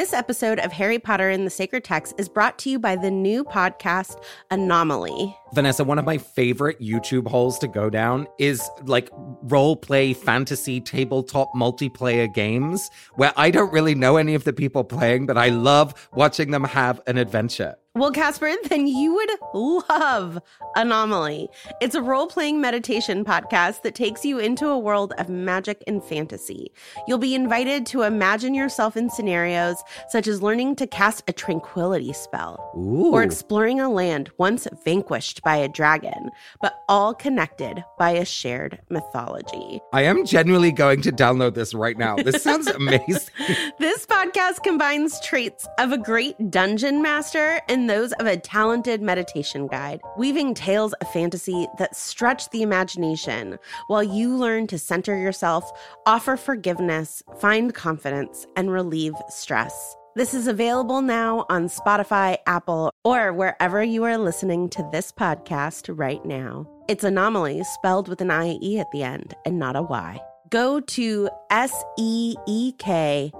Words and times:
This 0.00 0.14
episode 0.14 0.58
of 0.60 0.72
Harry 0.72 0.98
Potter 0.98 1.28
and 1.28 1.44
the 1.44 1.50
Sacred 1.50 1.84
Text 1.84 2.14
is 2.16 2.26
brought 2.26 2.58
to 2.60 2.70
you 2.70 2.78
by 2.78 2.96
the 2.96 3.10
new 3.10 3.44
podcast 3.44 4.18
Anomalie. 4.50 5.36
Vanessa, 5.52 5.84
one 5.84 5.98
of 5.98 6.06
my 6.06 6.16
favorite 6.16 6.80
YouTube 6.80 7.28
holes 7.28 7.58
to 7.58 7.68
go 7.68 7.90
down 7.90 8.26
is 8.38 8.66
like 8.84 9.10
role 9.42 9.76
play 9.76 10.14
fantasy 10.14 10.80
tabletop 10.80 11.52
multiplayer 11.54 12.32
games 12.32 12.88
where 13.16 13.34
I 13.36 13.50
don't 13.50 13.70
really 13.74 13.94
know 13.94 14.16
any 14.16 14.34
of 14.34 14.44
the 14.44 14.54
people 14.54 14.84
playing, 14.84 15.26
but 15.26 15.36
I 15.36 15.50
love 15.50 16.08
watching 16.14 16.50
them 16.50 16.64
have 16.64 17.02
an 17.06 17.18
adventure. 17.18 17.76
Well, 17.96 18.12
Casper, 18.12 18.52
then 18.68 18.86
you 18.86 19.14
would 19.14 19.30
love 19.52 20.40
Anomalie. 20.76 21.48
It's 21.80 21.96
a 21.96 22.02
role 22.02 22.28
playing 22.28 22.60
meditation 22.60 23.24
podcast 23.24 23.82
that 23.82 23.96
takes 23.96 24.24
you 24.24 24.38
into 24.38 24.68
a 24.68 24.78
world 24.78 25.12
of 25.18 25.28
magic 25.28 25.82
and 25.88 26.02
fantasy. 26.04 26.70
You'll 27.08 27.18
be 27.18 27.34
invited 27.34 27.86
to 27.86 28.02
imagine 28.02 28.54
yourself 28.54 28.96
in 28.96 29.10
scenarios 29.10 29.82
such 30.08 30.28
as 30.28 30.40
learning 30.40 30.76
to 30.76 30.86
cast 30.86 31.24
a 31.28 31.32
tranquility 31.32 32.12
spell 32.12 32.72
Ooh. 32.76 33.10
or 33.10 33.24
exploring 33.24 33.80
a 33.80 33.90
land 33.90 34.30
once 34.38 34.68
vanquished 34.84 35.42
by 35.42 35.56
a 35.56 35.68
dragon, 35.68 36.30
but 36.62 36.84
all 36.88 37.12
connected 37.12 37.84
by 37.98 38.10
a 38.10 38.24
shared 38.24 38.78
mythology. 38.88 39.80
I 39.92 40.02
am 40.02 40.24
genuinely 40.24 40.70
going 40.70 41.02
to 41.02 41.10
download 41.10 41.54
this 41.54 41.74
right 41.74 41.98
now. 41.98 42.14
This 42.14 42.40
sounds 42.40 42.66
amazing. 42.68 43.34
This 43.80 44.06
podcast 44.06 44.62
combines 44.62 45.20
traits 45.22 45.66
of 45.80 45.90
a 45.90 45.98
great 45.98 46.52
dungeon 46.52 47.02
master 47.02 47.60
and 47.68 47.89
those 47.90 48.12
of 48.12 48.26
a 48.26 48.36
talented 48.36 49.02
meditation 49.02 49.66
guide, 49.66 50.00
weaving 50.16 50.54
tales 50.54 50.92
of 50.92 51.12
fantasy 51.12 51.66
that 51.76 51.96
stretch 51.96 52.48
the 52.50 52.62
imagination 52.62 53.58
while 53.88 54.04
you 54.04 54.36
learn 54.36 54.68
to 54.68 54.78
center 54.78 55.18
yourself, 55.18 55.68
offer 56.06 56.36
forgiveness, 56.36 57.20
find 57.40 57.74
confidence, 57.74 58.46
and 58.54 58.70
relieve 58.70 59.14
stress. 59.28 59.96
This 60.14 60.34
is 60.34 60.46
available 60.46 61.02
now 61.02 61.46
on 61.48 61.66
Spotify, 61.66 62.36
Apple, 62.46 62.92
or 63.02 63.32
wherever 63.32 63.82
you 63.82 64.04
are 64.04 64.18
listening 64.18 64.68
to 64.70 64.88
this 64.92 65.10
podcast 65.10 65.92
right 65.92 66.24
now. 66.24 66.70
It's 66.86 67.02
Anomalie 67.02 67.64
spelled 67.64 68.06
with 68.06 68.20
an 68.20 68.30
IE 68.30 68.78
at 68.78 68.90
the 68.92 69.02
end 69.02 69.34
and 69.44 69.58
not 69.58 69.74
a 69.74 69.82
Y. 69.82 70.20
Go 70.48 70.78
to 70.78 71.28
S 71.50 71.72
E 71.98 72.36
E 72.46 72.70
K 72.78 73.32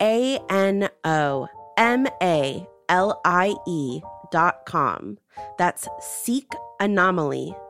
A 0.00 0.38
N 0.48 0.88
O 1.02 1.48
M 1.76 2.06
A 2.22 2.68
L 2.88 3.20
I 3.24 3.54
E 3.66 4.00
dot 4.30 4.66
com. 4.66 5.18
That's 5.58 5.88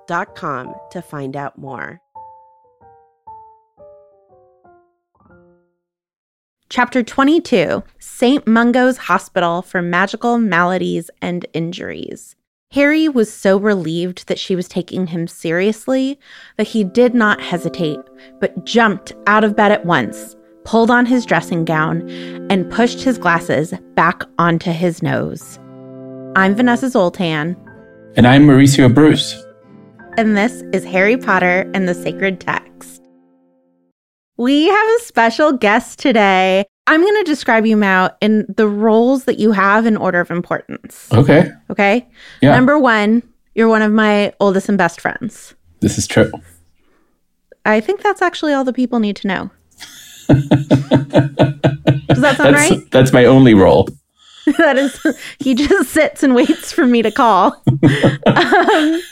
dot 0.07 0.35
com 0.35 0.75
to 0.91 1.03
find 1.03 1.37
out 1.37 1.59
more. 1.59 2.01
Chapter 6.69 7.03
22 7.03 7.83
St. 7.99 8.47
Mungo's 8.47 8.97
Hospital 8.97 9.63
for 9.63 9.81
Magical 9.81 10.39
Maladies 10.39 11.11
and 11.23 11.47
Injuries. 11.53 12.37
Harry 12.73 13.09
was 13.09 13.33
so 13.33 13.57
relieved 13.57 14.27
that 14.29 14.39
she 14.39 14.57
was 14.57 14.69
taking 14.69 15.07
him 15.07 15.27
seriously 15.27 16.19
that 16.57 16.67
he 16.67 16.85
did 16.85 17.15
not 17.15 17.41
hesitate, 17.41 18.01
but 18.41 18.65
jumped 18.65 19.15
out 19.27 19.45
of 19.45 19.57
bed 19.57 19.73
at 19.73 19.87
once, 19.87 20.36
pulled 20.67 20.91
on 20.91 21.07
his 21.07 21.25
dressing 21.25 21.65
gown, 21.65 22.07
and 22.51 22.69
pushed 22.71 23.01
his 23.01 23.17
glasses 23.19 23.73
back 23.95 24.23
onto 24.39 24.73
his 24.73 25.01
nose. 25.03 25.59
I'm 26.37 26.55
Vanessa 26.55 26.91
Zoltan, 26.91 27.57
And 28.17 28.27
I'm 28.27 28.47
Mauricio 28.47 28.93
Bruce. 28.93 29.43
and 30.19 30.37
this 30.37 30.63
is 30.73 30.85
Harry 30.85 31.17
Potter 31.17 31.71
and 31.73 31.89
the 31.89 31.95
Sacred 31.95 32.41
Text. 32.41 33.01
We 34.37 34.67
have 34.67 34.89
a 34.99 35.05
special 35.05 35.53
guest 35.53 35.99
today. 35.99 36.65
I'm 36.89 37.01
going 37.01 37.25
to 37.25 37.31
describe 37.31 37.65
you 37.65 37.83
out 37.83 38.17
in 38.21 38.45
the 38.55 38.69
roles 38.69 39.25
that 39.25 39.39
you 39.39 39.53
have 39.53 39.87
in 39.87 39.97
order 39.97 40.21
of 40.21 40.31
importance. 40.31 41.09
Okay. 41.13 41.51
Okay. 41.71 42.07
Yeah. 42.43 42.55
Number 42.55 42.79
one, 42.79 43.23
you're 43.55 43.69
one 43.69 43.83
of 43.83 43.93
my 43.93 44.33
oldest 44.41 44.69
and 44.69 44.77
best 44.77 45.01
friends. 45.01 45.55
This 45.81 45.97
is 45.97 46.07
true. 46.07 46.31
I 47.65 47.81
think 47.81 48.03
that's 48.03 48.21
actually 48.23 48.53
all 48.53 48.65
the 48.65 48.73
people 48.73 48.99
need 49.01 49.17
to 49.17 49.29
know. 49.29 49.51
Does 50.27 52.21
that 52.21 52.37
sound 52.37 52.55
That's 52.55 52.71
right? 52.71 52.91
that's 52.91 53.13
my 53.13 53.25
only 53.25 53.55
role. 53.55 53.89
that 54.59 54.79
is, 54.79 54.99
he 55.41 55.55
just 55.55 55.91
sits 55.91 56.23
and 56.23 56.35
waits 56.35 56.71
for 56.71 56.87
me 56.87 57.03
to 57.03 57.11
call. 57.11 57.47
um, 57.67 59.03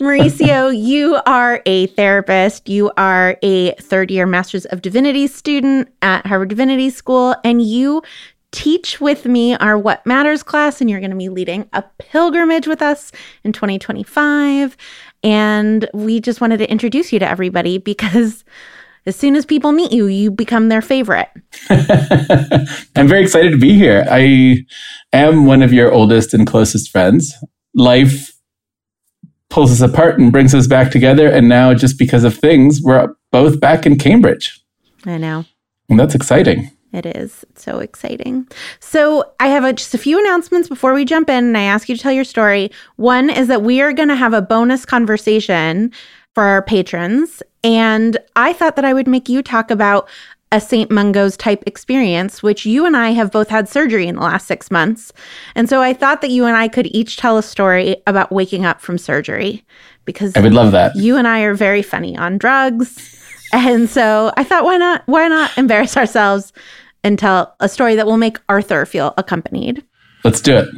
Mauricio, 0.00 0.74
you 0.74 1.18
are 1.26 1.60
a 1.66 1.88
therapist. 1.88 2.68
You 2.70 2.90
are 2.96 3.36
a 3.42 3.72
third 3.72 4.10
year 4.10 4.24
Master's 4.24 4.64
of 4.66 4.80
Divinity 4.80 5.26
student 5.26 5.92
at 6.00 6.26
Harvard 6.26 6.48
Divinity 6.48 6.88
School, 6.88 7.34
and 7.44 7.60
you 7.60 8.02
teach 8.50 8.98
with 8.98 9.26
me 9.26 9.56
our 9.56 9.76
What 9.76 10.06
Matters 10.06 10.42
class, 10.42 10.80
and 10.80 10.88
you're 10.88 11.00
going 11.00 11.10
to 11.10 11.16
be 11.16 11.28
leading 11.28 11.68
a 11.74 11.84
pilgrimage 11.98 12.66
with 12.66 12.80
us 12.80 13.12
in 13.44 13.52
2025. 13.52 14.74
And 15.22 15.90
we 15.92 16.20
just 16.20 16.40
wanted 16.40 16.58
to 16.58 16.70
introduce 16.70 17.12
you 17.12 17.18
to 17.18 17.28
everybody 17.28 17.76
because 17.76 18.44
as 19.08 19.16
soon 19.16 19.34
as 19.34 19.46
people 19.46 19.72
meet 19.72 19.90
you, 19.90 20.06
you 20.06 20.30
become 20.30 20.68
their 20.68 20.82
favorite. 20.82 21.28
I'm 21.70 23.08
very 23.08 23.22
excited 23.22 23.50
to 23.50 23.58
be 23.58 23.74
here. 23.74 24.06
I 24.10 24.66
am 25.14 25.46
one 25.46 25.62
of 25.62 25.72
your 25.72 25.90
oldest 25.90 26.34
and 26.34 26.46
closest 26.46 26.90
friends. 26.90 27.34
Life 27.74 28.30
pulls 29.48 29.72
us 29.72 29.80
apart 29.80 30.18
and 30.18 30.30
brings 30.30 30.54
us 30.54 30.66
back 30.66 30.90
together. 30.90 31.26
And 31.26 31.48
now, 31.48 31.72
just 31.72 31.98
because 31.98 32.22
of 32.22 32.36
things, 32.36 32.80
we're 32.82 33.08
both 33.32 33.58
back 33.60 33.86
in 33.86 33.96
Cambridge. 33.96 34.60
I 35.06 35.16
know. 35.16 35.46
And 35.88 35.98
that's 35.98 36.14
exciting. 36.14 36.70
It 36.92 37.04
is 37.04 37.44
It's 37.50 37.64
so 37.64 37.80
exciting. 37.80 38.46
So, 38.80 39.32
I 39.40 39.48
have 39.48 39.64
a, 39.64 39.72
just 39.72 39.94
a 39.94 39.98
few 39.98 40.18
announcements 40.18 40.68
before 40.68 40.92
we 40.94 41.04
jump 41.04 41.30
in, 41.30 41.44
and 41.44 41.56
I 41.56 41.62
ask 41.62 41.88
you 41.88 41.96
to 41.96 42.02
tell 42.02 42.12
your 42.12 42.24
story. 42.24 42.70
One 42.96 43.30
is 43.30 43.48
that 43.48 43.62
we 43.62 43.80
are 43.80 43.92
going 43.92 44.08
to 44.08 44.16
have 44.16 44.32
a 44.34 44.42
bonus 44.42 44.84
conversation 44.84 45.92
for 46.38 46.44
our 46.44 46.62
patrons. 46.62 47.42
And 47.64 48.16
I 48.36 48.52
thought 48.52 48.76
that 48.76 48.84
I 48.84 48.94
would 48.94 49.08
make 49.08 49.28
you 49.28 49.42
talk 49.42 49.72
about 49.72 50.08
a 50.52 50.60
St. 50.60 50.88
Mungo's 50.88 51.36
type 51.36 51.64
experience, 51.66 52.44
which 52.44 52.64
you 52.64 52.86
and 52.86 52.96
I 52.96 53.10
have 53.10 53.32
both 53.32 53.48
had 53.48 53.68
surgery 53.68 54.06
in 54.06 54.14
the 54.14 54.20
last 54.20 54.46
six 54.46 54.70
months. 54.70 55.12
And 55.56 55.68
so 55.68 55.82
I 55.82 55.92
thought 55.92 56.20
that 56.20 56.30
you 56.30 56.44
and 56.44 56.56
I 56.56 56.68
could 56.68 56.86
each 56.94 57.16
tell 57.16 57.38
a 57.38 57.42
story 57.42 57.96
about 58.06 58.30
waking 58.30 58.64
up 58.64 58.80
from 58.80 58.98
surgery 58.98 59.64
because 60.04 60.36
I 60.36 60.40
would 60.40 60.54
love 60.54 60.70
that. 60.70 60.94
you 60.94 61.16
and 61.16 61.26
I 61.26 61.40
are 61.40 61.54
very 61.54 61.82
funny 61.82 62.16
on 62.16 62.38
drugs. 62.38 63.16
And 63.50 63.88
so 63.88 64.30
I 64.36 64.44
thought, 64.44 64.64
why 64.64 64.76
not? 64.76 65.04
Why 65.06 65.26
not 65.26 65.56
embarrass 65.56 65.96
ourselves 65.96 66.52
and 67.02 67.18
tell 67.18 67.56
a 67.60 67.68
story 67.68 67.96
that 67.96 68.04
will 68.04 68.18
make 68.18 68.36
Arthur 68.46 68.84
feel 68.84 69.14
accompanied? 69.16 69.82
Let's 70.22 70.42
do 70.42 70.58
it. 70.58 70.68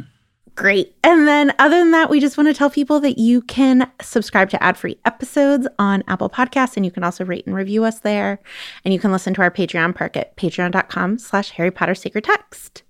Great. 0.55 0.95
And 1.03 1.27
then, 1.27 1.53
other 1.59 1.77
than 1.77 1.91
that, 1.91 2.09
we 2.09 2.19
just 2.19 2.37
want 2.37 2.47
to 2.49 2.53
tell 2.53 2.69
people 2.69 2.99
that 2.99 3.17
you 3.17 3.41
can 3.41 3.89
subscribe 4.01 4.49
to 4.49 4.61
ad 4.61 4.77
free 4.77 4.97
episodes 5.05 5.67
on 5.79 6.03
Apple 6.07 6.29
Podcasts, 6.29 6.75
and 6.75 6.85
you 6.85 6.91
can 6.91 7.03
also 7.03 7.23
rate 7.23 7.45
and 7.45 7.55
review 7.55 7.83
us 7.85 7.99
there. 7.99 8.39
And 8.83 8.93
you 8.93 8.99
can 8.99 9.11
listen 9.11 9.33
to 9.35 9.41
our 9.41 9.51
Patreon 9.51 9.95
perk 9.95 10.17
at 10.17 10.35
patreon.com 10.35 11.19
slash 11.19 11.51
Harry 11.51 11.71
Potter 11.71 11.95
Sacred 11.95 12.25
Text. 12.25 12.83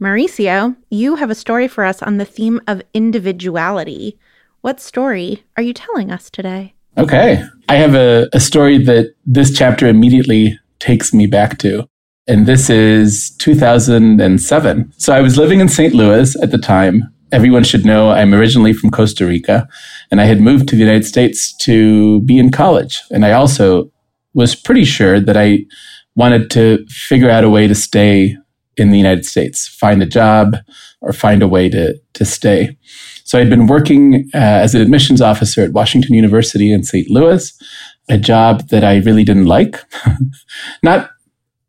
Mauricio, 0.00 0.76
you 0.90 1.16
have 1.16 1.30
a 1.30 1.34
story 1.34 1.68
for 1.68 1.84
us 1.84 2.02
on 2.02 2.16
the 2.16 2.24
theme 2.24 2.60
of 2.66 2.82
individuality. 2.94 4.18
What 4.60 4.80
story 4.80 5.44
are 5.56 5.62
you 5.62 5.74
telling 5.74 6.10
us 6.10 6.30
today? 6.30 6.74
Okay. 6.96 7.42
I 7.68 7.74
have 7.76 7.94
a, 7.94 8.28
a 8.32 8.40
story 8.40 8.78
that 8.84 9.14
this 9.26 9.56
chapter 9.56 9.86
immediately 9.86 10.58
takes 10.78 11.12
me 11.12 11.26
back 11.26 11.58
to. 11.58 11.88
And 12.28 12.44
this 12.44 12.68
is 12.68 13.30
2007. 13.38 14.92
So 14.98 15.14
I 15.14 15.22
was 15.22 15.38
living 15.38 15.60
in 15.60 15.68
St. 15.68 15.94
Louis 15.94 16.36
at 16.42 16.50
the 16.50 16.58
time. 16.58 17.02
Everyone 17.32 17.64
should 17.64 17.86
know 17.86 18.10
I'm 18.10 18.34
originally 18.34 18.74
from 18.74 18.90
Costa 18.90 19.24
Rica, 19.24 19.66
and 20.10 20.20
I 20.20 20.24
had 20.24 20.40
moved 20.40 20.68
to 20.68 20.76
the 20.76 20.82
United 20.82 21.06
States 21.06 21.56
to 21.58 22.20
be 22.22 22.38
in 22.38 22.50
college. 22.50 23.00
And 23.10 23.24
I 23.24 23.32
also 23.32 23.90
was 24.34 24.54
pretty 24.54 24.84
sure 24.84 25.20
that 25.20 25.38
I 25.38 25.64
wanted 26.16 26.50
to 26.50 26.84
figure 26.88 27.30
out 27.30 27.44
a 27.44 27.50
way 27.50 27.66
to 27.66 27.74
stay 27.74 28.36
in 28.76 28.90
the 28.90 28.98
United 28.98 29.24
States, 29.24 29.66
find 29.66 30.02
a 30.02 30.06
job 30.06 30.56
or 31.00 31.14
find 31.14 31.42
a 31.42 31.48
way 31.48 31.70
to, 31.70 31.98
to 32.12 32.24
stay. 32.26 32.76
So 33.24 33.38
I'd 33.38 33.50
been 33.50 33.66
working 33.66 34.28
uh, 34.34 34.38
as 34.64 34.74
an 34.74 34.82
admissions 34.82 35.22
officer 35.22 35.62
at 35.62 35.72
Washington 35.72 36.14
University 36.14 36.72
in 36.72 36.82
St. 36.82 37.08
Louis, 37.08 37.52
a 38.10 38.18
job 38.18 38.68
that 38.68 38.84
I 38.84 38.98
really 38.98 39.24
didn't 39.24 39.46
like. 39.46 39.80
Not 40.82 41.10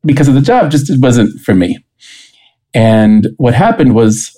because 0.05 0.27
of 0.27 0.33
the 0.33 0.41
job, 0.41 0.71
just 0.71 0.89
it 0.89 0.99
wasn't 0.99 1.39
for 1.41 1.53
me. 1.53 1.83
And 2.73 3.29
what 3.37 3.53
happened 3.53 3.95
was 3.95 4.35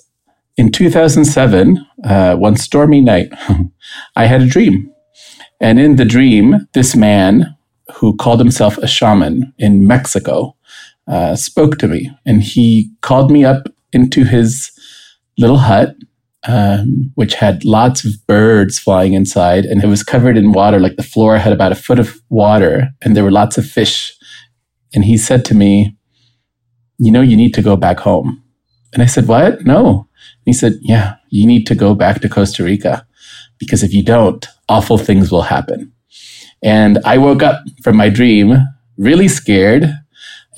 in 0.56 0.70
2007, 0.70 1.84
uh, 2.04 2.36
one 2.36 2.56
stormy 2.56 3.00
night, 3.00 3.30
I 4.16 4.26
had 4.26 4.42
a 4.42 4.46
dream. 4.46 4.90
And 5.60 5.78
in 5.78 5.96
the 5.96 6.04
dream, 6.04 6.66
this 6.72 6.96
man 6.96 7.56
who 7.94 8.16
called 8.16 8.40
himself 8.40 8.78
a 8.78 8.86
shaman 8.86 9.52
in 9.58 9.86
Mexico 9.86 10.56
uh, 11.06 11.36
spoke 11.36 11.78
to 11.78 11.88
me. 11.88 12.10
And 12.26 12.42
he 12.42 12.90
called 13.00 13.30
me 13.30 13.44
up 13.44 13.68
into 13.92 14.24
his 14.24 14.70
little 15.38 15.58
hut, 15.58 15.94
um, 16.48 17.12
which 17.14 17.34
had 17.34 17.64
lots 17.64 18.04
of 18.04 18.12
birds 18.26 18.78
flying 18.78 19.12
inside. 19.12 19.64
And 19.64 19.82
it 19.82 19.86
was 19.86 20.02
covered 20.02 20.36
in 20.36 20.52
water, 20.52 20.80
like 20.80 20.96
the 20.96 21.02
floor 21.02 21.38
had 21.38 21.52
about 21.52 21.72
a 21.72 21.76
foot 21.76 21.98
of 21.98 22.20
water, 22.28 22.88
and 23.02 23.16
there 23.16 23.24
were 23.24 23.30
lots 23.30 23.58
of 23.58 23.66
fish. 23.66 24.16
And 24.94 25.04
he 25.04 25.16
said 25.16 25.44
to 25.46 25.54
me, 25.54 25.96
You 26.98 27.10
know, 27.10 27.20
you 27.20 27.36
need 27.36 27.54
to 27.54 27.62
go 27.62 27.76
back 27.76 28.00
home. 28.00 28.42
And 28.92 29.02
I 29.02 29.06
said, 29.06 29.26
What? 29.26 29.64
No. 29.64 30.08
he 30.44 30.52
said, 30.52 30.74
Yeah, 30.82 31.16
you 31.30 31.46
need 31.46 31.66
to 31.68 31.74
go 31.74 31.94
back 31.94 32.20
to 32.20 32.28
Costa 32.28 32.64
Rica 32.64 33.06
because 33.58 33.82
if 33.82 33.92
you 33.94 34.02
don't, 34.02 34.46
awful 34.68 34.98
things 34.98 35.30
will 35.30 35.42
happen. 35.42 35.92
And 36.62 36.98
I 37.04 37.18
woke 37.18 37.42
up 37.42 37.62
from 37.82 37.96
my 37.96 38.08
dream 38.08 38.56
really 38.98 39.28
scared 39.28 39.90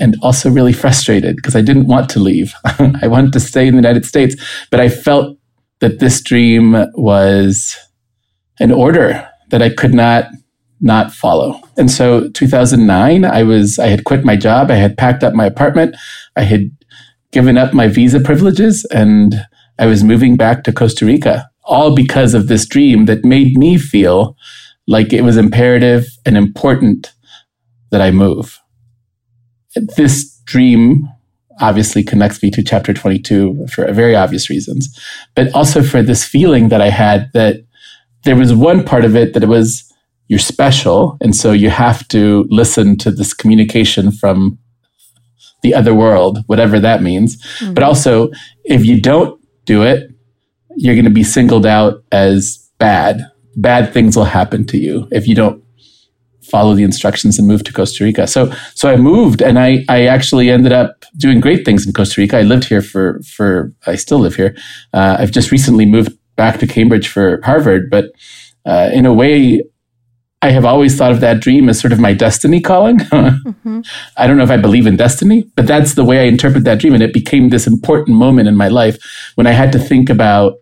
and 0.01 0.17
also 0.23 0.51
really 0.51 0.73
frustrated 0.73 1.37
because 1.37 1.55
I 1.55 1.63
didn't 1.63 1.87
want 1.87 2.11
to 2.11 2.19
leave. 2.19 2.55
I 2.65 3.07
wanted 3.07 3.33
to 3.35 3.41
stay 3.41 3.67
in 3.67 3.75
the 3.75 3.79
United 3.79 4.05
States, 4.05 4.37
but 4.71 4.81
I 4.81 4.89
felt 4.89 5.39
that 5.81 6.01
this 6.01 6.21
dream 6.21 6.73
was 6.95 7.77
an 8.59 8.73
order 8.73 9.29
that 9.51 9.63
I 9.63 9.71
could 9.71 9.95
not 9.95 10.27
not 10.85 11.13
follow. 11.13 11.61
And 11.77 11.91
so 11.91 12.29
2009 12.31 13.25
I 13.25 13.43
was 13.43 13.79
I 13.79 13.89
had 13.89 14.05
quit 14.05 14.25
my 14.25 14.37
job, 14.37 14.71
I 14.71 14.77
had 14.77 14.97
packed 14.97 15.25
up 15.25 15.35
my 15.35 15.47
apartment, 15.47 15.97
I 16.37 16.43
had 16.43 16.71
given 17.33 17.59
up 17.59 17.75
my 17.75 17.89
visa 17.89 18.21
privileges 18.21 18.85
and 18.93 19.35
I 19.79 19.87
was 19.87 20.05
moving 20.05 20.37
back 20.37 20.63
to 20.65 20.73
Costa 20.73 21.05
Rica 21.05 21.51
all 21.65 21.95
because 21.95 22.35
of 22.35 22.47
this 22.47 22.67
dream 22.67 23.07
that 23.07 23.25
made 23.25 23.57
me 23.57 23.79
feel 23.79 24.37
like 24.87 25.13
it 25.13 25.23
was 25.23 25.37
imperative 25.37 26.07
and 26.27 26.37
important 26.37 27.13
that 27.91 28.03
I 28.03 28.11
move. 28.11 28.61
This 29.97 30.39
dream 30.45 31.09
obviously 31.61 32.03
connects 32.03 32.43
me 32.43 32.51
to 32.51 32.63
chapter 32.63 32.93
22 32.93 33.67
for 33.69 33.91
very 33.93 34.15
obvious 34.15 34.51
reasons, 34.51 34.89
but 35.35 35.53
also 35.55 35.83
for 35.83 36.03
this 36.03 36.25
feeling 36.25 36.69
that 36.69 36.83
I 36.83 36.91
had 36.91 37.31
that 37.33 37.65
there 38.25 38.37
was 38.37 38.53
one 38.53 38.85
part 38.85 39.05
of 39.05 39.17
it 39.17 39.33
that 39.33 39.43
it 39.43 39.49
was 39.49 39.91
you're 40.29 40.39
special. 40.39 41.17
And 41.21 41.35
so 41.37 41.53
you 41.53 41.71
have 41.71 42.07
to 42.09 42.47
listen 42.49 42.97
to 42.99 43.11
this 43.11 43.35
communication 43.35 44.11
from 44.11 44.59
the 45.63 45.75
other 45.75 45.95
world, 45.95 46.39
whatever 46.47 46.81
that 46.81 47.03
means. 47.03 47.43
Mm-hmm. 47.59 47.75
But 47.75 47.85
also, 47.85 48.31
if 48.65 48.85
you 48.85 49.01
don't 49.01 49.41
do 49.65 49.83
it, 49.83 50.11
you're 50.77 50.95
going 50.95 51.05
to 51.05 51.11
be 51.11 51.25
singled 51.25 51.67
out 51.67 52.03
as 52.13 52.71
bad. 52.79 53.27
Bad 53.57 53.93
things 53.93 54.17
will 54.17 54.25
happen 54.25 54.67
to 54.67 54.79
you 54.79 55.09
if 55.11 55.29
you 55.29 55.35
don't 55.35 55.63
follow 56.43 56.75
the 56.75 56.83
instructions 56.83 57.39
and 57.39 57.49
move 57.49 57.65
to 57.65 57.73
Costa 57.73 58.05
Rica. 58.05 58.27
So, 58.27 58.53
so 58.75 58.91
I 58.91 58.97
moved 58.97 59.41
and 59.41 59.59
I, 59.59 59.85
I 59.89 60.07
actually 60.07 60.51
ended 60.51 60.73
up 60.73 61.05
doing 61.17 61.41
great 61.41 61.65
things 61.65 61.87
in 61.87 61.93
Costa 61.93 62.21
Rica. 62.21 62.39
I 62.39 62.43
lived 62.43 62.65
here 62.65 62.83
for, 62.83 63.21
for, 63.23 63.73
I 63.87 63.95
still 63.97 64.19
live 64.19 64.35
here. 64.35 64.57
Uh, 64.93 65.17
I've 65.19 65.31
just 65.31 65.51
recently 65.51 65.87
moved 65.87 66.13
back 66.37 66.59
to 66.61 66.67
Cambridge 66.67 67.09
for 67.09 67.41
Harvard, 67.43 67.89
but 67.91 68.13
uh, 68.67 68.91
in 68.93 69.07
a 69.07 69.13
way, 69.13 69.63
I 70.45 70.51
have 70.51 70.67
always 70.67 70.95
thought 70.95 71.11
of 71.11 71.21
that 71.21 71.41
dream 71.41 71.71
as 71.71 71.81
sort 71.81 71.95
of 71.95 71.99
my 71.99 72.13
destiny 72.13 72.61
calling. 72.61 72.99
mm-hmm. 72.99 73.81
I 74.19 74.27
don't 74.27 74.37
know 74.37 74.43
if 74.43 74.51
I 74.51 74.59
believe 74.59 74.87
in 74.87 74.95
destiny, 74.95 75.51
but 75.57 75.67
that's 75.67 75.95
the 75.95 76.05
way 76.05 76.21
I 76.21 76.25
interpret 76.25 76.65
that 76.65 76.81
dream. 76.81 76.93
And 76.93 77.03
it 77.03 77.15
became 77.15 77.49
this 77.49 77.67
important 77.67 78.19
moment 78.19 78.47
in 78.47 78.55
my 78.55 78.69
life 78.69 78.99
when 79.37 79.47
I 79.47 79.53
had 79.53 79.73
to 79.73 79.79
think 79.79 80.11
about 80.11 80.57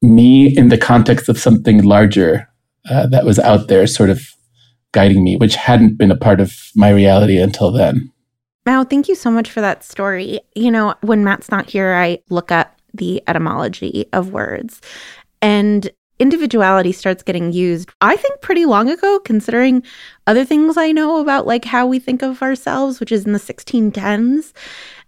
me 0.00 0.56
in 0.56 0.70
the 0.70 0.78
context 0.78 1.28
of 1.28 1.38
something 1.38 1.82
larger 1.82 2.48
uh, 2.88 3.06
that 3.08 3.26
was 3.26 3.38
out 3.38 3.68
there 3.68 3.86
sort 3.86 4.08
of 4.08 4.22
guiding 4.92 5.22
me, 5.22 5.36
which 5.36 5.54
hadn't 5.56 5.98
been 5.98 6.10
a 6.10 6.16
part 6.16 6.40
of 6.40 6.56
my 6.74 6.88
reality 6.88 7.36
until 7.36 7.70
then. 7.70 8.10
Mao, 8.64 8.84
thank 8.84 9.06
you 9.06 9.14
so 9.14 9.30
much 9.30 9.50
for 9.50 9.60
that 9.60 9.84
story. 9.84 10.40
You 10.54 10.70
know, 10.70 10.94
when 11.02 11.24
Matt's 11.24 11.50
not 11.50 11.68
here, 11.68 11.92
I 11.92 12.20
look 12.30 12.50
up 12.50 12.74
the 12.94 13.22
etymology 13.26 14.06
of 14.14 14.32
words. 14.32 14.80
And 15.42 15.90
individuality 16.18 16.92
starts 16.92 17.22
getting 17.22 17.52
used, 17.52 17.90
I 18.00 18.16
think, 18.16 18.40
pretty 18.40 18.64
long 18.64 18.90
ago, 18.90 19.18
considering 19.20 19.82
other 20.26 20.44
things 20.44 20.76
I 20.76 20.92
know 20.92 21.20
about 21.20 21.46
like 21.46 21.64
how 21.64 21.86
we 21.86 21.98
think 21.98 22.22
of 22.22 22.42
ourselves, 22.42 23.00
which 23.00 23.12
is 23.12 23.24
in 23.24 23.32
the 23.32 23.38
1610s. 23.38 24.52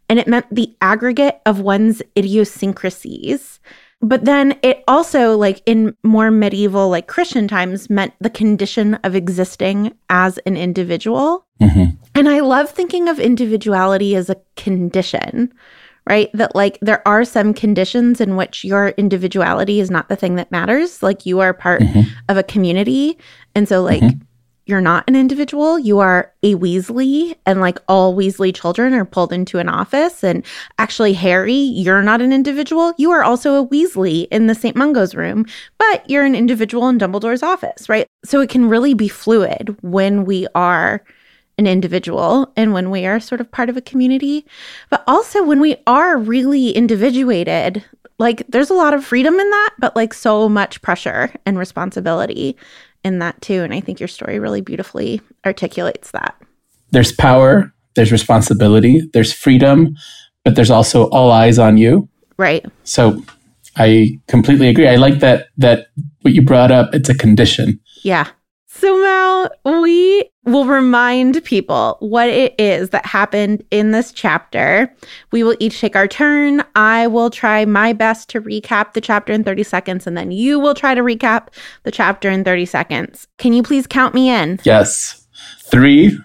And 0.08 0.18
it 0.18 0.26
meant 0.26 0.46
the 0.50 0.74
aggregate 0.80 1.40
of 1.44 1.60
one's 1.60 2.02
idiosyncrasies. 2.16 3.60
But 4.00 4.24
then 4.24 4.58
it 4.62 4.84
also, 4.86 5.36
like 5.36 5.60
in 5.66 5.96
more 6.04 6.30
medieval, 6.30 6.88
like 6.88 7.08
Christian 7.08 7.48
times, 7.48 7.90
meant 7.90 8.14
the 8.20 8.30
condition 8.30 8.94
of 8.96 9.16
existing 9.16 9.92
as 10.08 10.38
an 10.38 10.56
individual. 10.56 11.46
Mm-hmm. 11.60 11.96
And 12.14 12.28
I 12.28 12.40
love 12.40 12.70
thinking 12.70 13.08
of 13.08 13.18
individuality 13.18 14.14
as 14.14 14.30
a 14.30 14.40
condition, 14.56 15.52
right? 16.08 16.30
That 16.32 16.54
like 16.54 16.78
there 16.80 17.06
are 17.06 17.24
some 17.24 17.54
conditions 17.54 18.20
in 18.20 18.36
which 18.36 18.64
your 18.64 18.88
individuality 18.90 19.80
is 19.80 19.90
not 19.90 20.08
the 20.08 20.16
thing 20.16 20.36
that 20.36 20.50
matters. 20.50 21.02
Like 21.02 21.26
you 21.26 21.40
are 21.40 21.52
part 21.52 21.82
mm-hmm. 21.82 22.10
of 22.28 22.36
a 22.36 22.42
community. 22.42 23.18
And 23.54 23.68
so, 23.68 23.82
like, 23.82 24.02
mm-hmm 24.02 24.22
you're 24.68 24.80
not 24.82 25.02
an 25.08 25.16
individual, 25.16 25.78
you 25.78 25.98
are 25.98 26.30
a 26.42 26.54
Weasley, 26.54 27.34
and 27.46 27.58
like 27.58 27.78
all 27.88 28.14
Weasley 28.14 28.54
children 28.54 28.92
are 28.92 29.06
pulled 29.06 29.32
into 29.32 29.58
an 29.58 29.68
office. 29.68 30.22
And 30.22 30.44
actually, 30.78 31.14
Harry, 31.14 31.54
you're 31.54 32.02
not 32.02 32.20
an 32.20 32.34
individual. 32.34 32.92
You 32.98 33.10
are 33.10 33.24
also 33.24 33.54
a 33.54 33.66
Weasley 33.66 34.28
in 34.30 34.46
the 34.46 34.54
St. 34.54 34.76
Mungo's 34.76 35.14
room, 35.14 35.46
but 35.78 36.08
you're 36.08 36.24
an 36.24 36.34
individual 36.34 36.86
in 36.90 36.98
Dumbledore's 36.98 37.42
office, 37.42 37.88
right? 37.88 38.06
So 38.26 38.40
it 38.42 38.50
can 38.50 38.68
really 38.68 38.92
be 38.92 39.08
fluid 39.08 39.74
when 39.80 40.26
we 40.26 40.46
are 40.54 41.02
an 41.58 41.66
individual 41.66 42.52
and 42.56 42.72
when 42.72 42.90
we 42.90 43.04
are 43.04 43.20
sort 43.20 43.40
of 43.40 43.50
part 43.50 43.68
of 43.68 43.76
a 43.76 43.82
community, 43.82 44.46
but 44.90 45.02
also 45.06 45.42
when 45.42 45.60
we 45.60 45.76
are 45.86 46.16
really 46.16 46.70
individuated. 46.70 47.84
Like, 48.18 48.44
there's 48.48 48.70
a 48.70 48.74
lot 48.74 48.94
of 48.94 49.04
freedom 49.04 49.34
in 49.34 49.50
that, 49.50 49.70
but 49.78 49.94
like 49.94 50.14
so 50.14 50.48
much 50.48 50.80
pressure 50.82 51.32
and 51.44 51.58
responsibility 51.58 52.56
in 53.04 53.18
that 53.18 53.40
too. 53.40 53.62
And 53.62 53.72
I 53.74 53.80
think 53.80 54.00
your 54.00 54.08
story 54.08 54.38
really 54.38 54.60
beautifully 54.60 55.20
articulates 55.44 56.10
that. 56.12 56.40
There's 56.90 57.12
power, 57.12 57.72
there's 57.94 58.12
responsibility, 58.12 59.02
there's 59.12 59.32
freedom, 59.32 59.96
but 60.44 60.54
there's 60.54 60.70
also 60.70 61.08
all 61.10 61.30
eyes 61.30 61.58
on 61.58 61.76
you. 61.76 62.08
Right. 62.38 62.64
So 62.84 63.22
I 63.76 64.18
completely 64.26 64.68
agree. 64.68 64.88
I 64.88 64.96
like 64.96 65.20
that 65.20 65.48
that 65.58 65.88
what 66.22 66.34
you 66.34 66.42
brought 66.42 66.70
up, 66.70 66.94
it's 66.94 67.08
a 67.08 67.14
condition. 67.14 67.80
Yeah. 68.02 68.28
So, 68.66 68.96
Mal, 69.02 69.50
we 69.82 70.30
will 70.50 70.64
remind 70.64 71.42
people 71.44 71.96
what 72.00 72.28
it 72.28 72.54
is 72.58 72.90
that 72.90 73.06
happened 73.06 73.62
in 73.70 73.92
this 73.92 74.12
chapter. 74.12 74.92
We 75.30 75.42
will 75.42 75.56
each 75.60 75.80
take 75.80 75.96
our 75.96 76.08
turn. 76.08 76.64
I 76.74 77.06
will 77.06 77.30
try 77.30 77.64
my 77.64 77.92
best 77.92 78.28
to 78.30 78.40
recap 78.40 78.92
the 78.92 79.00
chapter 79.00 79.32
in 79.32 79.44
30 79.44 79.62
seconds, 79.62 80.06
and 80.06 80.16
then 80.16 80.30
you 80.30 80.58
will 80.58 80.74
try 80.74 80.94
to 80.94 81.02
recap 81.02 81.48
the 81.82 81.90
chapter 81.90 82.30
in 82.30 82.44
30 82.44 82.66
seconds. 82.66 83.26
Can 83.38 83.52
you 83.52 83.62
please 83.62 83.86
count 83.86 84.14
me 84.14 84.30
in? 84.30 84.58
Yes. 84.64 85.26
Three, 85.60 86.18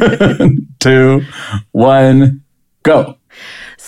two, 0.80 1.22
one, 1.72 2.42
go. 2.82 3.16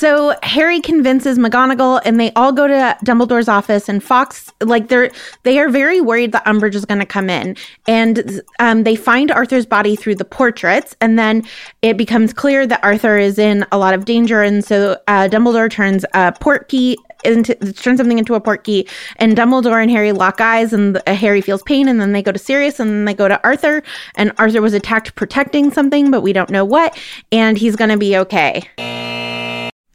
So 0.02 0.34
Harry 0.42 0.80
convinces 0.80 1.38
McGonagall 1.38 2.02
and 2.04 2.18
they 2.18 2.32
all 2.32 2.50
go 2.50 2.66
to 2.66 2.96
Dumbledore's 3.04 3.46
office 3.46 3.88
and 3.88 4.02
Fawkes, 4.02 4.50
like 4.60 4.88
they're 4.88 5.12
they 5.44 5.60
are 5.60 5.68
very 5.68 6.00
worried 6.00 6.32
that 6.32 6.44
Umbridge 6.44 6.74
is 6.74 6.84
going 6.84 6.98
to 6.98 7.06
come 7.06 7.30
in 7.30 7.56
and 7.86 8.42
um, 8.58 8.82
they 8.82 8.96
find 8.96 9.30
Arthur's 9.30 9.64
body 9.64 9.94
through 9.94 10.16
the 10.16 10.24
portraits 10.24 10.96
and 11.00 11.20
then 11.20 11.44
it 11.82 11.96
becomes 11.96 12.32
clear 12.32 12.66
that 12.66 12.82
Arthur 12.82 13.16
is 13.16 13.38
in 13.38 13.64
a 13.70 13.78
lot 13.78 13.94
of 13.94 14.04
danger 14.04 14.42
and 14.42 14.64
so 14.64 15.00
uh, 15.06 15.28
Dumbledore 15.28 15.70
turns 15.70 16.02
a 16.14 16.32
portkey 16.32 16.96
into 17.22 17.54
turn 17.72 17.96
something 17.96 18.18
into 18.18 18.34
a 18.34 18.40
portkey 18.40 18.90
and 19.18 19.36
Dumbledore 19.36 19.80
and 19.80 19.88
Harry 19.88 20.10
lock 20.10 20.40
eyes 20.40 20.72
and 20.72 21.00
uh, 21.06 21.14
Harry 21.14 21.40
feels 21.40 21.62
pain 21.62 21.86
and 21.86 22.00
then 22.00 22.10
they 22.10 22.24
go 22.24 22.32
to 22.32 22.40
Sirius 22.40 22.80
and 22.80 22.90
then 22.90 23.04
they 23.04 23.14
go 23.14 23.28
to 23.28 23.40
Arthur 23.44 23.84
and 24.16 24.32
Arthur 24.38 24.62
was 24.62 24.74
attacked 24.74 25.14
protecting 25.14 25.70
something 25.70 26.10
but 26.10 26.22
we 26.22 26.32
don't 26.32 26.50
know 26.50 26.64
what 26.64 26.98
and 27.30 27.56
he's 27.56 27.76
going 27.76 27.90
to 27.90 27.96
be 27.96 28.16
okay. 28.16 28.68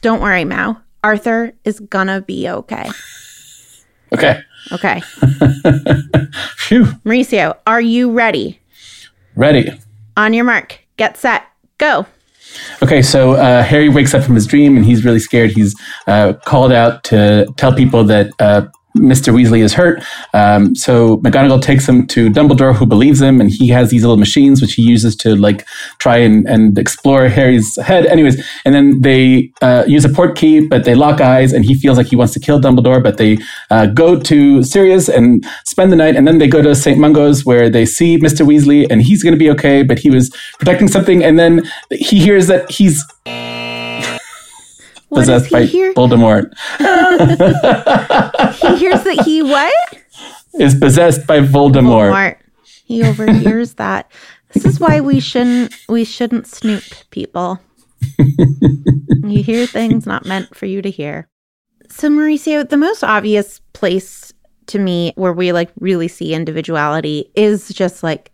Don't 0.00 0.20
worry, 0.20 0.44
Mao. 0.44 0.80
Arthur 1.02 1.52
is 1.64 1.80
gonna 1.80 2.20
be 2.20 2.48
okay. 2.48 2.90
Okay. 4.12 4.40
Okay. 4.72 5.00
Phew. 6.56 6.84
Mauricio, 7.04 7.56
are 7.66 7.80
you 7.80 8.10
ready? 8.10 8.60
Ready. 9.36 9.70
On 10.16 10.32
your 10.32 10.44
mark, 10.44 10.80
get 10.96 11.16
set, 11.16 11.44
go. 11.78 12.06
Okay, 12.82 13.02
so 13.02 13.32
uh, 13.32 13.62
Harry 13.62 13.88
wakes 13.88 14.14
up 14.14 14.24
from 14.24 14.34
his 14.34 14.46
dream 14.46 14.76
and 14.76 14.84
he's 14.84 15.04
really 15.04 15.18
scared. 15.18 15.50
He's 15.50 15.74
uh, 16.06 16.34
called 16.44 16.72
out 16.72 17.04
to 17.04 17.46
tell 17.56 17.72
people 17.72 18.04
that 18.04 18.30
uh, 18.38 18.66
Mr. 18.98 19.32
Weasley 19.32 19.60
is 19.60 19.74
hurt. 19.74 20.02
Um, 20.34 20.74
so 20.74 21.18
McGonagall 21.18 21.62
takes 21.62 21.88
him 21.88 22.06
to 22.08 22.30
Dumbledore, 22.30 22.74
who 22.74 22.86
believes 22.86 23.20
him, 23.20 23.40
and 23.40 23.50
he 23.50 23.68
has 23.68 23.90
these 23.90 24.02
little 24.02 24.16
machines 24.16 24.60
which 24.60 24.74
he 24.74 24.82
uses 24.82 25.16
to 25.16 25.34
like 25.36 25.66
try 25.98 26.18
and, 26.18 26.46
and 26.46 26.78
explore 26.78 27.28
Harry's 27.28 27.76
head. 27.82 28.06
Anyways, 28.06 28.44
and 28.64 28.74
then 28.74 29.00
they 29.00 29.52
uh, 29.62 29.84
use 29.86 30.04
a 30.04 30.08
port 30.08 30.36
key, 30.36 30.66
but 30.66 30.84
they 30.84 30.94
lock 30.94 31.20
eyes, 31.20 31.52
and 31.52 31.64
he 31.64 31.74
feels 31.74 31.96
like 31.96 32.08
he 32.08 32.16
wants 32.16 32.32
to 32.34 32.40
kill 32.40 32.60
Dumbledore. 32.60 33.02
But 33.02 33.16
they 33.16 33.38
uh, 33.70 33.86
go 33.86 34.18
to 34.20 34.62
Sirius 34.62 35.08
and 35.08 35.44
spend 35.64 35.92
the 35.92 35.96
night, 35.96 36.16
and 36.16 36.26
then 36.26 36.38
they 36.38 36.48
go 36.48 36.62
to 36.62 36.74
St. 36.74 36.98
Mungo's 36.98 37.44
where 37.44 37.70
they 37.70 37.86
see 37.86 38.18
Mr. 38.18 38.46
Weasley, 38.46 38.86
and 38.90 39.02
he's 39.02 39.22
going 39.22 39.34
to 39.34 39.38
be 39.38 39.50
okay, 39.50 39.82
but 39.82 39.98
he 39.98 40.10
was 40.10 40.30
protecting 40.58 40.88
something, 40.88 41.22
and 41.24 41.38
then 41.38 41.68
he 41.90 42.18
hears 42.18 42.46
that 42.48 42.70
he's 42.70 43.04
What 45.08 45.20
possessed 45.20 45.50
by 45.50 45.64
hear? 45.64 45.94
Voldemort. 45.94 46.52
He 48.58 48.76
hears 48.76 49.02
that 49.04 49.22
he 49.24 49.42
what? 49.42 49.74
Is 50.58 50.74
possessed 50.74 51.26
by 51.26 51.40
Voldemort. 51.40 52.12
Voldemort. 52.12 52.36
He 52.84 53.04
overhears 53.04 53.74
that. 53.74 54.10
This 54.52 54.64
is 54.64 54.80
why 54.80 55.00
we 55.00 55.20
shouldn't 55.20 55.74
we 55.88 56.04
shouldn't 56.04 56.46
snoop 56.46 56.82
people. 57.10 57.60
you 58.18 59.42
hear 59.42 59.66
things 59.66 60.06
not 60.06 60.26
meant 60.26 60.56
for 60.56 60.66
you 60.66 60.82
to 60.82 60.90
hear. 60.90 61.28
So 61.88 62.08
Mauricio, 62.08 62.68
the 62.68 62.76
most 62.76 63.02
obvious 63.04 63.60
place 63.72 64.32
to 64.66 64.78
me 64.78 65.12
where 65.16 65.32
we 65.32 65.52
like 65.52 65.70
really 65.80 66.08
see 66.08 66.34
individuality 66.34 67.30
is 67.34 67.68
just 67.68 68.02
like 68.02 68.30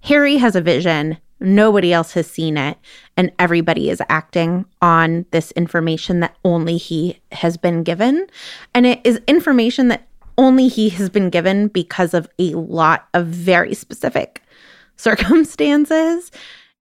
Harry 0.00 0.36
has 0.36 0.54
a 0.56 0.60
vision, 0.60 1.18
nobody 1.40 1.92
else 1.92 2.12
has 2.12 2.28
seen 2.28 2.56
it, 2.56 2.78
and 3.16 3.32
everybody 3.38 3.90
is 3.90 4.02
acting 4.08 4.64
on 4.82 5.26
this 5.30 5.50
information 5.52 6.20
that 6.20 6.36
only 6.44 6.76
he 6.76 7.20
has 7.32 7.56
been 7.56 7.82
given. 7.82 8.26
And 8.74 8.86
it 8.86 9.00
is 9.04 9.20
information 9.26 9.88
that 9.88 10.08
only 10.36 10.68
he 10.68 10.88
has 10.90 11.10
been 11.10 11.30
given 11.30 11.68
because 11.68 12.14
of 12.14 12.28
a 12.38 12.54
lot 12.54 13.08
of 13.12 13.26
very 13.26 13.74
specific 13.74 14.42
circumstances. 14.96 16.30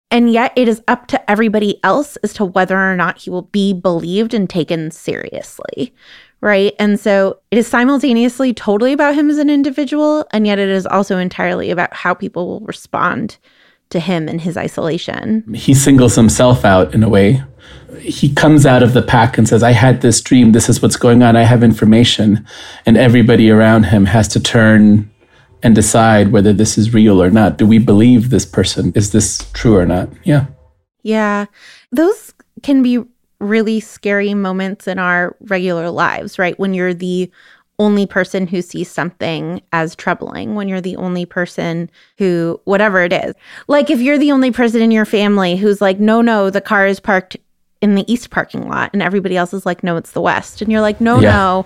And 0.10 0.32
yet 0.32 0.54
it 0.56 0.70
is 0.70 0.82
up 0.88 1.08
to 1.08 1.30
everybody 1.30 1.84
else 1.84 2.16
as 2.18 2.34
to 2.36 2.46
whether 2.46 2.78
or 2.78 2.96
not 2.96 3.18
he 3.18 3.30
will 3.30 3.42
be 3.42 3.74
believed 3.74 4.34
and 4.34 4.50
taken 4.50 4.90
seriously. 4.90 5.94
Right. 6.40 6.74
And 6.80 7.00
so 7.00 7.40
it 7.52 7.58
is 7.58 7.68
simultaneously 7.68 8.54
totally 8.54 8.94
about 8.94 9.16
him 9.16 9.30
as 9.30 9.40
an 9.40 9.50
individual. 9.50 10.26
And 10.32 10.46
yet 10.46 10.60
it 10.60 10.70
is 10.70 10.86
also 10.86 11.18
entirely 11.18 11.72
about 11.72 11.94
how 11.94 12.14
people 12.14 12.48
will 12.48 12.60
respond 12.62 13.38
to 13.90 14.00
him 14.00 14.28
in 14.28 14.40
his 14.40 14.58
isolation. 14.58 15.54
he 15.54 15.74
singles 15.74 16.16
himself 16.16 16.66
out 16.66 16.94
in 16.94 17.04
a 17.04 17.10
way. 17.10 17.44
He 18.00 18.34
comes 18.34 18.66
out 18.66 18.84
of 18.84 18.94
the 18.94 19.02
pack 19.02 19.38
and 19.38 19.48
says, 19.48 19.64
I 19.64 19.72
had 19.72 20.02
this 20.02 20.22
dream. 20.22 20.52
This 20.52 20.70
is 20.70 20.82
what's 20.82 20.98
going 20.98 21.24
on. 21.24 21.36
I 21.36 21.44
have 21.44 21.64
information. 21.64 22.46
And 22.86 22.98
everybody 22.98 23.50
around 23.50 23.84
him 23.84 24.06
has 24.06 24.28
to 24.30 24.40
turn 24.40 25.10
and 25.64 25.74
decide 25.74 26.32
whether 26.32 26.54
this 26.54 26.78
is 26.78 26.94
real 26.94 27.22
or 27.22 27.30
not. 27.30 27.58
Do 27.58 27.66
we 27.66 27.80
believe 27.80 28.30
this 28.30 28.46
person? 28.46 28.92
Is 28.96 29.12
this 29.12 29.50
true 29.54 29.76
or 29.76 29.86
not? 29.86 30.10
Yeah. 30.24 30.46
Yeah. 31.04 31.46
Those 31.92 32.34
can 32.64 32.84
be 32.84 33.04
really 33.40 33.80
scary 33.80 34.34
moments 34.34 34.88
in 34.88 35.00
our 35.00 35.36
regular 35.42 35.90
lives, 35.90 36.38
right? 36.40 36.58
When 36.60 36.74
you're 36.74 36.94
the 36.94 37.32
only 37.80 38.06
person 38.08 38.48
who 38.48 38.62
sees 38.62 38.90
something 38.90 39.62
as 39.72 39.96
troubling, 39.96 40.56
when 40.56 40.68
you're 40.68 40.82
the 40.82 40.96
only 40.96 41.26
person 41.26 41.90
who, 42.18 42.60
whatever 42.66 43.02
it 43.04 43.14
is. 43.14 43.36
Like 43.68 43.90
if 43.92 44.00
you're 44.00 44.18
the 44.18 44.32
only 44.32 44.52
person 44.52 44.82
in 44.82 44.90
your 44.92 45.06
family 45.06 45.56
who's 45.58 45.80
like, 45.80 46.00
no, 46.00 46.22
no, 46.22 46.50
the 46.50 46.62
car 46.62 46.88
is 46.88 47.00
parked 47.00 47.38
in 47.80 47.94
the 47.94 48.12
east 48.12 48.32
parking 48.32 48.68
lot, 48.68 48.90
and 48.94 49.04
everybody 49.04 49.38
else 49.38 49.54
is 49.54 49.64
like, 49.66 49.84
no, 49.84 49.98
it's 49.98 50.12
the 50.14 50.22
west. 50.22 50.62
And 50.64 50.72
you're 50.72 50.82
like, 50.82 51.00
no, 51.00 51.20
Yeah. 51.20 51.32
no. 51.32 51.66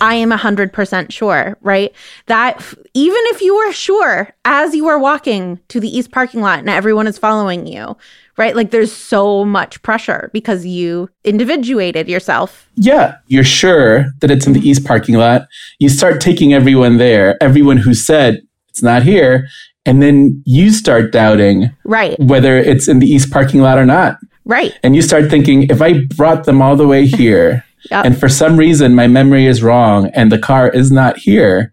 I 0.00 0.14
am 0.14 0.30
100% 0.30 1.12
sure, 1.12 1.56
right? 1.60 1.92
That 2.26 2.56
f- 2.56 2.74
even 2.94 3.20
if 3.26 3.42
you 3.42 3.54
are 3.56 3.72
sure 3.72 4.34
as 4.44 4.74
you 4.74 4.86
are 4.88 4.98
walking 4.98 5.58
to 5.68 5.80
the 5.80 5.88
east 5.88 6.10
parking 6.12 6.40
lot 6.40 6.60
and 6.60 6.68
everyone 6.70 7.06
is 7.06 7.18
following 7.18 7.66
you, 7.66 7.96
right? 8.36 8.54
Like 8.54 8.70
there's 8.70 8.92
so 8.92 9.44
much 9.44 9.82
pressure 9.82 10.30
because 10.32 10.64
you 10.64 11.08
individuated 11.24 12.08
yourself. 12.08 12.68
Yeah. 12.76 13.16
You're 13.26 13.44
sure 13.44 14.06
that 14.20 14.30
it's 14.30 14.46
in 14.46 14.52
the 14.52 14.60
east 14.60 14.84
parking 14.84 15.16
lot. 15.16 15.48
You 15.78 15.88
start 15.88 16.20
taking 16.20 16.54
everyone 16.54 16.98
there, 16.98 17.36
everyone 17.42 17.78
who 17.78 17.94
said 17.94 18.40
it's 18.68 18.82
not 18.82 19.02
here. 19.02 19.48
And 19.86 20.02
then 20.02 20.42
you 20.44 20.70
start 20.70 21.12
doubting 21.12 21.70
Right, 21.84 22.18
whether 22.20 22.58
it's 22.58 22.88
in 22.88 22.98
the 22.98 23.06
east 23.06 23.30
parking 23.32 23.62
lot 23.62 23.78
or 23.78 23.86
not. 23.86 24.18
right. 24.44 24.78
And 24.82 24.94
you 24.94 25.00
start 25.02 25.30
thinking, 25.30 25.62
if 25.64 25.80
I 25.80 26.04
brought 26.14 26.44
them 26.44 26.60
all 26.60 26.76
the 26.76 26.86
way 26.86 27.06
here, 27.06 27.64
Yep. 27.90 28.04
and 28.04 28.18
for 28.18 28.28
some 28.28 28.56
reason 28.56 28.94
my 28.94 29.06
memory 29.06 29.46
is 29.46 29.62
wrong 29.62 30.10
and 30.14 30.30
the 30.32 30.38
car 30.38 30.68
is 30.68 30.90
not 30.90 31.16
here, 31.16 31.72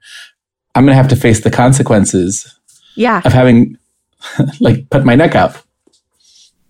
I'm 0.76 0.84
going 0.86 0.92
to 0.92 1.02
have 1.02 1.08
to 1.10 1.16
face 1.16 1.42
the 1.42 1.52
consequences 1.52 2.58
Yeah, 2.96 3.22
of 3.26 3.34
having 3.34 3.78
like 4.60 4.90
put 4.90 5.04
my 5.06 5.16
neck 5.16 5.36
out. 5.36 5.62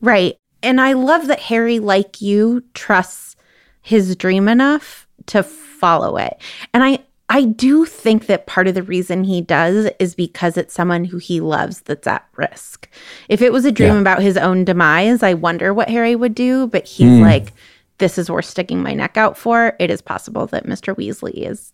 right. 0.02 0.38
And 0.64 0.82
I 0.82 0.94
love 0.94 1.28
that 1.28 1.40
Harry, 1.42 1.78
like 1.80 2.22
you, 2.22 2.64
trusts 2.74 3.36
his 3.82 4.16
dream 4.16 4.48
enough 4.48 5.08
to 5.28 5.44
follow 5.44 6.18
it. 6.18 6.38
And 6.74 6.84
I 6.84 7.00
I 7.28 7.44
do 7.46 7.86
think 7.86 8.28
that 8.28 8.46
part 8.46 8.68
of 8.68 8.76
the 8.76 8.84
reason 8.84 9.24
he 9.24 9.42
does 9.42 9.90
is 10.00 10.14
because 10.16 10.58
it's 10.58 10.74
someone 10.76 11.06
who 11.06 11.18
he 11.18 11.40
loves 11.42 11.82
that's 11.82 12.06
at 12.08 12.24
risk. 12.36 12.88
If 13.30 13.42
it 13.42 13.52
was 13.52 13.66
a 13.66 13.72
dream 13.72 13.96
Yeah. 13.96 14.02
about 14.02 14.22
his 14.22 14.38
own 14.38 14.64
demise, 14.64 15.24
I 15.24 15.34
wonder 15.34 15.74
what 15.74 15.90
Harry 15.90 16.16
would 16.16 16.36
do, 16.36 16.68
but 16.68 16.86
he's 16.86 17.18
Hmm. 17.18 17.22
like 17.24 17.54
this 17.98 18.18
is 18.18 18.30
worth 18.30 18.46
sticking 18.46 18.82
my 18.84 18.94
neck 18.94 19.18
out 19.18 19.38
for. 19.38 19.76
It 19.80 19.90
is 19.90 20.02
possible 20.02 20.48
that 20.48 20.66
Mr. 20.66 20.96
Weasley 20.96 21.48
is 21.50 21.74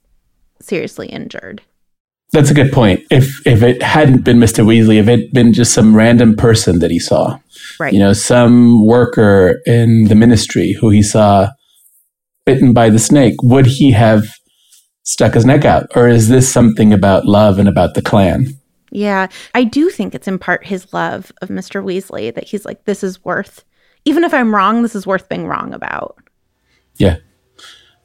seriously 0.59 1.07
injured. 1.07 1.61
That's 2.33 2.49
a 2.49 2.53
good 2.53 2.71
point. 2.71 3.01
If 3.11 3.45
if 3.45 3.61
it 3.61 3.81
hadn't 3.81 4.23
been 4.23 4.37
Mr. 4.37 4.65
Weasley, 4.65 4.99
if 4.99 5.07
it 5.09 5.19
had 5.19 5.31
been 5.33 5.51
just 5.53 5.73
some 5.73 5.95
random 5.95 6.35
person 6.35 6.79
that 6.79 6.89
he 6.91 6.99
saw, 6.99 7.39
Right. 7.79 7.91
you 7.93 7.99
know, 7.99 8.13
some 8.13 8.85
worker 8.85 9.59
in 9.65 10.05
the 10.05 10.15
ministry 10.15 10.71
who 10.79 10.89
he 10.89 11.03
saw 11.03 11.49
bitten 12.45 12.71
by 12.71 12.89
the 12.89 12.99
snake, 12.99 13.35
would 13.43 13.65
he 13.65 13.91
have 13.91 14.25
stuck 15.03 15.33
his 15.33 15.45
neck 15.45 15.65
out? 15.65 15.87
Or 15.95 16.07
is 16.07 16.29
this 16.29 16.51
something 16.51 16.93
about 16.93 17.25
love 17.25 17.59
and 17.59 17.67
about 17.67 17.95
the 17.95 18.01
clan? 18.01 18.47
Yeah, 18.91 19.27
I 19.53 19.63
do 19.65 19.89
think 19.89 20.13
it's 20.15 20.27
in 20.27 20.37
part 20.39 20.65
his 20.65 20.93
love 20.93 21.31
of 21.41 21.49
Mr. 21.49 21.83
Weasley 21.83 22.33
that 22.33 22.45
he's 22.47 22.65
like, 22.65 22.85
this 22.85 23.03
is 23.03 23.23
worth, 23.25 23.63
even 24.05 24.23
if 24.23 24.33
I'm 24.33 24.53
wrong, 24.55 24.81
this 24.81 24.95
is 24.95 25.05
worth 25.07 25.29
being 25.29 25.47
wrong 25.47 25.73
about. 25.73 26.17
Yeah. 26.97 27.17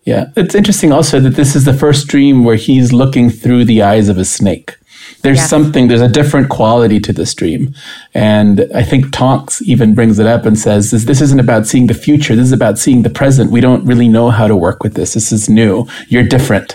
Yeah. 0.05 0.27
It's 0.37 0.55
interesting 0.55 0.93
also 0.93 1.19
that 1.21 1.31
this 1.35 1.57
is 1.57 1.65
the 1.65 1.75
first 1.75 2.07
dream 2.07 2.45
where 2.45 2.57
he's 2.57 2.93
looking 2.93 3.29
through 3.31 3.65
the 3.65 3.83
eyes 3.83 4.09
of 4.09 4.19
a 4.19 4.25
snake. 4.25 4.77
There's 5.23 5.39
Yes. 5.39 5.51
something, 5.51 5.89
there's 5.89 6.01
a 6.01 6.09
different 6.09 6.49
quality 6.49 6.99
to 7.01 7.13
this 7.13 7.35
dream. 7.35 7.75
And 8.15 8.67
I 8.75 8.83
think 8.83 9.13
Tonks 9.13 9.63
even 9.63 9.95
brings 9.95 10.19
it 10.19 10.27
up 10.27 10.45
and 10.47 10.59
says, 10.59 10.91
this, 10.91 11.05
this 11.05 11.21
isn't 11.21 11.41
about 11.41 11.67
seeing 11.67 11.87
the 11.87 11.95
future. 11.95 12.35
This 12.37 12.47
is 12.47 12.53
about 12.53 12.79
seeing 12.79 13.03
the 13.03 13.11
present. 13.11 13.51
We 13.51 13.61
don't 13.61 13.85
really 13.85 14.09
know 14.09 14.31
how 14.31 14.47
to 14.49 14.57
work 14.57 14.83
with 14.83 14.95
this. 14.95 15.15
This 15.15 15.33
is 15.33 15.49
new. 15.49 15.87
You're 16.09 16.23
different. 16.25 16.75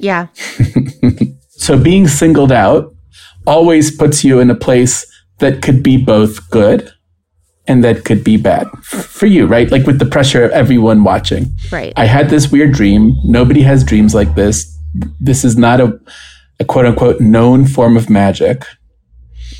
Yeah, 0.00 0.28
So 1.50 1.76
being 1.76 2.06
singled 2.06 2.52
out 2.52 2.94
always 3.46 3.90
puts 3.94 4.22
you 4.24 4.38
in 4.38 4.48
a 4.50 4.54
place 4.54 5.04
that 5.38 5.60
could 5.60 5.82
be 5.82 5.96
both 5.96 6.48
good 6.50 6.92
and 7.68 7.84
that 7.84 8.04
could 8.04 8.24
be 8.24 8.36
bad 8.36 8.66
for 8.82 9.26
you, 9.26 9.46
right? 9.46 9.70
Like 9.70 9.86
with 9.86 9.98
the 9.98 10.06
pressure 10.06 10.42
of 10.42 10.50
everyone 10.52 11.04
watching. 11.04 11.52
right. 11.70 11.92
I 11.96 12.06
had 12.06 12.30
this 12.30 12.50
weird 12.50 12.72
dream. 12.72 13.16
Nobody 13.24 13.60
has 13.62 13.84
dreams 13.84 14.14
like 14.14 14.34
this. 14.34 14.76
This 15.20 15.44
is 15.44 15.56
not 15.56 15.80
a, 15.80 16.00
a 16.58 16.64
quote 16.64 16.86
unquote 16.86 17.20
known 17.20 17.66
form 17.66 17.96
of 17.96 18.08
magic. 18.08 18.64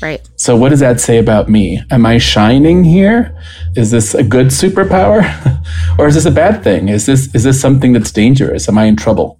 right. 0.01 0.27
So, 0.35 0.55
what 0.55 0.69
does 0.69 0.79
that 0.79 0.99
say 0.99 1.19
about 1.19 1.49
me? 1.49 1.81
Am 1.91 2.05
I 2.05 2.17
shining 2.17 2.83
here? 2.83 3.39
Is 3.75 3.91
this 3.91 4.15
a 4.15 4.23
good 4.23 4.47
superpower, 4.47 5.23
or 5.99 6.07
is 6.07 6.15
this 6.15 6.25
a 6.25 6.31
bad 6.31 6.63
thing? 6.63 6.89
Is 6.89 7.05
this 7.05 7.33
is 7.35 7.43
this 7.43 7.61
something 7.61 7.93
that's 7.93 8.11
dangerous? 8.11 8.67
Am 8.67 8.77
I 8.77 8.85
in 8.85 8.95
trouble? 8.95 9.39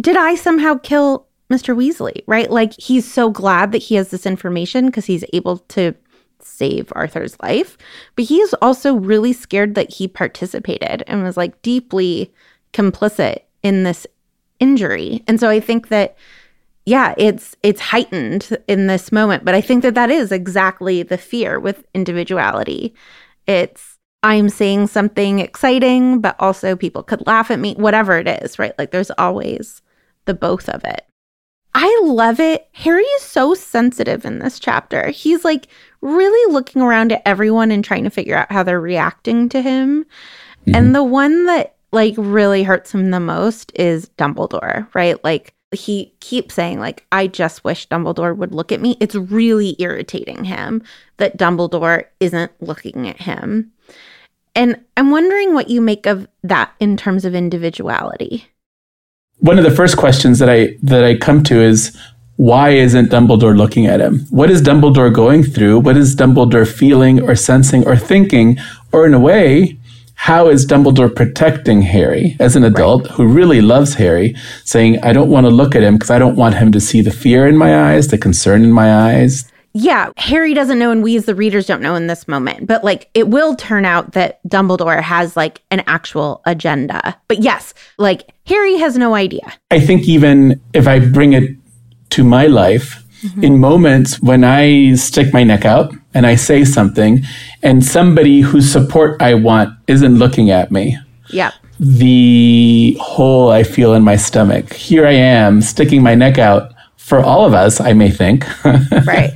Did 0.00 0.16
I 0.16 0.36
somehow 0.36 0.76
kill 0.76 1.26
Mr. 1.50 1.76
Weasley? 1.76 2.22
Right? 2.26 2.50
Like 2.50 2.72
he's 2.78 3.10
so 3.10 3.30
glad 3.30 3.72
that 3.72 3.82
he 3.82 3.96
has 3.96 4.10
this 4.10 4.26
information 4.26 4.86
because 4.86 5.06
he's 5.06 5.24
able 5.32 5.58
to 5.58 5.94
save 6.46 6.92
Arthur's 6.94 7.36
life, 7.42 7.76
but 8.16 8.26
he's 8.26 8.54
also 8.54 8.94
really 8.94 9.32
scared 9.32 9.74
that 9.74 9.92
he 9.92 10.08
participated 10.08 11.02
and 11.06 11.22
was 11.22 11.36
like 11.36 11.60
deeply 11.62 12.32
complicit 12.72 13.40
in 13.62 13.82
this 13.82 14.06
injury. 14.60 15.22
And 15.26 15.40
so 15.40 15.48
I 15.48 15.60
think 15.60 15.88
that 15.88 16.16
yeah, 16.86 17.14
it's 17.16 17.56
it's 17.62 17.80
heightened 17.80 18.56
in 18.68 18.88
this 18.88 19.10
moment, 19.10 19.44
but 19.44 19.54
I 19.54 19.62
think 19.62 19.82
that 19.82 19.94
that 19.94 20.10
is 20.10 20.30
exactly 20.30 21.02
the 21.02 21.16
fear 21.16 21.58
with 21.58 21.86
individuality. 21.94 22.94
It's 23.46 23.98
I'm 24.22 24.48
saying 24.48 24.88
something 24.88 25.38
exciting, 25.38 26.20
but 26.20 26.36
also 26.38 26.76
people 26.76 27.02
could 27.02 27.26
laugh 27.26 27.50
at 27.50 27.58
me, 27.58 27.74
whatever 27.74 28.18
it 28.18 28.28
is, 28.28 28.58
right? 28.58 28.72
Like 28.78 28.90
there's 28.90 29.10
always 29.12 29.82
the 30.26 30.34
both 30.34 30.68
of 30.68 30.84
it. 30.84 31.06
I 31.74 32.00
love 32.04 32.38
it. 32.38 32.68
Harry 32.72 33.02
is 33.02 33.22
so 33.22 33.54
sensitive 33.54 34.24
in 34.24 34.38
this 34.38 34.60
chapter. 34.60 35.08
He's 35.08 35.44
like 35.44 35.68
really 36.04 36.52
looking 36.52 36.82
around 36.82 37.12
at 37.12 37.22
everyone 37.24 37.70
and 37.70 37.82
trying 37.82 38.04
to 38.04 38.10
figure 38.10 38.36
out 38.36 38.52
how 38.52 38.62
they're 38.62 38.80
reacting 38.80 39.48
to 39.48 39.62
him. 39.62 40.04
Mm-hmm. 40.66 40.74
And 40.74 40.94
the 40.94 41.02
one 41.02 41.46
that 41.46 41.76
like 41.92 42.14
really 42.18 42.62
hurts 42.62 42.92
him 42.92 43.10
the 43.10 43.20
most 43.20 43.72
is 43.74 44.10
Dumbledore, 44.18 44.86
right? 44.94 45.22
Like 45.24 45.54
he 45.72 46.14
keeps 46.20 46.54
saying 46.54 46.78
like 46.78 47.06
I 47.10 47.26
just 47.26 47.64
wish 47.64 47.88
Dumbledore 47.88 48.36
would 48.36 48.54
look 48.54 48.70
at 48.70 48.80
me. 48.80 48.96
It's 49.00 49.14
really 49.14 49.76
irritating 49.78 50.44
him 50.44 50.82
that 51.16 51.38
Dumbledore 51.38 52.04
isn't 52.20 52.52
looking 52.60 53.08
at 53.08 53.22
him. 53.22 53.72
And 54.54 54.80
I'm 54.96 55.10
wondering 55.10 55.54
what 55.54 55.70
you 55.70 55.80
make 55.80 56.06
of 56.06 56.28
that 56.42 56.72
in 56.78 56.96
terms 56.96 57.24
of 57.24 57.34
individuality. 57.34 58.46
One 59.38 59.58
of 59.58 59.64
the 59.64 59.70
first 59.70 59.96
questions 59.96 60.38
that 60.38 60.50
I 60.50 60.76
that 60.82 61.02
I 61.02 61.16
come 61.16 61.42
to 61.44 61.60
is 61.60 61.98
why 62.36 62.70
isn't 62.70 63.10
Dumbledore 63.10 63.56
looking 63.56 63.86
at 63.86 64.00
him? 64.00 64.26
What 64.30 64.50
is 64.50 64.60
Dumbledore 64.60 65.14
going 65.14 65.44
through? 65.44 65.80
What 65.80 65.96
is 65.96 66.16
Dumbledore 66.16 66.66
feeling 66.66 67.22
or 67.22 67.36
sensing 67.36 67.86
or 67.86 67.96
thinking? 67.96 68.58
Or 68.92 69.06
in 69.06 69.14
a 69.14 69.20
way, 69.20 69.78
how 70.14 70.48
is 70.48 70.66
Dumbledore 70.66 71.14
protecting 71.14 71.82
Harry 71.82 72.36
as 72.40 72.56
an 72.56 72.64
adult 72.64 73.02
right. 73.02 73.10
who 73.12 73.26
really 73.26 73.60
loves 73.60 73.94
Harry, 73.94 74.34
saying, 74.64 74.98
I 75.02 75.12
don't 75.12 75.30
want 75.30 75.46
to 75.46 75.50
look 75.50 75.74
at 75.74 75.82
him 75.82 75.94
because 75.94 76.10
I 76.10 76.18
don't 76.18 76.36
want 76.36 76.56
him 76.56 76.72
to 76.72 76.80
see 76.80 77.02
the 77.02 77.10
fear 77.10 77.46
in 77.46 77.56
my 77.56 77.92
eyes, 77.92 78.08
the 78.08 78.18
concern 78.18 78.64
in 78.64 78.72
my 78.72 79.12
eyes? 79.12 79.50
Yeah, 79.76 80.10
Harry 80.16 80.54
doesn't 80.54 80.78
know, 80.78 80.92
and 80.92 81.02
we 81.02 81.16
as 81.16 81.24
the 81.26 81.34
readers 81.34 81.66
don't 81.66 81.82
know 81.82 81.96
in 81.96 82.06
this 82.06 82.28
moment. 82.28 82.66
But 82.68 82.84
like, 82.84 83.10
it 83.14 83.28
will 83.28 83.56
turn 83.56 83.84
out 83.84 84.12
that 84.12 84.40
Dumbledore 84.44 85.02
has 85.02 85.36
like 85.36 85.62
an 85.72 85.82
actual 85.88 86.42
agenda. 86.46 87.16
But 87.26 87.40
yes, 87.40 87.74
like, 87.98 88.32
Harry 88.46 88.78
has 88.78 88.96
no 88.96 89.14
idea. 89.14 89.52
I 89.72 89.80
think 89.80 90.08
even 90.08 90.60
if 90.72 90.86
I 90.86 91.00
bring 91.00 91.32
it 91.32 91.50
to 92.14 92.22
my 92.22 92.46
life, 92.46 93.04
mm-hmm. 93.22 93.42
in 93.42 93.58
moments 93.58 94.20
when 94.22 94.44
I 94.44 94.94
stick 94.94 95.32
my 95.32 95.42
neck 95.42 95.64
out 95.64 95.92
and 96.14 96.26
I 96.26 96.36
say 96.36 96.64
something, 96.64 97.24
and 97.62 97.84
somebody 97.84 98.40
whose 98.40 98.70
support 98.70 99.20
I 99.20 99.34
want 99.34 99.76
isn't 99.88 100.16
looking 100.16 100.50
at 100.50 100.70
me. 100.70 100.96
Yeah. 101.30 101.50
The 101.80 102.96
hole 103.00 103.50
I 103.50 103.64
feel 103.64 103.94
in 103.94 104.04
my 104.04 104.14
stomach. 104.14 104.72
Here 104.72 105.04
I 105.06 105.12
am 105.12 105.60
sticking 105.60 106.04
my 106.04 106.14
neck 106.14 106.38
out 106.38 106.72
for 106.96 107.18
all 107.18 107.44
of 107.44 107.52
us, 107.52 107.80
I 107.80 107.94
may 107.94 108.10
think. 108.10 108.46
right. 108.64 109.34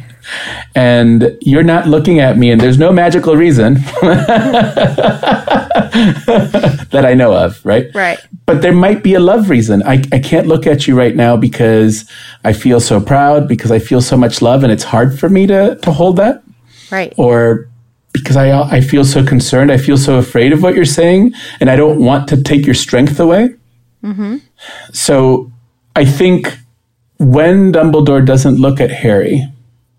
And 0.75 1.37
you're 1.41 1.63
not 1.63 1.87
looking 1.87 2.21
at 2.21 2.37
me, 2.37 2.51
and 2.51 2.61
there's 2.61 2.79
no 2.79 2.93
magical 2.93 3.37
reason 3.37 3.75
that 6.91 7.05
I 7.05 7.15
know 7.15 7.35
of, 7.35 7.65
right? 7.65 7.87
Right. 7.95 8.19
But 8.47 8.63
there 8.63 8.73
might 8.73 9.03
be 9.03 9.15
a 9.15 9.21
love 9.21 9.51
reason. 9.51 9.83
I, 9.85 10.03
I 10.13 10.19
can't 10.19 10.47
look 10.47 10.67
at 10.67 10.87
you 10.87 10.97
right 10.97 11.15
now 11.15 11.37
because 11.37 12.09
I 12.45 12.53
feel 12.53 12.81
so 12.81 13.01
proud, 13.01 13.49
because 13.49 13.71
I 13.71 13.79
feel 13.79 14.01
so 14.01 14.17
much 14.17 14.43
love, 14.43 14.63
and 14.63 14.73
it's 14.73 14.85
hard 14.85 15.19
for 15.19 15.29
me 15.29 15.47
to, 15.47 15.77
to 15.83 15.93
hold 15.93 16.17
that. 16.17 16.43
Right. 16.91 17.13
Or 17.17 17.69
because 18.13 18.37
I, 18.37 18.51
I 18.63 18.81
feel 18.81 19.05
so 19.05 19.25
concerned, 19.25 19.71
I 19.71 19.79
feel 19.79 19.97
so 19.97 20.17
afraid 20.17 20.53
of 20.53 20.63
what 20.63 20.75
you're 20.75 20.85
saying, 20.85 21.33
and 21.61 21.71
I 21.71 21.77
don't 21.77 22.05
want 22.05 22.29
to 22.29 22.43
take 22.43 22.67
your 22.67 22.75
strength 22.75 23.21
away. 23.21 23.55
Mm-hmm. 24.03 24.39
So 24.93 25.53
I 25.97 26.05
think 26.05 26.57
when 27.19 27.73
Dumbledore 27.73 28.25
doesn't 28.25 28.57
look 28.57 28.81
at 28.81 28.91
Harry, 28.91 29.47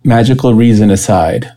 magical 0.04 0.54
reason 0.54 0.90
aside, 0.92 1.52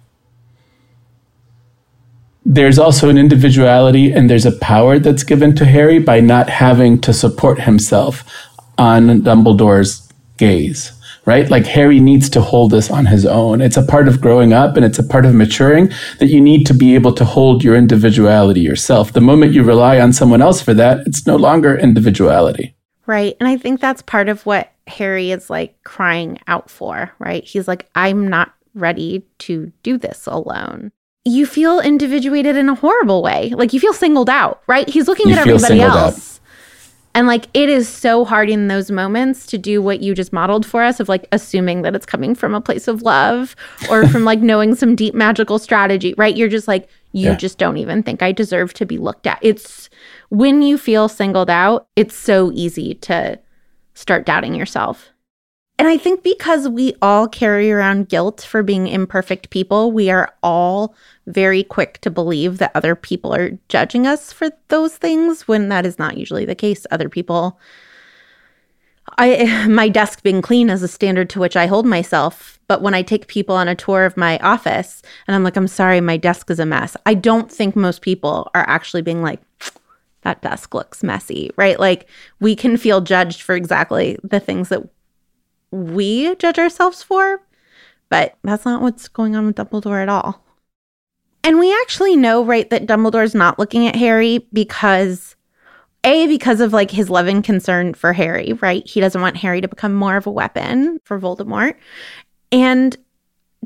there's 2.45 2.79
also 2.79 3.09
an 3.09 3.19
individuality 3.19 4.13
and 4.13 4.29
there's 4.29 4.47
a 4.47 4.59
power 4.59 4.99
that's 4.99 5.23
given 5.23 5.55
to 5.57 5.65
Harry 5.65 5.99
by 5.99 6.21
not 6.21 6.49
having 6.51 7.01
to 7.01 7.13
support 7.13 7.61
himself 7.61 8.25
on 8.79 9.23
Dumbledore's 9.23 10.13
gaze, 10.39 10.93
right? 11.25 11.49
Like 11.49 11.67
Harry 11.67 12.01
needs 12.01 12.29
to 12.31 12.41
hold 12.41 12.73
this 12.73 12.91
on 12.91 13.07
his 13.07 13.25
own. 13.25 13.61
It's 13.61 13.77
a 13.77 13.85
part 13.85 14.09
of 14.09 14.21
growing 14.21 14.53
up 14.53 14.77
and 14.77 14.85
it's 14.85 14.99
a 14.99 15.05
part 15.05 15.25
of 15.25 15.35
maturing 15.35 15.91
that 16.19 16.27
you 16.27 16.41
need 16.41 16.67
to 16.67 16.75
be 16.75 16.97
able 16.97 17.13
to 17.15 17.25
hold 17.25 17.63
your 17.63 17.77
individuality 17.77 18.61
yourself. 18.61 19.13
The 19.13 19.21
moment 19.21 19.53
you 19.53 19.63
rely 19.63 20.01
on 20.01 20.13
someone 20.13 20.43
else 20.43 20.61
for 20.61 20.75
that, 20.75 21.07
it's 21.07 21.27
no 21.27 21.37
longer 21.37 21.77
individuality. 21.77 22.75
Right. 23.07 23.37
And 23.39 23.49
I 23.49 23.57
think 23.57 23.81
that's 23.81 24.03
part 24.03 24.29
of 24.29 24.45
what 24.47 24.72
Harry 24.87 25.31
is 25.31 25.51
like 25.51 25.83
crying 25.85 26.39
out 26.47 26.71
for, 26.71 27.13
right? 27.19 27.45
He's 27.45 27.69
like, 27.69 27.89
I'm 27.95 28.29
not 28.29 28.55
ready 28.75 29.25
to 29.39 29.73
do 29.83 29.99
this 29.99 30.27
alone. 30.27 30.93
You 31.25 31.47
feel 31.47 31.81
individuated 31.81 32.57
in 32.57 32.69
a 32.69 32.75
horrible 32.75 33.23
way. 33.23 33.51
Like 33.51 33.73
you 33.73 33.81
feel 33.81 33.93
singled 33.93 34.29
out, 34.29 34.63
right? 34.67 34.89
He's 34.89 35.07
looking 35.07 35.29
you 35.29 35.35
at 35.35 35.47
everybody 35.47 35.81
else. 35.81 36.37
Out. 36.37 36.41
And 37.15 37.27
like 37.27 37.47
it 37.53 37.69
is 37.69 37.89
so 37.89 38.25
hard 38.25 38.49
in 38.49 38.69
those 38.69 38.91
moments 38.91 39.47
to 39.47 39.59
do 39.59 39.83
what 39.83 40.01
you 40.03 40.15
just 40.15 40.33
modeled 40.33 40.65
for 40.65 40.83
us 40.83 40.99
of 40.99 41.09
like 41.09 41.27
assuming 41.31 41.83
that 41.83 41.95
it's 41.95 42.07
coming 42.07 42.35
from 42.35 42.55
a 42.55 42.61
place 42.61 42.89
of 42.89 43.03
love 43.03 43.55
or 43.91 44.09
from 44.09 44.25
like 44.25 44.41
knowing 44.41 44.75
some 44.75 44.97
deep 44.97 45.15
magical 45.15 45.59
strategy, 45.59 46.15
right? 46.17 46.37
You're 46.37 46.49
just 46.49 46.69
like, 46.69 46.89
you 47.13 47.29
yeah. 47.29 47.37
just 47.37 47.59
don't 47.59 47.77
even 47.77 48.03
think 48.03 48.23
I 48.23 48.33
deserve 48.33 48.73
to 48.75 48.87
be 48.87 48.97
looked 48.97 49.27
at. 49.27 49.39
It's 49.43 49.91
when 50.31 50.63
you 50.63 50.79
feel 50.79 51.09
singled 51.09 51.51
out, 51.51 51.87
it's 51.95 52.17
so 52.17 52.51
easy 52.55 52.95
to 52.95 53.39
start 53.95 54.27
doubting 54.27 54.55
yourself. 54.55 55.11
And 55.79 55.89
I 55.89 55.97
think 55.97 56.23
because 56.23 56.69
we 56.69 56.95
all 57.03 57.27
carry 57.27 57.73
around 57.73 58.09
guilt 58.09 58.43
for 58.43 58.63
being 58.63 58.87
imperfect 58.87 59.51
people, 59.51 59.91
we 59.91 60.11
are 60.11 60.33
all 60.43 60.95
very 61.27 61.65
quick 61.65 62.01
to 62.03 62.11
believe 62.11 62.59
that 62.59 62.73
other 62.75 62.95
people 62.95 63.35
are 63.35 63.59
judging 63.69 64.07
us 64.07 64.33
for 64.33 64.51
those 64.69 64.97
things 64.97 65.49
when 65.49 65.71
that 65.71 65.87
is 65.87 65.99
not 65.99 66.17
usually 66.17 66.45
the 66.45 66.55
case. 66.55 66.87
Other 66.91 67.09
people 67.09 67.59
I 69.19 69.67
my 69.69 69.89
desk 69.89 70.23
being 70.23 70.43
clean 70.43 70.71
is 70.71 70.83
a 70.83 70.89
standard 70.89 71.31
to 71.31 71.41
which 71.41 71.57
I 71.57 71.67
hold 71.67 71.87
myself, 71.87 72.61
but 72.69 72.83
when 72.83 72.95
I 72.95 73.03
take 73.03 73.27
people 73.27 73.57
on 73.57 73.69
a 73.69 73.75
tour 73.75 74.05
of 74.05 74.17
my 74.17 74.39
office 74.39 75.03
and 75.27 75.35
I'm 75.35 75.45
like 75.45 75.57
I'm 75.57 75.69
sorry 75.69 76.01
my 76.01 76.17
desk 76.17 76.51
is 76.51 76.61
a 76.61 76.67
mess. 76.67 76.97
I 77.07 77.15
don't 77.15 77.51
think 77.51 77.77
most 77.77 78.03
people 78.03 78.51
are 78.55 78.69
actually 78.69 79.03
being 79.03 79.23
like 79.23 79.41
that 80.23 80.43
desk 80.43 80.75
looks 80.75 81.03
messy, 81.03 81.51
right? 81.57 81.79
Like 81.79 82.09
we 82.41 82.57
can 82.57 82.77
feel 82.77 83.01
judged 83.01 83.43
for 83.43 83.55
exactly 83.55 84.19
the 84.23 84.41
things 84.41 84.69
that 84.71 84.83
we 85.71 86.35
judge 86.37 86.59
ourselves 86.59 87.03
for, 87.03 87.41
but 88.09 88.37
that's 88.43 88.65
not 88.65 88.83
what's 88.83 89.09
going 89.09 89.37
on 89.37 89.47
with 89.47 89.57
Dumbledore 89.57 90.03
at 90.03 90.09
all. 90.09 90.45
And 91.45 91.59
we 91.59 91.75
actually 91.81 92.17
know, 92.17 92.45
right, 92.45 92.69
that 92.71 92.87
Dumbledore's 92.87 93.35
not 93.35 93.59
looking 93.59 93.87
at 93.89 93.97
Harry 93.97 94.47
because 94.53 95.35
a 96.05 96.27
because 96.27 96.61
of 96.61 96.73
like 96.73 96.91
his 96.91 97.11
love 97.11 97.27
and 97.27 97.45
concern 97.45 97.95
for 97.95 98.13
Harry, 98.13 98.55
right? 98.55 98.87
He 98.87 99.01
doesn't 99.01 99.21
want 99.21 99.37
Harry 99.37 99.61
to 99.61 99.69
become 99.69 99.95
more 99.95 100.17
of 100.17 100.27
a 100.27 100.31
weapon 100.31 101.01
for 101.05 101.19
Voldemort. 101.19 101.75
And 102.51 102.97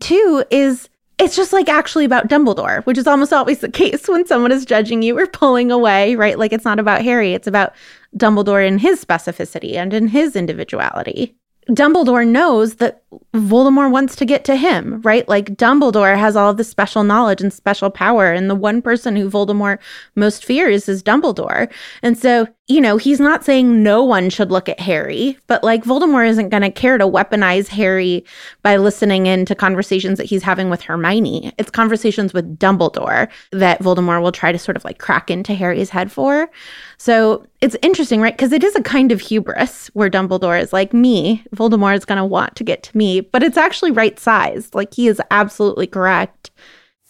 two 0.00 0.44
is 0.50 0.88
it's 1.18 1.36
just 1.36 1.52
like 1.52 1.68
actually 1.68 2.04
about 2.04 2.28
Dumbledore, 2.28 2.84
which 2.84 2.98
is 2.98 3.06
almost 3.06 3.32
always 3.32 3.60
the 3.60 3.68
case 3.70 4.08
when 4.08 4.26
someone 4.26 4.52
is 4.52 4.64
judging 4.64 5.02
you 5.02 5.18
or 5.18 5.26
pulling 5.26 5.70
away, 5.70 6.14
right? 6.16 6.38
Like 6.38 6.52
it's 6.52 6.64
not 6.64 6.78
about 6.78 7.02
Harry, 7.02 7.34
it's 7.34 7.46
about 7.46 7.74
Dumbledore 8.16 8.66
in 8.66 8.78
his 8.78 9.04
specificity 9.04 9.74
and 9.74 9.92
in 9.92 10.08
his 10.08 10.36
individuality. 10.36 11.34
Dumbledore 11.70 12.26
knows 12.26 12.76
that 12.76 13.02
Voldemort 13.34 13.92
wants 13.92 14.16
to 14.16 14.24
get 14.24 14.44
to 14.44 14.56
him, 14.56 15.00
right? 15.02 15.28
Like 15.28 15.56
Dumbledore 15.56 16.18
has 16.18 16.36
all 16.36 16.50
of 16.50 16.56
this 16.56 16.68
special 16.68 17.04
knowledge 17.04 17.40
and 17.40 17.52
special 17.52 17.90
power, 17.90 18.32
and 18.32 18.50
the 18.50 18.54
one 18.54 18.82
person 18.82 19.16
who 19.16 19.30
Voldemort 19.30 19.78
most 20.14 20.44
fears 20.44 20.88
is 20.88 21.02
Dumbledore. 21.02 21.70
And 22.02 22.18
so 22.18 22.48
you 22.68 22.80
know, 22.80 22.96
he's 22.96 23.20
not 23.20 23.44
saying 23.44 23.84
no 23.84 24.02
one 24.02 24.28
should 24.28 24.50
look 24.50 24.68
at 24.68 24.80
Harry, 24.80 25.38
but 25.46 25.62
like 25.62 25.84
Voldemort 25.84 26.28
isn't 26.28 26.48
going 26.48 26.64
to 26.64 26.70
care 26.70 26.98
to 26.98 27.06
weaponize 27.06 27.68
Harry 27.68 28.24
by 28.62 28.76
listening 28.76 29.26
in 29.26 29.46
to 29.46 29.54
conversations 29.54 30.18
that 30.18 30.24
he's 30.24 30.42
having 30.42 30.68
with 30.68 30.82
Hermione. 30.82 31.52
It's 31.58 31.70
conversations 31.70 32.32
with 32.32 32.58
Dumbledore 32.58 33.28
that 33.52 33.80
Voldemort 33.80 34.20
will 34.20 34.32
try 34.32 34.50
to 34.50 34.58
sort 34.58 34.76
of 34.76 34.84
like 34.84 34.98
crack 34.98 35.30
into 35.30 35.54
Harry's 35.54 35.90
head 35.90 36.10
for. 36.10 36.50
So 36.98 37.46
it's 37.60 37.76
interesting, 37.82 38.20
right? 38.20 38.36
Because 38.36 38.52
it 38.52 38.64
is 38.64 38.74
a 38.74 38.82
kind 38.82 39.12
of 39.12 39.20
hubris 39.20 39.86
where 39.88 40.10
Dumbledore 40.10 40.60
is 40.60 40.72
like, 40.72 40.92
me, 40.92 41.44
Voldemort 41.54 41.96
is 41.96 42.04
going 42.04 42.18
to 42.18 42.24
want 42.24 42.56
to 42.56 42.64
get 42.64 42.82
to 42.84 42.95
me, 42.96 43.20
but 43.20 43.42
it's 43.42 43.56
actually 43.56 43.90
right 43.90 44.18
sized. 44.18 44.74
Like 44.74 44.94
he 44.94 45.06
is 45.06 45.20
absolutely 45.30 45.86
correct. 45.86 46.50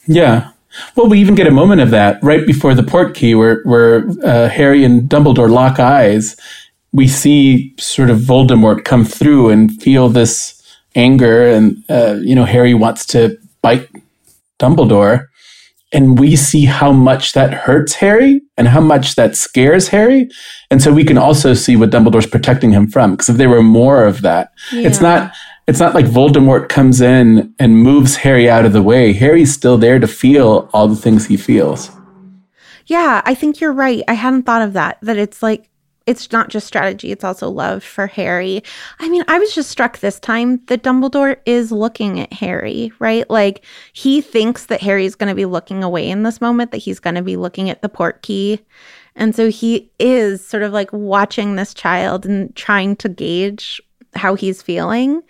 Yeah. 0.07 0.51
Well, 0.95 1.09
we 1.09 1.21
even 1.21 1.35
get 1.35 1.47
a 1.47 1.53
moment 1.53 1.81
of 1.81 1.91
that 1.91 2.23
right 2.23 2.47
before 2.47 2.75
the 2.75 2.83
Portkey, 2.83 3.37
where 3.37 3.63
where 3.63 4.09
uh, 4.23 4.49
Harry 4.49 4.85
and 4.85 5.09
Dumbledore 5.09 5.51
lock 5.51 5.79
eyes. 5.79 6.37
We 6.93 7.09
see 7.09 7.75
sort 7.79 8.11
of 8.11 8.21
Voldemort 8.21 8.85
come 8.85 9.05
through 9.05 9.51
and 9.51 9.83
feel 9.83 10.09
this 10.09 10.63
anger, 10.95 11.47
and 11.47 11.83
uh, 11.89 12.17
you 12.21 12.35
know 12.35 12.45
Harry 12.45 12.75
wants 12.75 13.07
to 13.07 13.39
bite 13.63 13.89
Dumbledore, 14.59 15.27
and 15.93 16.19
we 16.19 16.37
see 16.37 16.65
how 16.65 16.93
much 16.93 17.33
that 17.33 17.53
hurts 17.53 17.95
Harry 17.95 18.43
and 18.57 18.69
how 18.69 18.81
much 18.81 19.15
that 19.15 19.37
scares 19.37 19.89
Harry, 19.89 20.29
and 20.71 20.83
so 20.83 20.93
we 20.93 21.05
can 21.05 21.19
also 21.19 21.55
see 21.55 21.77
what 21.77 21.91
Dumbledore's 21.91 22.27
protecting 22.27 22.73
him 22.73 22.87
from. 22.87 23.13
Because 23.13 23.29
if 23.29 23.37
there 23.37 23.51
were 23.51 23.63
more 23.63 24.05
of 24.05 24.23
that, 24.23 24.53
yeah. 24.73 24.87
it's 24.89 25.01
not 25.01 25.33
it's 25.67 25.81
not 25.81 25.95
like 25.95 26.07
Voldemort 26.07 26.69
comes 26.69 27.01
in 27.01 27.55
and 27.59 27.79
moves 27.83 28.17
Harry 28.17 28.49
out 28.49 28.65
of 28.65 28.73
the 28.73 28.83
way. 28.83 29.13
Harry's 29.13 29.53
still 29.53 29.77
there 29.77 29.99
to 29.99 30.07
feel 30.07 30.71
all 30.73 30.87
the 30.87 30.97
things 30.97 31.27
he 31.27 31.37
feels. 31.37 31.91
Yeah, 32.87 33.21
I 33.25 33.35
think 33.35 33.61
you're 33.61 33.73
right. 33.73 34.05
I 34.07 34.15
hadn't 34.15 34.45
thought 34.45 34.63
of 34.63 34.75
that. 34.75 34.99
That 35.03 35.17
it's 35.19 35.43
like 35.43 35.69
it's 36.07 36.31
not 36.31 36.51
just 36.51 36.69
strategy, 36.69 37.11
it's 37.11 37.25
also 37.25 37.51
love 37.51 37.83
for 37.83 38.07
Harry. 38.07 38.63
I 39.01 39.09
mean, 39.09 39.25
I 39.27 39.41
was 39.41 39.53
just 39.53 39.71
struck 39.71 39.99
this 39.99 40.21
time 40.21 40.65
that 40.67 40.85
Dumbledore 40.85 41.39
is 41.47 41.73
looking 41.73 42.21
at 42.21 42.33
Harry, 42.33 42.93
right? 43.01 43.29
Like 43.29 43.65
he 43.93 44.21
thinks 44.21 44.67
that 44.67 44.81
Harry's 44.81 45.17
going 45.17 45.31
to 45.31 45.35
be 45.35 45.47
looking 45.47 45.83
away 45.83 46.09
in 46.09 46.23
this 46.23 46.41
moment, 46.41 46.71
that 46.71 46.79
he's 46.79 47.01
going 47.01 47.17
to 47.17 47.23
be 47.23 47.37
looking 47.37 47.71
at 47.71 47.83
the 47.83 47.89
port 47.89 48.23
key. 48.23 48.61
And 49.17 49.35
so 49.35 49.51
he 49.51 49.91
is 49.99 50.47
sort 50.47 50.63
of 50.63 50.73
like 50.73 50.93
watching 50.93 51.57
this 51.57 51.75
child 51.75 52.25
and 52.25 52.55
trying 52.55 52.95
to 52.97 53.09
gauge 53.09 53.81
how 54.17 54.35
he's 54.35 54.63
feeling. 54.63 55.23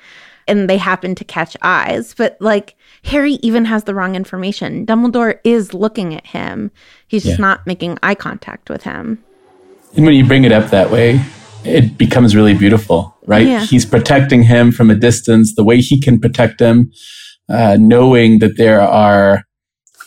And 0.49 0.71
they 0.71 0.77
happen 0.79 1.15
to 1.17 1.25
catch 1.25 1.57
eyes. 1.63 2.15
But 2.15 2.37
like 2.41 2.77
Harry 3.05 3.35
even 3.43 3.65
has 3.65 3.85
the 3.85 3.95
wrong 3.95 4.15
information. 4.15 4.87
Dumbledore 4.87 5.41
is 5.43 5.75
looking 5.75 6.15
at 6.15 6.27
him, 6.27 6.71
he's 7.09 7.25
just 7.25 7.41
not 7.41 7.67
making 7.67 7.99
eye 8.03 8.15
contact 8.15 8.71
with 8.71 8.85
him. 8.85 9.23
And 9.97 10.05
when 10.05 10.15
you 10.15 10.27
bring 10.27 10.45
it 10.45 10.53
up 10.53 10.71
that 10.71 10.91
way, 10.91 11.21
it 11.65 11.99
becomes 11.99 12.37
really 12.37 12.55
beautiful, 12.55 13.17
right? 13.27 13.47
Yeah. 13.47 13.65
He's 13.65 13.85
protecting 13.85 14.43
him 14.43 14.71
from 14.71 14.91
a 14.91 14.95
distance, 14.95 15.55
the 15.55 15.65
way 15.65 15.81
he 15.81 16.01
can 16.01 16.21
protect 16.21 16.61
him, 16.61 16.93
uh, 17.49 17.77
knowing 17.81 18.39
that 18.39 18.57
there 18.57 18.81
are 18.81 19.45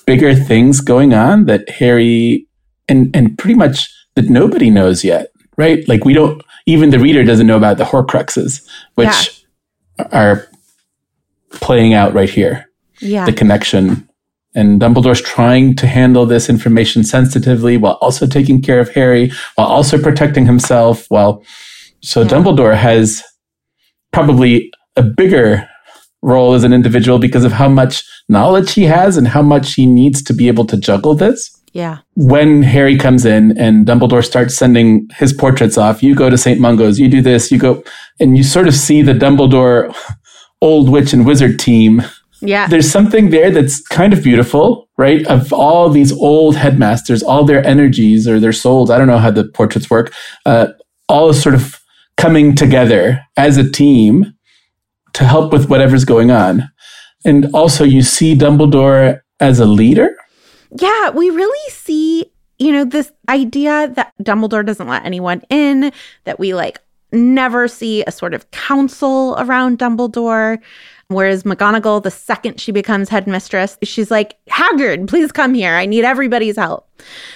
bigger 0.06 0.34
things 0.34 0.82
going 0.82 1.14
on 1.14 1.46
that 1.46 1.70
Harry 1.70 2.48
and 2.88 3.16
and 3.16 3.38
pretty 3.38 3.56
much 3.56 3.90
that 4.16 4.30
nobody 4.30 4.70
knows 4.70 5.04
yet, 5.04 5.28
right? 5.58 5.88
Like 5.88 6.06
we 6.06 6.14
don't 6.14 6.42
even 6.66 6.90
the 6.90 7.00
reader 7.00 7.24
doesn't 7.24 7.48
know 7.48 7.58
about 7.58 7.78
the 7.78 7.84
Horcruxes, 7.84 8.68
which 8.96 9.46
yeah. 9.98 10.08
are 10.12 10.48
playing 11.52 11.94
out 11.94 12.14
right 12.14 12.30
here. 12.30 12.70
Yeah. 13.00 13.26
The 13.26 13.34
connection 13.34 14.10
and 14.56 14.82
Dumbledore's 14.82 15.22
trying 15.22 15.76
to 15.76 15.88
handle 15.88 16.26
this 16.26 16.50
information 16.50 17.04
sensitively 17.04 17.78
while 17.78 17.98
also 18.02 18.26
taking 18.26 18.62
care 18.62 18.80
of 18.80 18.90
Harry, 18.90 19.32
while 19.56 19.68
also 19.68 20.02
protecting 20.02 20.46
himself. 20.46 21.06
While 21.10 21.44
so 22.02 22.22
yeah. 22.22 22.28
Dumbledore 22.28 22.76
has 22.76 23.24
probably 24.12 24.72
a 24.96 25.04
bigger 25.04 25.68
role 26.22 26.54
as 26.54 26.64
an 26.64 26.74
individual 26.74 27.20
because 27.20 27.46
of 27.46 27.54
how 27.54 27.70
much 27.70 28.04
knowledge 28.28 28.74
he 28.74 28.84
has 28.84 29.18
and 29.18 29.28
how 29.28 29.42
much 29.42 29.76
he 29.76 29.86
needs 29.86 30.22
to 30.24 30.34
be 30.34 30.48
able 30.48 30.66
to 30.66 30.78
juggle 30.78 31.16
this. 31.16 31.56
Yeah. 31.74 32.00
When 32.16 32.64
Harry 32.64 32.98
comes 32.98 33.26
in 33.26 33.58
and 33.58 33.86
Dumbledore 33.86 34.26
starts 34.26 34.56
sending 34.56 35.08
his 35.16 35.34
portraits 35.34 35.78
off, 35.78 36.02
you 36.02 36.16
go 36.16 36.30
to 36.30 36.38
St. 36.38 36.60
Mungo's, 36.60 37.00
you 37.00 37.08
do 37.08 37.22
this, 37.22 37.52
you 37.52 37.60
go, 37.60 37.84
and 38.20 38.38
you 38.38 38.44
sort 38.44 38.68
of 38.68 38.74
see 38.74 39.02
the 39.02 39.14
Dumbledore 39.14 39.96
old 40.62 40.90
witch 40.90 41.14
and 41.14 41.26
wizard 41.26 41.60
team 41.60 42.02
yeah. 42.42 42.68
There's 42.68 42.90
something 42.90 43.30
there 43.30 43.52
that's 43.52 43.82
kind 43.88 44.14
of 44.14 44.24
beautiful, 44.24 44.90
right? 44.98 45.26
Of 45.28 45.52
all 45.52 45.90
these 45.90 46.12
old 46.12 46.56
headmasters, 46.56 47.22
all 47.22 47.44
their 47.44 47.66
energies 47.66 48.28
or 48.28 48.40
their 48.40 48.54
souls, 48.54 48.90
I 48.90 48.98
don't 48.98 49.08
know 49.08 49.18
how 49.18 49.32
the 49.32 49.46
portraits 49.46 49.90
work, 49.90 50.14
uh, 50.46 50.68
all 51.08 51.34
sort 51.34 51.56
of 51.56 51.80
coming 52.18 52.56
together 52.56 53.22
as 53.38 53.58
a 53.58 53.70
team 53.70 54.34
to 55.14 55.26
help 55.26 55.52
with 55.52 55.70
whatever's 55.70 56.06
going 56.06 56.32
on. 56.32 56.70
And 57.26 57.50
also, 57.54 57.84
you 57.84 58.02
see 58.02 58.36
Dumbledore 58.36 59.20
as 59.40 59.60
a 59.60 59.66
leader. 59.66 60.16
Yeah, 60.72 61.10
we 61.12 61.30
really 61.30 61.72
see, 61.72 62.32
you 62.58 62.72
know, 62.72 62.86
this 62.86 63.12
idea 63.28 63.88
that 63.96 64.14
Dumbledore 64.22 64.66
doesn't 64.66 64.88
let 64.88 65.06
anyone 65.06 65.42
in, 65.50 65.92
that 66.26 66.40
we 66.40 66.54
like 66.54 66.80
never 67.12 67.68
see 67.68 68.04
a 68.04 68.12
sort 68.12 68.34
of 68.34 68.50
council 68.52 69.36
around 69.40 69.80
Dumbledore. 69.80 70.60
Whereas 71.08 71.42
McGonagall, 71.42 72.04
the 72.04 72.12
second 72.12 72.62
she 72.62 72.72
becomes 72.72 73.10
headmistress, 73.10 73.80
she's 73.82 74.12
like, 74.12 74.38
Hagrid, 74.48 75.08
please 75.08 75.32
come 75.32 75.56
here. 75.56 75.74
I 75.74 75.88
need 75.88 76.06
everybody's 76.06 76.56
help. 76.56 76.88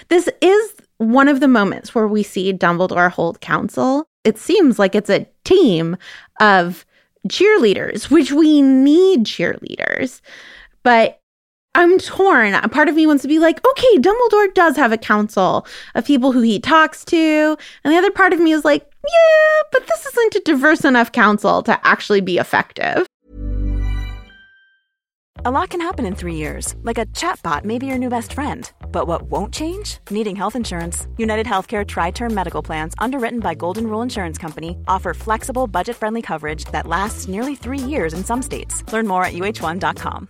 This 0.10 0.30
is 0.41 0.76
one 0.98 1.28
of 1.28 1.39
the 1.39 1.48
moments 1.48 1.96
where 1.96 2.08
we 2.08 2.22
see 2.22 2.54
Dumbledore 2.54 3.12
hold 3.12 3.41
council. 3.41 4.06
It 4.24 4.38
seems 4.38 4.78
like 4.78 4.93
it's 4.93 5.10
a 5.10 5.28
team 5.43 5.98
of 6.39 6.86
cheerleaders, 7.28 8.12
which 8.12 8.32
we 8.32 8.62
need 8.62 9.26
cheerleaders. 9.26 10.22
But 10.84 11.19
I'm 11.76 11.98
torn. 11.98 12.54
A 12.54 12.70
part 12.70 12.88
of 12.88 12.96
me 12.96 13.08
wants 13.08 13.24
to 13.24 13.28
be 13.28 13.40
like, 13.40 13.66
okay, 13.68 13.98
Dumbledore 13.98 14.54
does 14.54 14.76
have 14.78 14.92
a 14.92 14.98
council 14.98 15.66
of 15.96 16.06
people 16.06 16.32
who 16.32 16.42
he 16.42 16.60
talks 16.60 17.04
to. 17.06 17.58
And 17.84 17.94
the 17.94 17.98
other 17.98 18.12
part 18.12 18.32
of 18.32 18.40
me 18.40 18.52
is 18.52 18.64
like, 18.64 18.86
yeah, 19.04 19.62
but 19.72 19.88
this 19.88 20.06
isn't 20.06 20.36
a 20.36 20.42
diverse 20.42 20.86
enough 20.86 21.12
council 21.12 21.64
to 21.64 21.80
actually 21.86 22.22
be 22.22 22.38
effective. 22.38 23.08
A 25.46 25.52
lot 25.52 25.72
can 25.72 25.82
happen 25.82 26.06
in 26.06 26.16
three 26.16 26.36
years, 26.36 26.76
like 26.84 26.98
a 26.98 27.08
chatbot 27.08 27.66
may 27.66 27.78
be 27.78 27.88
your 27.88 27.98
new 27.98 28.08
best 28.08 28.32
friend. 28.32 28.72
But 28.94 29.08
what 29.08 29.24
won't 29.24 29.54
change? 29.54 29.98
Needing 30.10 30.38
health 30.38 30.56
insurance. 30.56 31.08
United 31.18 31.46
Healthcare 31.46 31.86
Tri 31.86 32.12
Term 32.12 32.34
Medical 32.34 32.62
Plans, 32.62 32.94
underwritten 33.00 33.40
by 33.40 33.56
Golden 33.56 33.88
Rule 33.88 34.04
Insurance 34.04 34.38
Company, 34.38 34.78
offer 34.88 35.14
flexible, 35.14 35.68
budget 35.68 35.98
friendly 35.98 36.22
coverage 36.22 36.64
that 36.66 36.88
lasts 36.88 37.28
nearly 37.28 37.56
three 37.56 37.80
years 37.80 38.14
in 38.14 38.24
some 38.24 38.42
states. 38.42 38.84
Learn 38.94 39.06
more 39.06 39.26
at 39.26 39.34
uh1.com. 39.34 40.30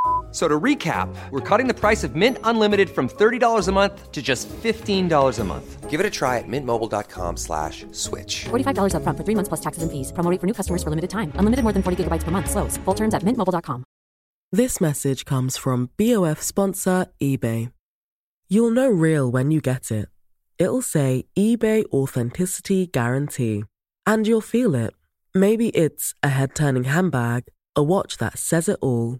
So 0.31 0.47
to 0.47 0.59
recap, 0.59 1.13
we're 1.31 1.41
cutting 1.41 1.67
the 1.67 1.73
price 1.73 2.05
of 2.05 2.15
Mint 2.15 2.37
Unlimited 2.45 2.89
from 2.89 3.09
$30 3.09 3.67
a 3.67 3.71
month 3.71 4.11
to 4.11 4.21
just 4.21 4.47
$15 4.47 5.39
a 5.39 5.43
month. 5.43 5.89
Give 5.89 5.99
it 5.99 6.05
a 6.05 6.09
try 6.09 6.37
at 6.37 6.47
mintmobile.com 6.47 7.35
slash 7.35 7.85
switch. 7.91 8.45
$45 8.45 8.95
up 8.95 9.03
front 9.03 9.17
for 9.17 9.25
three 9.25 9.35
months 9.35 9.49
plus 9.49 9.59
taxes 9.59 9.83
and 9.83 9.91
fees. 9.91 10.13
Promo 10.13 10.39
for 10.39 10.47
new 10.47 10.53
customers 10.53 10.83
for 10.83 10.89
limited 10.89 11.09
time. 11.09 11.33
Unlimited 11.35 11.63
more 11.63 11.73
than 11.73 11.83
40 11.83 12.05
gigabytes 12.05 12.23
per 12.23 12.31
month. 12.31 12.49
Slows. 12.49 12.77
Full 12.85 12.93
terms 12.93 13.13
at 13.13 13.23
mintmobile.com. 13.23 13.83
This 14.53 14.79
message 14.79 15.25
comes 15.25 15.57
from 15.57 15.89
BOF 15.97 16.41
sponsor 16.41 17.07
eBay. 17.21 17.73
You'll 18.47 18.71
know 18.71 18.89
real 18.89 19.29
when 19.29 19.51
you 19.51 19.59
get 19.59 19.91
it. 19.91 20.07
It'll 20.57 20.81
say 20.81 21.25
eBay 21.37 21.83
Authenticity 21.91 22.87
Guarantee. 22.87 23.63
And 24.05 24.27
you'll 24.27 24.41
feel 24.41 24.75
it. 24.75 24.93
Maybe 25.33 25.69
it's 25.69 26.13
a 26.21 26.29
head-turning 26.29 26.83
handbag, 26.85 27.45
a 27.75 27.83
watch 27.83 28.17
that 28.17 28.37
says 28.37 28.67
it 28.67 28.77
all 28.81 29.19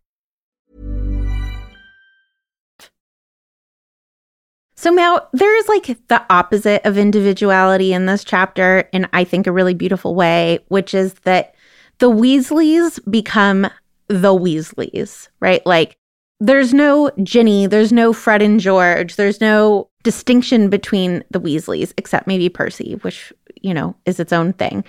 So, 4.81 4.89
now 4.89 5.27
there 5.31 5.55
is 5.57 5.67
like 5.69 6.07
the 6.07 6.25
opposite 6.31 6.83
of 6.87 6.97
individuality 6.97 7.93
in 7.93 8.07
this 8.07 8.23
chapter, 8.23 8.89
in 8.91 9.07
I 9.13 9.23
think 9.23 9.45
a 9.45 9.51
really 9.51 9.75
beautiful 9.75 10.15
way, 10.15 10.57
which 10.69 10.95
is 10.95 11.13
that 11.23 11.53
the 11.99 12.09
Weasleys 12.09 12.99
become 13.07 13.69
the 14.07 14.33
Weasleys, 14.33 15.27
right? 15.39 15.63
Like, 15.67 15.97
there's 16.39 16.73
no 16.73 17.11
Ginny, 17.21 17.67
there's 17.67 17.91
no 17.91 18.11
Fred 18.11 18.41
and 18.41 18.59
George, 18.59 19.17
there's 19.17 19.39
no 19.39 19.87
distinction 20.01 20.67
between 20.67 21.23
the 21.29 21.39
Weasleys, 21.39 21.93
except 21.95 22.25
maybe 22.25 22.49
Percy, 22.49 22.95
which, 23.03 23.31
you 23.61 23.75
know, 23.75 23.95
is 24.07 24.19
its 24.19 24.33
own 24.33 24.51
thing. 24.51 24.83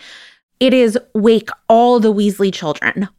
It 0.59 0.73
is 0.73 0.99
wake 1.15 1.51
all 1.69 2.01
the 2.01 2.15
Weasley 2.15 2.51
children. 2.51 3.11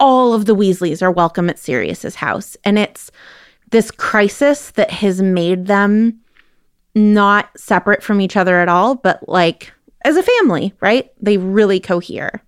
All 0.00 0.32
of 0.32 0.46
the 0.46 0.56
Weasleys 0.56 1.02
are 1.02 1.12
welcome 1.12 1.50
at 1.50 1.58
Sirius's 1.58 2.14
house. 2.14 2.56
And 2.64 2.78
it's 2.78 3.10
this 3.70 3.90
crisis 3.90 4.70
that 4.72 4.90
has 4.90 5.20
made 5.20 5.66
them 5.66 6.21
not 6.94 7.48
separate 7.56 8.02
from 8.02 8.20
each 8.20 8.36
other 8.36 8.60
at 8.60 8.68
all, 8.68 8.94
but 8.94 9.26
like 9.28 9.72
as 10.04 10.16
a 10.16 10.22
family, 10.22 10.74
right? 10.80 11.10
They 11.20 11.38
really 11.38 11.80
cohere. 11.80 12.42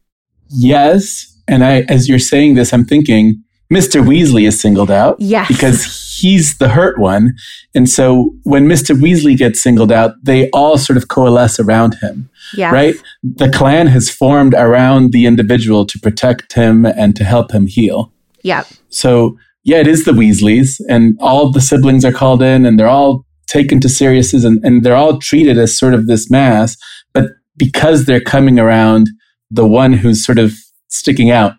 Yes. 0.48 1.37
And 1.48 1.64
I, 1.64 1.83
as 1.88 2.09
you're 2.09 2.18
saying 2.18 2.54
this, 2.54 2.72
I'm 2.72 2.85
thinking 2.85 3.42
Mr. 3.72 4.04
Weasley 4.04 4.46
is 4.46 4.61
singled 4.61 4.90
out. 4.90 5.16
Yes. 5.18 5.48
Because 5.48 6.18
he's 6.18 6.59
the 6.59 6.68
hurt 6.68 6.98
one. 6.98 7.35
And 7.74 7.88
so 7.88 8.35
when 8.44 8.66
Mr. 8.66 8.94
Weasley 8.94 9.37
gets 9.37 9.62
singled 9.62 9.92
out, 9.92 10.12
they 10.22 10.50
all 10.50 10.78
sort 10.78 10.96
of 10.96 11.09
coalesce 11.09 11.59
around 11.59 11.94
him. 12.00 12.28
Yes. 12.54 12.72
Right? 12.72 12.94
The 13.22 13.50
clan 13.50 13.87
has 13.88 14.11
formed 14.11 14.54
around 14.54 15.12
the 15.12 15.26
individual 15.26 15.87
to 15.87 15.98
protect 15.98 16.52
him 16.52 16.85
and 16.85 17.16
to 17.16 17.24
help 17.24 17.52
him 17.52 17.66
heal. 17.66 18.12
Yep. 18.42 18.66
So 18.90 19.38
yeah, 19.64 19.78
it 19.78 19.87
is 19.87 20.04
the 20.04 20.12
Weasleys, 20.12 20.78
and 20.90 21.16
all 21.20 21.50
the 21.50 21.61
siblings 21.61 22.04
are 22.04 22.12
called 22.12 22.42
in, 22.42 22.66
and 22.66 22.78
they're 22.78 22.87
all 22.87 23.23
taken 23.46 23.80
to 23.80 23.88
Sirius's 23.88 24.44
and, 24.44 24.64
and 24.64 24.83
they're 24.83 24.96
all 24.96 25.18
treated 25.18 25.59
as 25.59 25.76
sort 25.76 25.94
of 25.94 26.07
this 26.07 26.30
mass, 26.30 26.76
but 27.12 27.30
because 27.57 28.04
they're 28.04 28.20
coming 28.20 28.59
around 28.59 29.09
the 29.50 29.66
one 29.66 29.92
who's 29.92 30.24
sort 30.24 30.38
of 30.38 30.54
sticking 30.88 31.30
out. 31.30 31.54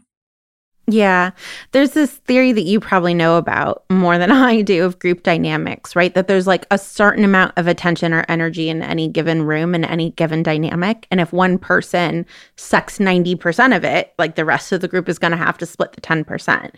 Yeah. 0.87 1.31
There's 1.71 1.91
this 1.91 2.11
theory 2.11 2.51
that 2.51 2.61
you 2.61 2.79
probably 2.79 3.15
know 3.15 3.37
about 3.37 3.83
more 3.89 4.19
than 4.19 4.31
I 4.31 4.61
do 4.61 4.85
of 4.85 4.99
group 4.99 5.23
dynamics, 5.23 5.95
right? 5.95 6.13
That 6.13 6.27
there's 6.27 6.45
like 6.45 6.67
a 6.69 6.77
certain 6.77 7.23
amount 7.23 7.53
of 7.57 7.65
attention 7.65 8.13
or 8.13 8.23
energy 8.29 8.69
in 8.69 8.83
any 8.83 9.07
given 9.07 9.41
room 9.41 9.73
in 9.73 9.83
any 9.83 10.11
given 10.11 10.43
dynamic. 10.43 11.07
And 11.09 11.19
if 11.19 11.33
one 11.33 11.57
person 11.57 12.25
sucks 12.55 12.99
90% 12.99 13.75
of 13.75 13.83
it, 13.83 14.13
like 14.19 14.35
the 14.35 14.45
rest 14.45 14.71
of 14.71 14.81
the 14.81 14.87
group 14.87 15.09
is 15.09 15.17
going 15.17 15.31
to 15.31 15.37
have 15.37 15.57
to 15.57 15.65
split 15.65 15.93
the 15.93 16.01
10%. 16.01 16.71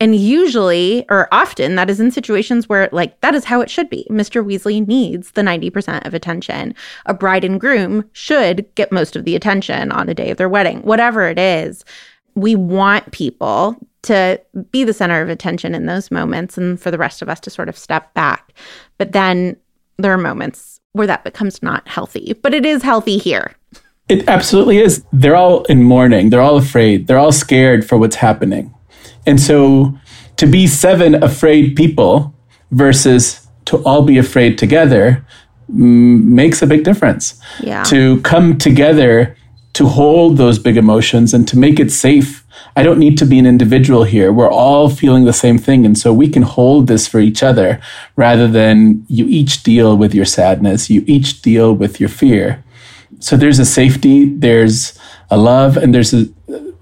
And 0.00 0.16
usually, 0.16 1.04
or 1.08 1.28
often, 1.30 1.76
that 1.76 1.88
is 1.88 2.00
in 2.00 2.10
situations 2.10 2.68
where 2.68 2.88
like 2.90 3.20
that 3.20 3.34
is 3.34 3.44
how 3.44 3.60
it 3.60 3.70
should 3.70 3.88
be. 3.88 4.06
Mr. 4.10 4.44
Weasley 4.44 4.84
needs 4.84 5.32
the 5.32 5.42
90% 5.42 6.04
of 6.04 6.14
attention. 6.14 6.74
A 7.06 7.14
bride 7.14 7.44
and 7.44 7.60
groom 7.60 8.10
should 8.12 8.66
get 8.74 8.90
most 8.90 9.14
of 9.14 9.24
the 9.24 9.36
attention 9.36 9.92
on 9.92 10.08
the 10.08 10.14
day 10.14 10.30
of 10.30 10.36
their 10.36 10.48
wedding, 10.48 10.80
whatever 10.82 11.28
it 11.28 11.38
is 11.38 11.84
we 12.34 12.54
want 12.54 13.12
people 13.12 13.76
to 14.02 14.40
be 14.70 14.84
the 14.84 14.92
center 14.92 15.20
of 15.22 15.28
attention 15.28 15.74
in 15.74 15.86
those 15.86 16.10
moments 16.10 16.58
and 16.58 16.80
for 16.80 16.90
the 16.90 16.98
rest 16.98 17.22
of 17.22 17.28
us 17.28 17.40
to 17.40 17.50
sort 17.50 17.68
of 17.68 17.78
step 17.78 18.12
back. 18.14 18.52
But 18.98 19.12
then 19.12 19.56
there 19.98 20.12
are 20.12 20.18
moments 20.18 20.80
where 20.92 21.06
that 21.06 21.24
becomes 21.24 21.62
not 21.62 21.86
healthy, 21.88 22.34
but 22.42 22.52
it 22.52 22.66
is 22.66 22.82
healthy 22.82 23.18
here. 23.18 23.52
It 24.08 24.28
absolutely 24.28 24.78
is. 24.78 25.04
They're 25.12 25.36
all 25.36 25.64
in 25.64 25.84
mourning, 25.84 26.30
they're 26.30 26.40
all 26.40 26.56
afraid, 26.56 27.06
they're 27.06 27.18
all 27.18 27.32
scared 27.32 27.88
for 27.88 27.96
what's 27.96 28.16
happening. 28.16 28.74
And 29.26 29.40
so 29.40 29.96
to 30.36 30.46
be 30.46 30.66
seven 30.66 31.22
afraid 31.22 31.76
people 31.76 32.34
versus 32.72 33.46
to 33.66 33.76
all 33.84 34.02
be 34.02 34.18
afraid 34.18 34.58
together 34.58 35.24
makes 35.68 36.60
a 36.60 36.66
big 36.66 36.84
difference. 36.84 37.40
Yeah. 37.60 37.84
To 37.84 38.20
come 38.22 38.58
together 38.58 39.36
to 39.74 39.86
hold 39.86 40.36
those 40.36 40.58
big 40.58 40.76
emotions 40.76 41.32
and 41.32 41.48
to 41.48 41.58
make 41.58 41.80
it 41.80 41.90
safe. 41.90 42.44
I 42.76 42.82
don't 42.82 42.98
need 42.98 43.16
to 43.18 43.26
be 43.26 43.38
an 43.38 43.46
individual 43.46 44.04
here. 44.04 44.32
We're 44.32 44.50
all 44.50 44.90
feeling 44.90 45.24
the 45.24 45.32
same 45.32 45.58
thing. 45.58 45.86
And 45.86 45.96
so 45.96 46.12
we 46.12 46.28
can 46.28 46.42
hold 46.42 46.86
this 46.86 47.08
for 47.08 47.20
each 47.20 47.42
other 47.42 47.80
rather 48.16 48.46
than 48.48 49.04
you 49.08 49.26
each 49.26 49.62
deal 49.62 49.96
with 49.96 50.14
your 50.14 50.24
sadness, 50.24 50.90
you 50.90 51.04
each 51.06 51.42
deal 51.42 51.72
with 51.74 52.00
your 52.00 52.08
fear. 52.08 52.62
So 53.20 53.36
there's 53.36 53.58
a 53.58 53.64
safety, 53.64 54.26
there's 54.26 54.98
a 55.30 55.38
love, 55.38 55.76
and 55.76 55.94
there's 55.94 56.12
a 56.12 56.26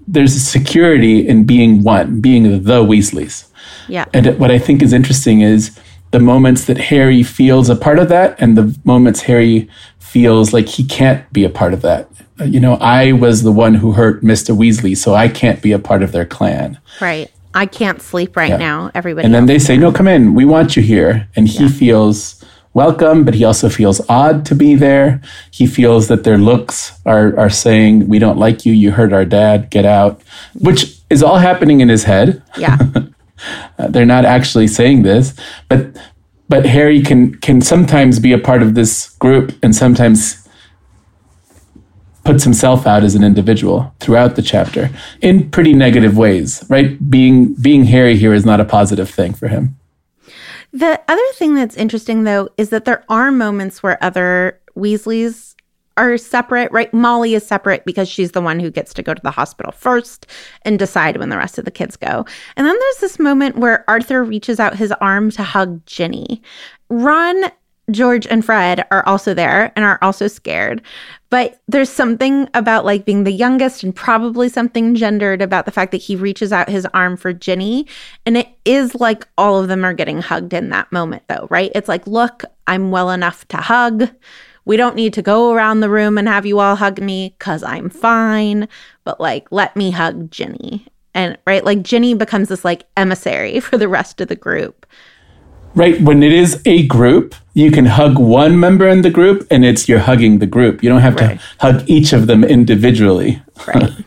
there's 0.07 0.35
a 0.35 0.39
security 0.39 1.25
in 1.25 1.45
being 1.45 1.83
one, 1.83 2.19
being 2.19 2.63
the 2.63 2.83
Weasleys. 2.83 3.47
Yeah. 3.87 4.05
And 4.13 4.37
what 4.37 4.51
I 4.51 4.59
think 4.59 4.81
is 4.81 4.91
interesting 4.91 5.39
is 5.39 5.79
the 6.09 6.19
moments 6.19 6.65
that 6.65 6.77
Harry 6.77 7.23
feels 7.23 7.69
a 7.69 7.75
part 7.75 7.97
of 7.99 8.09
that 8.09 8.35
and 8.41 8.57
the 8.57 8.77
moments 8.83 9.21
Harry 9.21 9.69
feels 9.99 10.51
like 10.51 10.67
he 10.67 10.83
can't 10.83 11.31
be 11.31 11.45
a 11.45 11.49
part 11.49 11.73
of 11.73 11.81
that 11.83 12.09
you 12.43 12.59
know, 12.59 12.75
I 12.75 13.11
was 13.11 13.43
the 13.43 13.51
one 13.51 13.75
who 13.75 13.93
hurt 13.93 14.23
Mr. 14.23 14.55
Weasley, 14.55 14.95
so 14.95 15.13
I 15.13 15.27
can't 15.27 15.61
be 15.61 15.71
a 15.71 15.79
part 15.79 16.03
of 16.03 16.11
their 16.11 16.25
clan. 16.25 16.79
Right. 16.99 17.31
I 17.53 17.65
can't 17.65 18.01
sleep 18.01 18.35
right 18.35 18.51
yeah. 18.51 18.57
now. 18.57 18.91
Everybody. 18.95 19.25
And 19.25 19.33
then 19.33 19.45
they 19.45 19.59
say, 19.59 19.77
no, 19.77 19.91
come 19.91 20.07
in. 20.07 20.33
We 20.33 20.45
want 20.45 20.75
you 20.75 20.83
here. 20.83 21.27
And 21.35 21.47
he 21.47 21.63
yeah. 21.63 21.69
feels 21.69 22.43
welcome, 22.73 23.25
but 23.25 23.33
he 23.33 23.43
also 23.43 23.69
feels 23.69 24.01
odd 24.09 24.45
to 24.45 24.55
be 24.55 24.75
there. 24.75 25.21
He 25.51 25.67
feels 25.67 26.07
that 26.07 26.23
their 26.23 26.37
looks 26.37 26.99
are, 27.05 27.37
are 27.37 27.49
saying, 27.49 28.07
we 28.07 28.19
don't 28.19 28.37
like 28.37 28.65
you. 28.65 28.73
You 28.73 28.91
hurt 28.91 29.11
our 29.11 29.25
dad. 29.25 29.69
Get 29.69 29.85
out, 29.85 30.21
which 30.55 30.97
is 31.09 31.21
all 31.21 31.37
happening 31.37 31.81
in 31.81 31.89
his 31.89 32.05
head. 32.05 32.41
Yeah. 32.57 32.77
uh, 33.77 33.87
they're 33.87 34.05
not 34.05 34.25
actually 34.25 34.67
saying 34.67 35.03
this, 35.03 35.33
but 35.67 35.97
but 36.47 36.65
Harry 36.65 37.01
can 37.01 37.35
can 37.35 37.61
sometimes 37.61 38.19
be 38.19 38.33
a 38.33 38.37
part 38.37 38.61
of 38.61 38.75
this 38.75 39.11
group 39.19 39.53
and 39.63 39.73
sometimes 39.73 40.40
puts 42.23 42.43
himself 42.43 42.85
out 42.85 43.03
as 43.03 43.15
an 43.15 43.23
individual 43.23 43.93
throughout 43.99 44.35
the 44.35 44.41
chapter 44.41 44.89
in 45.21 45.49
pretty 45.49 45.73
negative 45.73 46.17
ways, 46.17 46.63
right? 46.69 47.09
Being 47.09 47.53
being 47.55 47.85
Harry 47.85 48.15
here 48.15 48.33
is 48.33 48.45
not 48.45 48.59
a 48.59 48.65
positive 48.65 49.09
thing 49.09 49.33
for 49.33 49.47
him. 49.47 49.77
The 50.73 51.01
other 51.07 51.27
thing 51.33 51.55
that's 51.55 51.75
interesting 51.75 52.23
though 52.23 52.49
is 52.57 52.69
that 52.69 52.85
there 52.85 53.03
are 53.09 53.31
moments 53.31 53.83
where 53.83 54.01
other 54.03 54.59
Weasleys 54.75 55.55
are 55.97 56.17
separate, 56.17 56.71
right? 56.71 56.93
Molly 56.93 57.35
is 57.35 57.45
separate 57.45 57.83
because 57.85 58.07
she's 58.07 58.31
the 58.31 58.41
one 58.41 58.59
who 58.59 58.71
gets 58.71 58.93
to 58.93 59.03
go 59.03 59.13
to 59.13 59.21
the 59.21 59.31
hospital 59.31 59.71
first 59.71 60.25
and 60.63 60.79
decide 60.79 61.17
when 61.17 61.29
the 61.29 61.37
rest 61.37 61.57
of 61.57 61.65
the 61.65 61.71
kids 61.71 61.97
go. 61.97 62.25
And 62.55 62.65
then 62.65 62.77
there's 62.79 62.97
this 62.97 63.19
moment 63.19 63.57
where 63.57 63.83
Arthur 63.89 64.23
reaches 64.23 64.59
out 64.59 64.77
his 64.77 64.93
arm 64.93 65.31
to 65.31 65.43
hug 65.43 65.85
Ginny. 65.85 66.41
Ron 66.89 67.43
George 67.91 68.25
and 68.27 68.43
Fred 68.43 68.85
are 68.91 69.05
also 69.05 69.33
there 69.33 69.71
and 69.75 69.85
are 69.85 69.99
also 70.01 70.27
scared. 70.27 70.81
But 71.29 71.61
there's 71.67 71.89
something 71.89 72.49
about 72.53 72.85
like 72.85 73.05
being 73.05 73.23
the 73.23 73.31
youngest 73.31 73.83
and 73.83 73.95
probably 73.95 74.49
something 74.49 74.95
gendered 74.95 75.41
about 75.41 75.65
the 75.65 75.71
fact 75.71 75.91
that 75.91 76.01
he 76.01 76.15
reaches 76.15 76.51
out 76.51 76.69
his 76.69 76.85
arm 76.93 77.15
for 77.15 77.31
Ginny. 77.31 77.87
And 78.25 78.37
it 78.37 78.49
is 78.65 78.95
like 78.95 79.27
all 79.37 79.59
of 79.59 79.67
them 79.67 79.85
are 79.85 79.93
getting 79.93 80.21
hugged 80.21 80.53
in 80.53 80.69
that 80.69 80.91
moment, 80.91 81.23
though, 81.27 81.47
right? 81.49 81.71
It's 81.73 81.87
like, 81.87 82.05
look, 82.07 82.43
I'm 82.67 82.91
well 82.91 83.11
enough 83.11 83.47
to 83.49 83.57
hug. 83.57 84.09
We 84.65 84.77
don't 84.77 84.95
need 84.95 85.13
to 85.13 85.21
go 85.21 85.53
around 85.53 85.79
the 85.79 85.89
room 85.89 86.17
and 86.17 86.27
have 86.27 86.45
you 86.45 86.59
all 86.59 86.75
hug 86.75 87.01
me 87.01 87.33
because 87.37 87.63
I'm 87.63 87.89
fine. 87.89 88.67
But 89.03 89.19
like, 89.19 89.47
let 89.51 89.75
me 89.75 89.91
hug 89.91 90.31
Ginny. 90.31 90.85
And 91.13 91.37
right, 91.45 91.63
like 91.63 91.81
Ginny 91.81 92.13
becomes 92.13 92.49
this 92.49 92.63
like 92.63 92.85
emissary 92.97 93.59
for 93.61 93.77
the 93.77 93.87
rest 93.87 94.21
of 94.21 94.27
the 94.27 94.35
group 94.35 94.85
right 95.75 95.99
when 96.01 96.23
it 96.23 96.31
is 96.31 96.61
a 96.65 96.85
group 96.87 97.35
you 97.53 97.71
can 97.71 97.85
hug 97.85 98.17
one 98.17 98.59
member 98.59 98.87
in 98.87 99.01
the 99.01 99.09
group 99.09 99.45
and 99.51 99.65
it's 99.65 99.89
you're 99.89 99.99
hugging 99.99 100.39
the 100.39 100.45
group. 100.45 100.81
You 100.81 100.89
don't 100.89 101.01
have 101.01 101.15
right. 101.15 101.37
to 101.37 101.45
hug 101.59 101.89
each 101.89 102.13
of 102.13 102.27
them 102.27 102.43
individually. 102.43 103.41
Right. 103.67 103.91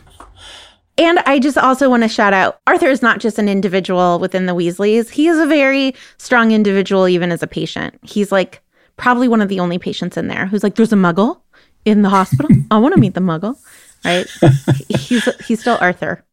And 0.97 1.19
i 1.25 1.39
just 1.39 1.57
also 1.57 1.89
want 1.89 2.03
to 2.03 2.07
shout 2.07 2.31
out 2.31 2.61
arthur 2.65 2.87
is 2.87 3.01
not 3.01 3.19
just 3.19 3.37
an 3.37 3.49
individual 3.49 4.17
within 4.17 4.45
the 4.45 4.53
weasleys. 4.53 5.09
He 5.09 5.27
is 5.27 5.37
a 5.37 5.45
very 5.45 5.93
strong 6.17 6.53
individual 6.53 7.09
even 7.09 7.33
as 7.33 7.43
a 7.43 7.47
patient. 7.47 7.99
He's 8.01 8.31
like 8.31 8.61
probably 8.95 9.27
one 9.27 9.41
of 9.41 9.49
the 9.49 9.59
only 9.59 9.77
patients 9.77 10.15
in 10.15 10.29
there 10.29 10.45
who's 10.45 10.63
like 10.63 10.75
there's 10.75 10.93
a 10.93 10.95
muggle 10.95 11.41
in 11.83 12.01
the 12.01 12.07
hospital. 12.07 12.49
I 12.71 12.77
want 12.77 12.95
to 12.95 13.01
meet 13.01 13.13
the 13.13 13.19
muggle 13.19 13.57
right? 14.05 14.27
He's 14.87 15.27
he's 15.45 15.59
still 15.59 15.77
arthur 15.81 16.23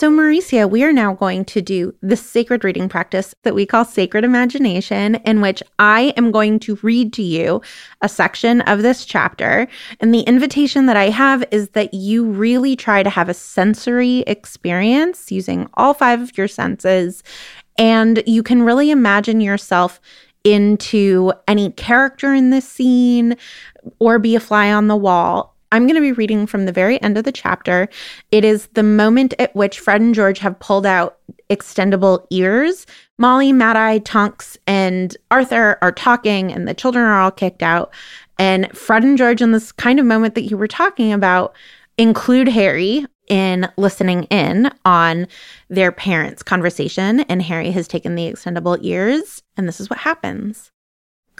So, 0.00 0.10
Mauricio, 0.10 0.70
we 0.70 0.82
are 0.82 0.94
now 0.94 1.12
going 1.12 1.44
to 1.44 1.60
do 1.60 1.94
the 2.00 2.16
sacred 2.16 2.64
reading 2.64 2.88
practice 2.88 3.34
that 3.42 3.54
we 3.54 3.66
call 3.66 3.84
sacred 3.84 4.24
imagination, 4.24 5.16
in 5.26 5.42
which 5.42 5.62
I 5.78 6.14
am 6.16 6.30
going 6.30 6.58
to 6.60 6.76
read 6.76 7.12
to 7.12 7.22
you 7.22 7.60
a 8.00 8.08
section 8.08 8.62
of 8.62 8.80
this 8.80 9.04
chapter. 9.04 9.68
And 10.00 10.14
the 10.14 10.22
invitation 10.22 10.86
that 10.86 10.96
I 10.96 11.10
have 11.10 11.44
is 11.50 11.68
that 11.72 11.92
you 11.92 12.24
really 12.24 12.76
try 12.76 13.02
to 13.02 13.10
have 13.10 13.28
a 13.28 13.34
sensory 13.34 14.20
experience 14.20 15.30
using 15.30 15.68
all 15.74 15.92
five 15.92 16.22
of 16.22 16.38
your 16.38 16.48
senses. 16.48 17.22
And 17.76 18.22
you 18.26 18.42
can 18.42 18.62
really 18.62 18.90
imagine 18.90 19.42
yourself 19.42 20.00
into 20.44 21.30
any 21.46 21.72
character 21.72 22.32
in 22.32 22.48
this 22.48 22.66
scene 22.66 23.36
or 23.98 24.18
be 24.18 24.34
a 24.34 24.40
fly 24.40 24.72
on 24.72 24.86
the 24.86 24.96
wall 24.96 25.49
I'm 25.72 25.86
going 25.86 25.94
to 25.94 26.00
be 26.00 26.12
reading 26.12 26.46
from 26.46 26.66
the 26.66 26.72
very 26.72 27.00
end 27.02 27.16
of 27.16 27.24
the 27.24 27.32
chapter. 27.32 27.88
It 28.30 28.44
is 28.44 28.66
the 28.74 28.82
moment 28.82 29.34
at 29.38 29.54
which 29.54 29.78
Fred 29.78 30.00
and 30.00 30.14
George 30.14 30.40
have 30.40 30.58
pulled 30.58 30.84
out 30.84 31.18
extendable 31.48 32.26
ears. 32.30 32.86
Molly, 33.18 33.52
Mad 33.52 33.76
Eye, 33.76 33.98
Tonks, 33.98 34.56
and 34.66 35.16
Arthur 35.30 35.78
are 35.82 35.92
talking, 35.92 36.52
and 36.52 36.66
the 36.66 36.74
children 36.74 37.04
are 37.04 37.20
all 37.20 37.30
kicked 37.30 37.62
out. 37.62 37.92
And 38.38 38.76
Fred 38.76 39.04
and 39.04 39.18
George, 39.18 39.42
in 39.42 39.52
this 39.52 39.70
kind 39.70 40.00
of 40.00 40.06
moment 40.06 40.34
that 40.34 40.44
you 40.44 40.56
were 40.56 40.66
talking 40.66 41.12
about, 41.12 41.54
include 41.98 42.48
Harry 42.48 43.06
in 43.28 43.70
listening 43.76 44.24
in 44.24 44.72
on 44.84 45.28
their 45.68 45.92
parents' 45.92 46.42
conversation. 46.42 47.20
And 47.20 47.42
Harry 47.42 47.70
has 47.70 47.86
taken 47.86 48.16
the 48.16 48.32
extendable 48.32 48.78
ears, 48.80 49.42
and 49.56 49.68
this 49.68 49.80
is 49.80 49.88
what 49.88 50.00
happens. 50.00 50.72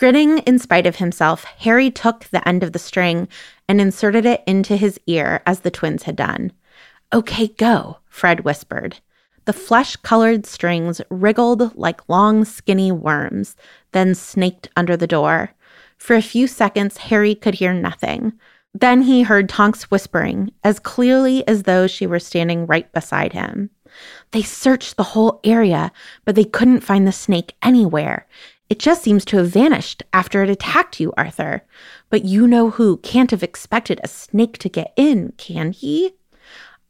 Grinning 0.01 0.39
in 0.39 0.59
spite 0.59 0.87
of 0.87 0.97
himself, 0.97 1.45
Harry 1.59 1.91
took 1.91 2.25
the 2.25 2.49
end 2.49 2.63
of 2.63 2.73
the 2.73 2.79
string 2.79 3.29
and 3.69 3.83
inserted 3.83 4.25
it 4.25 4.43
into 4.47 4.75
his 4.75 4.99
ear 5.07 5.43
as 5.45 5.61
the 5.61 5.71
twins 5.71 6.05
had 6.05 6.17
done. 6.17 6.53
Okay, 7.13 7.49
go, 7.49 7.99
Fred 8.07 8.41
whispered. 8.41 9.01
The 9.45 9.53
flesh 9.53 9.97
colored 9.97 10.47
strings 10.47 11.03
wriggled 11.11 11.77
like 11.77 12.09
long, 12.09 12.47
skinny 12.47 12.91
worms, 12.91 13.57
then 13.93 14.15
snaked 14.15 14.71
under 14.75 14.97
the 14.97 15.07
door. 15.07 15.51
For 15.99 16.17
a 16.17 16.23
few 16.23 16.47
seconds, 16.47 16.97
Harry 16.97 17.35
could 17.35 17.57
hear 17.57 17.75
nothing. 17.75 18.33
Then 18.73 19.03
he 19.03 19.21
heard 19.21 19.51
Tonks 19.51 19.91
whispering, 19.91 20.51
as 20.65 20.79
clearly 20.79 21.47
as 21.47 21.65
though 21.65 21.87
she 21.87 22.07
were 22.07 22.21
standing 22.21 22.65
right 22.65 22.91
beside 22.95 23.35
him. 23.35 23.69
They 24.31 24.41
searched 24.41 24.97
the 24.97 25.03
whole 25.03 25.41
area, 25.45 25.93
but 26.25 26.37
they 26.37 26.45
couldn't 26.45 26.81
find 26.81 27.07
the 27.07 27.13
snake 27.13 27.55
anywhere. 27.61 28.27
It 28.70 28.78
just 28.78 29.02
seems 29.02 29.24
to 29.26 29.38
have 29.38 29.48
vanished 29.48 30.04
after 30.12 30.44
it 30.44 30.48
attacked 30.48 31.00
you, 31.00 31.12
Arthur. 31.16 31.62
But 32.09 32.24
you 32.24 32.46
know 32.46 32.70
who 32.70 32.98
can't 32.98 33.33
have 33.33 33.42
expected 33.42 34.00
a 34.02 34.09
snake 34.09 34.59
to 34.59 34.68
get 34.68 34.92
in, 34.96 35.33
can 35.37 35.72
he? 35.72 36.14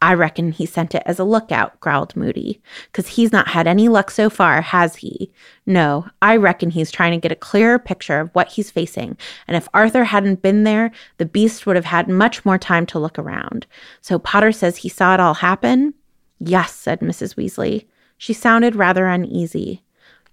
I 0.03 0.13
reckon 0.15 0.53
he 0.53 0.67
sent 0.67 0.95
it 0.95 1.03
as 1.07 1.19
a 1.19 1.25
lookout, 1.25 1.81
growled 1.81 2.15
Moody. 2.17 2.61
Cause 2.93 3.09
he's 3.09 3.33
not 3.33 3.49
had 3.49 3.67
any 3.67 3.89
luck 3.89 4.11
so 4.11 4.29
far, 4.29 4.61
has 4.61 4.97
he? 4.97 5.33
No, 5.65 6.07
I 6.21 6.37
reckon 6.37 6.71
he's 6.71 6.91
trying 6.91 7.13
to 7.13 7.19
get 7.19 7.33
a 7.33 7.37
clearer 7.37 7.79
picture 7.79 8.21
of 8.21 8.31
what 8.35 8.49
he's 8.49 8.71
facing. 8.71 9.17
And 9.49 9.57
if 9.57 9.69
Arthur 9.73 10.05
hadn't 10.05 10.43
been 10.43 10.65
there, 10.65 10.91
the 11.17 11.27
beast 11.27 11.67
would 11.67 11.77
have 11.77 11.87
had 11.87 12.09
much 12.09 12.45
more 12.45 12.59
time 12.59 12.85
to 12.87 12.99
look 12.99 13.19
around. 13.19 13.67
So 14.03 14.19
Potter 14.19 14.53
says 14.53 14.79
he 14.79 14.91
saw 14.91 15.15
it 15.15 15.21
all 15.21 15.35
happen? 15.35 15.95
Yes, 16.39 16.75
said 16.75 17.01
Mrs. 17.01 17.37
Weasley. 17.37 17.87
She 18.19 18.35
sounded 18.35 18.77
rather 18.77 19.07
uneasy. 19.07 19.83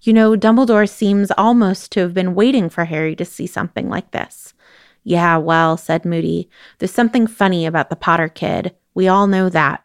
You 0.00 0.12
know, 0.12 0.36
Dumbledore 0.36 0.88
seems 0.88 1.30
almost 1.32 1.90
to 1.92 2.00
have 2.00 2.14
been 2.14 2.34
waiting 2.34 2.68
for 2.68 2.84
Harry 2.84 3.16
to 3.16 3.24
see 3.24 3.46
something 3.46 3.88
like 3.88 4.12
this. 4.12 4.54
Yeah, 5.02 5.38
well, 5.38 5.76
said 5.76 6.04
Moody, 6.04 6.48
there's 6.78 6.92
something 6.92 7.26
funny 7.26 7.66
about 7.66 7.90
the 7.90 7.96
Potter 7.96 8.28
kid. 8.28 8.74
We 8.94 9.08
all 9.08 9.26
know 9.26 9.48
that. 9.48 9.84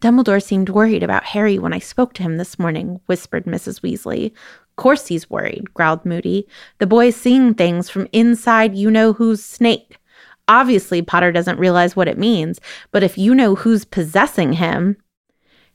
Dumbledore 0.00 0.42
seemed 0.42 0.68
worried 0.68 1.02
about 1.02 1.24
Harry 1.24 1.58
when 1.58 1.72
I 1.72 1.80
spoke 1.80 2.12
to 2.14 2.22
him 2.22 2.36
this 2.36 2.58
morning, 2.58 3.00
whispered 3.06 3.46
Mrs. 3.46 3.80
Weasley. 3.80 4.32
Course 4.76 5.08
he's 5.08 5.28
worried, 5.28 5.74
growled 5.74 6.04
Moody. 6.04 6.46
The 6.78 6.86
boy's 6.86 7.16
seeing 7.16 7.52
things 7.52 7.90
from 7.90 8.06
inside 8.12 8.76
you 8.76 8.92
know 8.92 9.12
who's 9.12 9.42
snake. 9.42 9.98
Obviously, 10.46 11.02
Potter 11.02 11.32
doesn't 11.32 11.58
realize 11.58 11.96
what 11.96 12.06
it 12.06 12.16
means, 12.16 12.60
but 12.92 13.02
if 13.02 13.18
you 13.18 13.34
know 13.34 13.56
who's 13.56 13.84
possessing 13.84 14.52
him. 14.52 14.96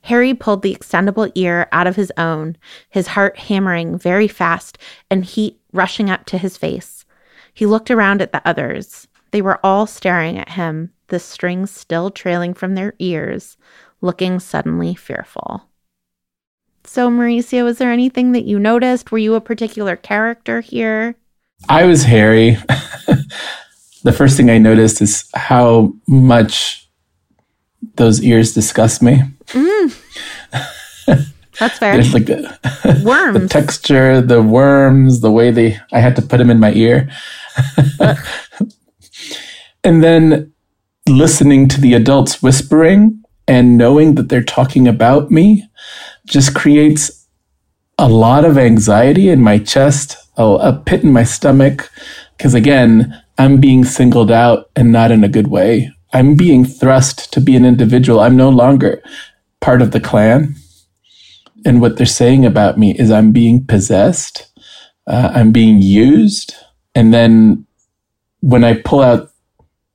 Harry 0.04 0.34
pulled 0.34 0.60
the 0.60 0.74
extendable 0.74 1.32
ear 1.34 1.66
out 1.72 1.86
of 1.86 1.96
his 1.96 2.12
own, 2.18 2.58
his 2.90 3.06
heart 3.06 3.38
hammering 3.38 3.98
very 3.98 4.28
fast 4.28 4.76
and 5.10 5.24
heat 5.24 5.58
rushing 5.72 6.10
up 6.10 6.26
to 6.26 6.36
his 6.36 6.58
face. 6.58 7.06
He 7.54 7.64
looked 7.64 7.90
around 7.90 8.20
at 8.20 8.30
the 8.30 8.46
others. 8.46 9.08
They 9.30 9.40
were 9.40 9.58
all 9.64 9.86
staring 9.86 10.38
at 10.38 10.50
him, 10.50 10.92
the 11.08 11.18
strings 11.18 11.70
still 11.70 12.10
trailing 12.10 12.52
from 12.52 12.74
their 12.74 12.92
ears, 12.98 13.56
looking 14.02 14.40
suddenly 14.40 14.94
fearful. 14.94 15.70
So, 16.84 17.08
Mauricio, 17.08 17.64
was 17.64 17.78
there 17.78 17.90
anything 17.90 18.32
that 18.32 18.44
you 18.44 18.58
noticed? 18.58 19.10
Were 19.10 19.16
you 19.16 19.34
a 19.34 19.40
particular 19.40 19.96
character 19.96 20.60
here? 20.60 21.14
I 21.70 21.86
was 21.86 22.04
Harry. 22.04 22.58
the 24.02 24.12
first 24.12 24.36
thing 24.36 24.50
I 24.50 24.58
noticed 24.58 25.00
is 25.00 25.30
how 25.34 25.94
much 26.06 26.83
those 27.96 28.22
ears 28.22 28.54
disgust 28.54 29.02
me. 29.02 29.22
Mm. 29.48 30.00
That's 31.58 31.78
fair. 31.78 31.94
There's 31.94 32.12
like 32.12 32.26
the, 32.26 33.02
worms, 33.04 33.40
the 33.40 33.48
texture, 33.48 34.20
the 34.20 34.42
worms, 34.42 35.20
the 35.20 35.30
way 35.30 35.50
they. 35.50 35.78
I 35.92 36.00
had 36.00 36.16
to 36.16 36.22
put 36.22 36.38
them 36.38 36.50
in 36.50 36.58
my 36.58 36.72
ear, 36.72 37.08
and 39.84 40.02
then 40.02 40.52
listening 41.08 41.68
to 41.68 41.80
the 41.80 41.94
adults 41.94 42.42
whispering 42.42 43.22
and 43.46 43.76
knowing 43.76 44.14
that 44.14 44.28
they're 44.28 44.42
talking 44.42 44.88
about 44.88 45.30
me 45.30 45.68
just 46.26 46.54
creates 46.54 47.26
a 47.98 48.08
lot 48.08 48.44
of 48.44 48.58
anxiety 48.58 49.28
in 49.28 49.40
my 49.40 49.58
chest, 49.58 50.16
a, 50.36 50.44
a 50.44 50.82
pit 50.84 51.04
in 51.04 51.12
my 51.12 51.24
stomach. 51.24 51.90
Because 52.36 52.54
again, 52.54 53.22
I'm 53.38 53.60
being 53.60 53.84
singled 53.84 54.30
out 54.30 54.70
and 54.74 54.90
not 54.90 55.10
in 55.10 55.22
a 55.22 55.28
good 55.28 55.48
way. 55.48 55.92
I'm 56.14 56.36
being 56.36 56.64
thrust 56.64 57.32
to 57.32 57.40
be 57.40 57.56
an 57.56 57.64
individual. 57.64 58.20
I'm 58.20 58.36
no 58.36 58.48
longer 58.48 59.02
part 59.60 59.82
of 59.82 59.90
the 59.90 60.00
clan. 60.00 60.54
And 61.66 61.80
what 61.80 61.96
they're 61.96 62.06
saying 62.06 62.46
about 62.46 62.78
me 62.78 62.96
is 62.96 63.10
I'm 63.10 63.32
being 63.32 63.66
possessed, 63.66 64.52
uh, 65.08 65.32
I'm 65.34 65.50
being 65.50 65.82
used. 65.82 66.54
And 66.94 67.12
then 67.12 67.66
when 68.40 68.62
I 68.62 68.80
pull 68.80 69.00
out 69.00 69.32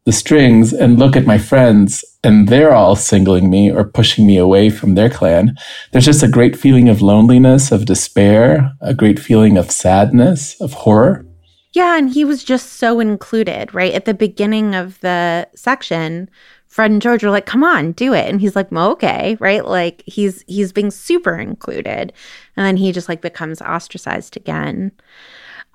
the 0.04 0.12
strings 0.12 0.74
and 0.74 1.00
look 1.00 1.16
at 1.16 1.26
my 1.26 1.38
friends 1.38 2.04
and 2.22 2.50
they're 2.50 2.74
all 2.74 2.98
singling 2.98 3.50
me 3.50 3.72
or 3.72 3.86
pushing 3.86 4.28
me 4.28 4.38
away 4.38 4.70
from 4.70 4.96
their 4.96 5.10
clan, 5.10 5.56
there's 5.92 6.06
just 6.06 6.24
a 6.24 6.28
great 6.28 6.58
feeling 6.58 6.90
of 6.90 7.02
loneliness, 7.02 7.72
of 7.72 7.86
despair, 7.86 8.74
a 8.82 8.94
great 8.94 9.20
feeling 9.20 9.58
of 9.58 9.72
sadness, 9.72 10.60
of 10.60 10.74
horror. 10.74 11.26
Yeah, 11.72 11.98
and 11.98 12.10
he 12.10 12.26
was 12.26 12.44
just 12.44 12.74
so 12.74 13.00
included, 13.00 13.74
right? 13.74 13.94
At 13.94 14.06
the 14.06 14.14
beginning 14.16 14.74
of 14.74 15.00
the 15.02 15.48
section, 15.56 16.30
Fred 16.68 16.92
and 16.92 17.02
George 17.02 17.24
are 17.24 17.30
like, 17.32 17.46
"Come 17.46 17.64
on, 17.64 17.92
do 17.92 18.14
it," 18.14 18.28
and 18.28 18.42
he's 18.42 18.56
like, 18.56 18.72
well, 18.72 18.92
"Okay," 18.92 19.38
right? 19.40 19.66
Like 19.66 20.04
he's 20.06 20.44
he's 20.48 20.72
being 20.72 20.92
super 20.92 21.36
included, 21.36 22.14
and 22.58 22.66
then 22.66 22.78
he 22.78 22.92
just 22.92 23.10
like 23.10 23.22
becomes 23.22 23.62
ostracized 23.62 24.36
again. 24.36 24.92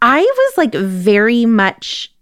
I 0.03 0.21
was 0.21 0.59
like 0.59 0.75
very 0.75 1.47
much 1.47 2.13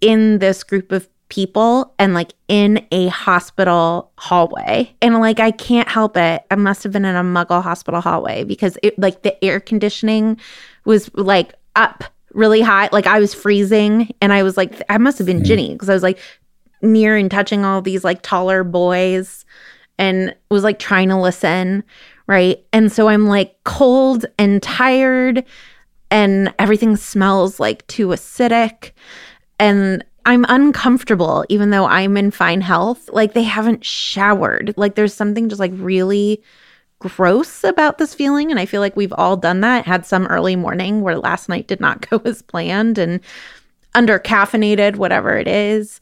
in 0.00 0.38
this 0.38 0.62
group 0.64 0.92
of 0.92 1.08
people 1.28 1.94
and 1.98 2.14
like 2.14 2.32
in 2.48 2.86
a 2.92 3.08
hospital 3.08 4.12
hallway. 4.18 4.94
And 5.02 5.18
like 5.20 5.40
I 5.40 5.50
can't 5.50 5.88
help 5.88 6.16
it. 6.16 6.44
I 6.50 6.56
must 6.56 6.82
have 6.82 6.92
been 6.92 7.04
in 7.04 7.16
a 7.16 7.22
muggle 7.22 7.62
hospital 7.62 8.00
hallway 8.00 8.44
because 8.44 8.78
it 8.82 8.98
like 8.98 9.22
the 9.22 9.42
air 9.44 9.60
conditioning 9.60 10.38
was 10.84 11.10
like 11.14 11.54
up 11.74 12.04
really 12.36 12.60
hot. 12.60 12.92
Like 12.92 13.06
I 13.06 13.18
was 13.18 13.34
freezing 13.34 14.14
and 14.20 14.32
I 14.32 14.42
was 14.42 14.56
like 14.56 14.82
I 14.88 14.98
must 14.98 15.18
have 15.18 15.26
been 15.26 15.38
mm-hmm. 15.38 15.46
Ginny 15.46 15.72
because 15.72 15.88
I 15.88 15.94
was 15.94 16.02
like 16.02 16.18
near 16.82 17.16
and 17.16 17.30
touching 17.30 17.64
all 17.64 17.82
these 17.82 18.04
like 18.04 18.22
taller 18.22 18.62
boys 18.62 19.44
and 19.98 20.34
was 20.50 20.62
like 20.62 20.78
trying 20.78 21.08
to 21.08 21.16
listen, 21.16 21.82
right? 22.26 22.64
And 22.72 22.92
so 22.92 23.08
I'm 23.08 23.26
like 23.26 23.56
cold 23.64 24.26
and 24.38 24.62
tired 24.62 25.44
and 26.10 26.54
everything 26.58 26.96
smells 26.96 27.58
like 27.58 27.86
too 27.86 28.08
acidic 28.08 28.92
and 29.58 30.04
I'm 30.26 30.44
uncomfortable 30.48 31.44
even 31.48 31.70
though 31.70 31.86
I'm 31.86 32.16
in 32.16 32.30
fine 32.30 32.60
health. 32.60 33.08
Like 33.10 33.32
they 33.32 33.44
haven't 33.44 33.84
showered. 33.84 34.74
Like 34.76 34.94
there's 34.94 35.14
something 35.14 35.48
just 35.48 35.60
like 35.60 35.72
really 35.74 36.42
gross 36.98 37.64
about 37.64 37.98
this 37.98 38.14
feeling. 38.14 38.50
And 38.50 38.58
I 38.58 38.66
feel 38.66 38.80
like 38.80 38.96
we've 38.96 39.12
all 39.12 39.36
done 39.36 39.60
that. 39.60 39.86
Had 39.86 40.06
some 40.06 40.26
early 40.26 40.56
morning 40.56 41.02
where 41.02 41.18
last 41.18 41.48
night 41.48 41.68
did 41.68 41.80
not 41.80 42.08
go 42.10 42.20
as 42.24 42.42
planned 42.42 42.98
and 42.98 43.20
under 43.94 44.18
caffeinated, 44.18 44.96
whatever 44.96 45.36
it 45.36 45.48
is. 45.48 46.00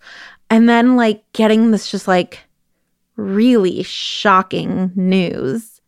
And 0.50 0.68
then 0.68 0.96
like 0.96 1.24
getting 1.33 1.70
this 1.70 1.90
just 1.90 2.07
like 2.07 2.40
really 3.16 3.83
shocking 3.83 4.92
news. 4.94 5.80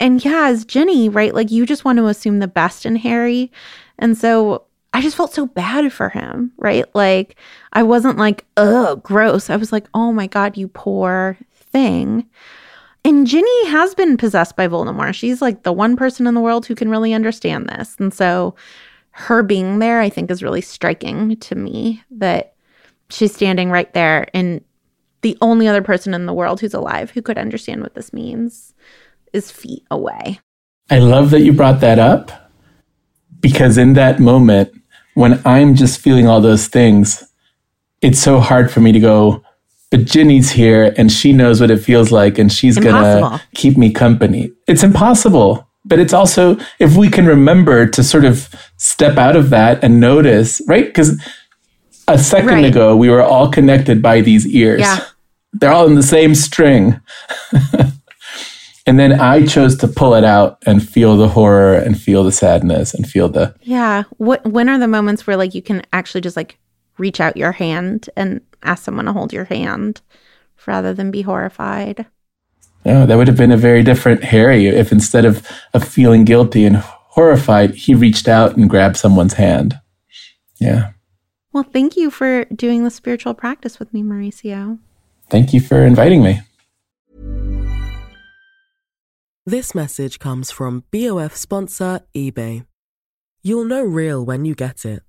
And 0.00 0.24
yeah, 0.24 0.48
as 0.48 0.64
Ginny, 0.64 1.08
right? 1.08 1.34
Like 1.34 1.50
you 1.50 1.66
just 1.66 1.84
want 1.84 1.98
to 1.98 2.06
assume 2.06 2.38
the 2.38 2.48
best 2.48 2.84
in 2.84 2.96
Harry. 2.96 3.50
And 3.98 4.16
so 4.18 4.64
I 4.92 5.00
just 5.00 5.16
felt 5.16 5.32
so 5.32 5.46
bad 5.46 5.92
for 5.92 6.08
him, 6.08 6.52
right? 6.56 6.84
Like 6.94 7.36
I 7.72 7.82
wasn't 7.82 8.18
like, 8.18 8.44
ugh, 8.56 9.02
gross. 9.02 9.50
I 9.50 9.56
was 9.56 9.72
like, 9.72 9.86
oh 9.94 10.12
my 10.12 10.26
God, 10.26 10.56
you 10.56 10.68
poor 10.68 11.38
thing. 11.52 12.26
And 13.04 13.26
Ginny 13.26 13.66
has 13.68 13.94
been 13.94 14.16
possessed 14.16 14.56
by 14.56 14.66
Voldemort. 14.66 15.14
She's 15.14 15.42
like 15.42 15.62
the 15.62 15.72
one 15.72 15.94
person 15.96 16.26
in 16.26 16.34
the 16.34 16.40
world 16.40 16.64
who 16.64 16.74
can 16.74 16.88
really 16.88 17.12
understand 17.12 17.68
this. 17.68 17.96
And 17.98 18.14
so 18.14 18.54
her 19.10 19.42
being 19.42 19.78
there, 19.78 20.00
I 20.00 20.08
think, 20.08 20.30
is 20.30 20.42
really 20.42 20.62
striking 20.62 21.36
to 21.36 21.54
me 21.54 22.02
that 22.10 22.54
she's 23.10 23.34
standing 23.34 23.70
right 23.70 23.92
there 23.92 24.28
and 24.32 24.64
the 25.20 25.36
only 25.40 25.68
other 25.68 25.82
person 25.82 26.14
in 26.14 26.26
the 26.26 26.34
world 26.34 26.60
who's 26.60 26.74
alive 26.74 27.10
who 27.10 27.22
could 27.22 27.38
understand 27.38 27.82
what 27.82 27.94
this 27.94 28.12
means 28.12 28.74
is 29.32 29.50
feet 29.50 29.84
away. 29.90 30.40
I 30.90 30.98
love 30.98 31.30
that 31.30 31.40
you 31.40 31.52
brought 31.52 31.80
that 31.80 31.98
up 31.98 32.50
because 33.40 33.78
in 33.78 33.92
that 33.92 34.18
moment, 34.18 34.72
when 35.14 35.40
I'm 35.46 35.74
just 35.74 36.00
feeling 36.00 36.26
all 36.26 36.40
those 36.40 36.66
things, 36.66 37.22
it's 38.00 38.20
so 38.20 38.40
hard 38.40 38.70
for 38.70 38.80
me 38.80 38.90
to 38.92 39.00
go, 39.00 39.43
but 39.94 40.06
Ginny's 40.06 40.50
here 40.50 40.92
and 40.96 41.12
she 41.12 41.32
knows 41.32 41.60
what 41.60 41.70
it 41.70 41.76
feels 41.76 42.10
like 42.10 42.36
and 42.36 42.52
she's 42.52 42.76
going 42.76 42.96
to 42.96 43.40
keep 43.54 43.76
me 43.76 43.92
company. 43.92 44.50
It's 44.66 44.82
impossible. 44.82 45.68
But 45.84 46.00
it's 46.00 46.12
also, 46.12 46.56
if 46.80 46.96
we 46.96 47.08
can 47.08 47.26
remember 47.26 47.86
to 47.86 48.02
sort 48.02 48.24
of 48.24 48.52
step 48.76 49.18
out 49.18 49.36
of 49.36 49.50
that 49.50 49.84
and 49.84 50.00
notice, 50.00 50.60
right? 50.66 50.86
Because 50.86 51.22
a 52.08 52.18
second 52.18 52.48
right. 52.48 52.64
ago, 52.64 52.96
we 52.96 53.08
were 53.08 53.22
all 53.22 53.48
connected 53.48 54.02
by 54.02 54.20
these 54.20 54.48
ears. 54.48 54.80
Yeah. 54.80 55.06
They're 55.52 55.70
all 55.70 55.86
in 55.86 55.94
the 55.94 56.02
same 56.02 56.34
string. 56.34 57.00
And 58.86 58.98
then 58.98 59.18
I 59.18 59.46
chose 59.46 59.78
to 59.78 59.88
pull 59.88 60.12
it 60.12 60.24
out 60.24 60.62
and 60.66 60.86
feel 60.86 61.16
the 61.16 61.28
horror 61.28 61.72
and 61.72 61.98
feel 61.98 62.22
the 62.22 62.30
sadness 62.30 62.92
and 62.92 63.08
feel 63.08 63.30
the 63.30 63.54
Yeah. 63.62 64.02
What 64.18 64.44
when 64.44 64.68
are 64.68 64.78
the 64.78 64.86
moments 64.86 65.26
where 65.26 65.38
like 65.38 65.54
you 65.54 65.62
can 65.62 65.82
actually 65.94 66.20
just 66.20 66.36
like 66.36 66.58
reach 66.98 67.18
out 67.18 67.38
your 67.38 67.52
hand 67.52 68.10
and 68.14 68.42
ask 68.64 68.84
someone 68.84 69.04
to 69.06 69.12
hold 69.12 69.32
your 69.32 69.44
hand 69.44 70.00
rather 70.66 70.94
than 70.94 71.10
be 71.10 71.22
horrified? 71.22 72.06
No, 72.84 73.06
that 73.06 73.16
would 73.16 73.28
have 73.28 73.36
been 73.36 73.52
a 73.52 73.56
very 73.56 73.82
different 73.82 74.24
Harry 74.24 74.66
if 74.66 74.92
instead 74.92 75.24
of, 75.24 75.46
of 75.72 75.86
feeling 75.86 76.24
guilty 76.24 76.64
and 76.64 76.76
horrified, 76.76 77.74
he 77.74 77.94
reached 77.94 78.28
out 78.28 78.56
and 78.56 78.68
grabbed 78.68 78.96
someone's 78.96 79.34
hand. 79.34 79.80
Yeah. 80.60 80.92
Well, 81.52 81.62
thank 81.62 81.96
you 81.96 82.10
for 82.10 82.44
doing 82.46 82.84
the 82.84 82.90
spiritual 82.90 83.34
practice 83.34 83.78
with 83.78 83.92
me, 83.94 84.02
Mauricio. 84.02 84.78
Thank 85.30 85.54
you 85.54 85.60
for 85.60 85.84
inviting 85.84 86.22
me. 86.22 86.40
This 89.46 89.74
message 89.74 90.18
comes 90.18 90.50
from 90.50 90.84
BOF 90.90 91.36
sponsor 91.36 92.00
eBay. 92.14 92.66
You'll 93.42 93.66
know 93.66 93.82
real 93.82 94.24
when 94.24 94.44
you 94.44 94.54
get 94.54 94.84
it. 94.84 95.02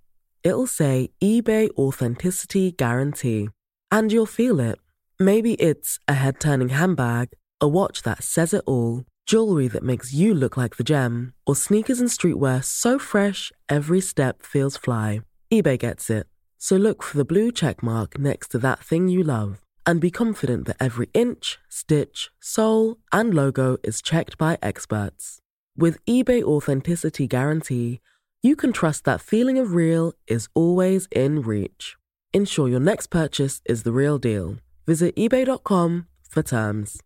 It'll 0.45 0.67
say 0.67 1.09
eBay 1.23 1.69
Authenticity 1.75 2.71
Guarantee. 2.71 3.49
And 3.89 4.11
you'll 4.11 4.27
feel 4.27 4.59
it. 4.59 4.77
Maybe 5.19 5.55
it's 5.55 5.97
a 6.07 6.13
head 6.13 6.39
turning 6.39 6.69
handbag, 6.69 7.29
a 7.59 7.67
watch 7.67 8.03
that 8.03 8.23
says 8.23 8.53
it 8.53 8.63
all, 8.67 9.05
jewelry 9.25 9.67
that 9.69 9.81
makes 9.81 10.13
you 10.13 10.35
look 10.35 10.55
like 10.55 10.75
the 10.75 10.83
gem, 10.83 11.33
or 11.47 11.55
sneakers 11.55 11.99
and 11.99 12.09
streetwear 12.09 12.63
so 12.63 12.99
fresh 12.99 13.51
every 13.69 13.99
step 13.99 14.43
feels 14.43 14.77
fly. 14.77 15.23
eBay 15.51 15.79
gets 15.79 16.11
it. 16.11 16.27
So 16.59 16.75
look 16.75 17.01
for 17.01 17.17
the 17.17 17.25
blue 17.25 17.51
check 17.51 17.81
mark 17.81 18.19
next 18.19 18.49
to 18.49 18.59
that 18.59 18.81
thing 18.81 19.07
you 19.07 19.23
love 19.23 19.61
and 19.87 19.99
be 19.99 20.11
confident 20.11 20.67
that 20.67 20.77
every 20.79 21.09
inch, 21.15 21.57
stitch, 21.69 22.29
sole, 22.39 22.97
and 23.11 23.33
logo 23.33 23.77
is 23.83 23.99
checked 23.99 24.37
by 24.37 24.59
experts. 24.61 25.39
With 25.75 26.03
eBay 26.05 26.43
Authenticity 26.43 27.25
Guarantee, 27.27 27.99
you 28.45 28.55
can 28.55 28.71
trust 28.71 29.05
that 29.05 29.21
feeling 29.21 29.57
of 29.57 29.73
real 29.73 30.13
is 30.27 30.47
always 30.53 31.07
in 31.11 31.41
reach. 31.41 31.95
Ensure 32.33 32.67
your 32.67 32.79
next 32.79 33.07
purchase 33.07 33.61
is 33.65 33.83
the 33.83 33.91
real 33.91 34.17
deal. 34.17 34.57
Visit 34.85 35.15
eBay.com 35.15 36.07
for 36.29 36.43
terms. 36.43 37.01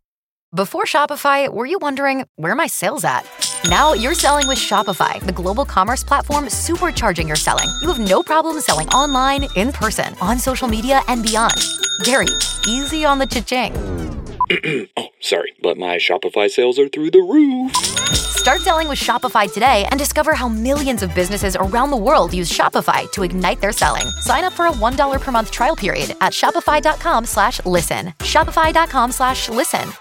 Before 0.54 0.84
Shopify, 0.84 1.48
were 1.48 1.68
you 1.68 1.78
wondering 1.80 2.26
where 2.36 2.56
my 2.56 2.66
sales 2.66 3.04
at? 3.04 3.24
Now 3.70 3.94
you're 3.94 4.16
selling 4.16 4.48
with 4.48 4.58
Shopify, 4.58 5.24
the 5.24 5.32
global 5.32 5.64
commerce 5.64 6.04
platform 6.04 6.46
supercharging 6.46 7.28
your 7.28 7.36
selling. 7.36 7.70
You 7.82 7.88
have 7.94 8.00
no 8.00 8.24
problem 8.24 8.60
selling 8.60 8.90
online, 8.90 9.48
in 9.56 9.72
person, 9.72 10.16
on 10.22 10.40
social 10.40 10.68
media, 10.68 11.02
and 11.08 11.22
beyond. 11.22 11.64
Gary, 12.04 12.34
easy 12.68 13.06
on 13.06 13.20
the 13.20 13.28
cha-ching. 13.28 14.19
oh, 14.98 15.08
sorry, 15.20 15.54
but 15.62 15.78
my 15.78 15.98
Shopify 15.98 16.50
sales 16.50 16.80
are 16.80 16.88
through 16.88 17.12
the 17.12 17.20
roof. 17.20 17.76
Start 18.16 18.62
selling 18.62 18.88
with 18.88 18.98
Shopify 18.98 19.52
today 19.52 19.86
and 19.92 20.00
discover 20.00 20.34
how 20.34 20.48
millions 20.48 21.04
of 21.04 21.14
businesses 21.14 21.56
around 21.56 21.92
the 21.92 21.98
world 21.98 22.34
use 22.34 22.52
Shopify 22.52 23.12
to 23.12 23.24
ignite 23.24 23.62
their 23.62 23.72
selling. 23.72 24.08
Sign 24.22 24.44
up 24.44 24.54
for 24.54 24.66
a 24.66 24.72
$1 24.72 25.22
per 25.22 25.32
month 25.32 25.52
trial 25.52 25.76
period 25.76 26.16
at 26.22 26.34
shopify.com 26.34 27.26
slash 27.26 27.64
listen. 27.66 28.08
Shopify.com 28.20 29.12
slash 29.12 29.50
listen. 29.50 29.92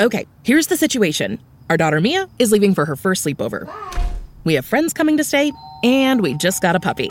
Okay, 0.00 0.26
here's 0.42 0.66
the 0.66 0.76
situation. 0.76 1.38
Our 1.68 1.76
daughter 1.76 2.00
Mia 2.00 2.28
is 2.38 2.50
leaving 2.50 2.74
for 2.74 2.84
her 2.84 2.96
first 2.96 3.24
sleepover. 3.24 3.70
We 4.44 4.54
have 4.54 4.64
friends 4.64 4.92
coming 4.92 5.16
to 5.18 5.24
stay, 5.24 5.52
and 5.82 6.20
we 6.20 6.34
just 6.34 6.62
got 6.62 6.76
a 6.76 6.80
puppy. 6.80 7.10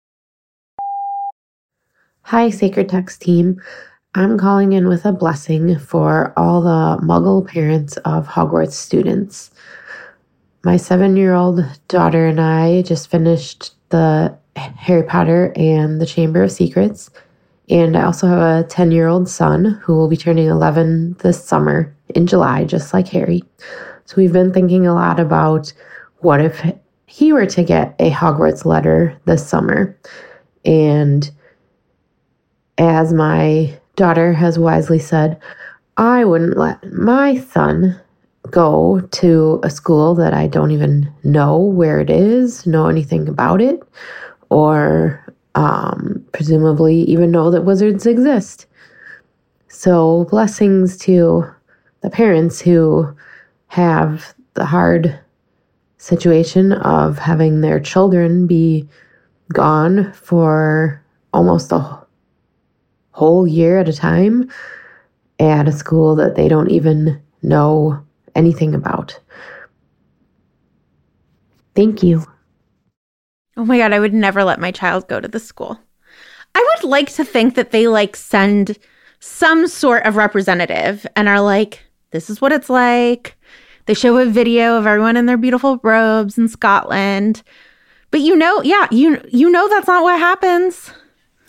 Hi, 2.23 2.49
Sacred 2.49 2.87
Text 2.87 3.21
team. 3.21 3.61
I'm 4.15 4.37
calling 4.37 4.71
in 4.71 4.87
with 4.87 5.05
a 5.05 5.11
blessing 5.11 5.77
for 5.77 6.31
all 6.37 6.61
the 6.61 7.03
muggle 7.03 7.45
parents 7.45 7.97
of 7.97 8.25
Hogwarts 8.25 8.71
students. 8.71 9.51
My 10.63 10.77
seven 10.77 11.17
year 11.17 11.33
old 11.33 11.65
daughter 11.89 12.27
and 12.27 12.39
I 12.39 12.83
just 12.83 13.09
finished 13.09 13.73
the 13.89 14.37
Harry 14.55 15.03
Potter 15.03 15.51
and 15.57 15.99
the 15.99 16.05
Chamber 16.05 16.43
of 16.43 16.53
Secrets. 16.53 17.09
And 17.69 17.97
I 17.97 18.03
also 18.03 18.27
have 18.27 18.65
a 18.65 18.67
10 18.67 18.91
year 18.91 19.07
old 19.07 19.27
son 19.27 19.65
who 19.83 19.95
will 19.95 20.07
be 20.07 20.15
turning 20.15 20.47
11 20.47 21.17
this 21.19 21.43
summer 21.43 21.93
in 22.15 22.27
July, 22.27 22.63
just 22.63 22.93
like 22.93 23.09
Harry. 23.09 23.43
So 24.05 24.15
we've 24.15 24.31
been 24.31 24.53
thinking 24.53 24.87
a 24.87 24.93
lot 24.93 25.19
about 25.19 25.73
what 26.19 26.39
if 26.39 26.61
he 27.07 27.33
were 27.33 27.47
to 27.47 27.63
get 27.63 27.95
a 27.99 28.09
Hogwarts 28.09 28.63
letter 28.63 29.19
this 29.25 29.45
summer. 29.45 29.97
And 30.63 31.29
as 32.81 33.13
my 33.13 33.79
daughter 33.95 34.33
has 34.33 34.57
wisely 34.57 34.97
said, 34.97 35.39
I 35.97 36.25
wouldn't 36.25 36.57
let 36.57 36.91
my 36.91 37.37
son 37.37 37.99
go 38.49 39.01
to 39.11 39.59
a 39.63 39.69
school 39.69 40.15
that 40.15 40.33
I 40.33 40.47
don't 40.47 40.71
even 40.71 41.11
know 41.23 41.57
where 41.57 41.99
it 41.99 42.09
is, 42.09 42.65
know 42.65 42.87
anything 42.87 43.29
about 43.29 43.61
it, 43.61 43.83
or 44.49 45.23
um, 45.53 46.25
presumably 46.31 47.01
even 47.03 47.29
know 47.29 47.51
that 47.51 47.65
wizards 47.65 48.07
exist. 48.07 48.65
So, 49.67 50.25
blessings 50.31 50.97
to 50.99 51.45
the 52.01 52.09
parents 52.09 52.59
who 52.59 53.15
have 53.67 54.33
the 54.55 54.65
hard 54.65 55.19
situation 55.97 56.71
of 56.73 57.19
having 57.19 57.61
their 57.61 57.79
children 57.79 58.47
be 58.47 58.89
gone 59.53 60.11
for 60.13 61.01
almost 61.31 61.71
a 61.71 62.00
whole 63.11 63.47
year 63.47 63.79
at 63.79 63.89
a 63.89 63.93
time 63.93 64.49
at 65.39 65.67
a 65.67 65.71
school 65.71 66.15
that 66.15 66.35
they 66.35 66.47
don't 66.47 66.69
even 66.69 67.21
know 67.41 68.03
anything 68.35 68.75
about. 68.75 69.19
Thank 71.75 72.03
you. 72.03 72.25
Oh 73.57 73.65
my 73.65 73.77
God, 73.77 73.93
I 73.93 73.99
would 73.99 74.13
never 74.13 74.43
let 74.43 74.59
my 74.59 74.71
child 74.71 75.07
go 75.07 75.19
to 75.19 75.27
the 75.27 75.39
school. 75.39 75.79
I 76.53 76.75
would 76.75 76.89
like 76.89 77.11
to 77.13 77.25
think 77.25 77.55
that 77.55 77.71
they 77.71 77.87
like 77.87 78.15
send 78.15 78.77
some 79.19 79.67
sort 79.67 80.05
of 80.05 80.15
representative 80.15 81.05
and 81.15 81.29
are 81.29 81.41
like, 81.41 81.83
this 82.11 82.29
is 82.29 82.41
what 82.41 82.51
it's 82.51 82.69
like. 82.69 83.37
They 83.85 83.93
show 83.93 84.17
a 84.17 84.25
video 84.25 84.77
of 84.77 84.85
everyone 84.85 85.17
in 85.17 85.25
their 85.25 85.37
beautiful 85.37 85.79
robes 85.83 86.37
in 86.37 86.47
Scotland. 86.47 87.41
But 88.11 88.21
you 88.21 88.35
know, 88.35 88.61
yeah, 88.61 88.87
you 88.91 89.21
you 89.29 89.49
know 89.49 89.67
that's 89.69 89.87
not 89.87 90.03
what 90.03 90.19
happens. 90.19 90.91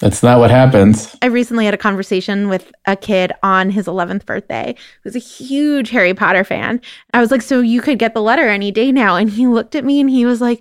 That's 0.03 0.21
not 0.21 0.41
what 0.41 0.51
happens. 0.51 1.15
I 1.23 1.27
recently 1.27 1.65
had 1.65 1.75
a 1.75 1.79
conversation 1.79 2.49
with 2.49 2.73
a 2.87 2.97
kid 2.97 3.31
on 3.45 3.71
his 3.71 3.87
11th 3.87 4.27
birthday 4.27 4.75
who's 5.05 5.15
a 5.15 5.21
huge 5.21 5.91
Harry 5.91 6.13
Potter 6.13 6.43
fan. 6.43 6.81
I 7.15 7.21
was 7.21 7.31
like, 7.31 7.41
"So 7.41 7.61
you 7.61 7.81
could 7.81 8.01
get 8.01 8.13
the 8.13 8.21
letter 8.21 8.49
any 8.49 8.73
day 8.73 8.91
now." 8.91 9.15
And 9.15 9.31
he 9.31 9.47
looked 9.47 9.77
at 9.77 9.85
me 9.85 10.01
and 10.01 10.11
he 10.11 10.27
was 10.27 10.41
like, 10.41 10.61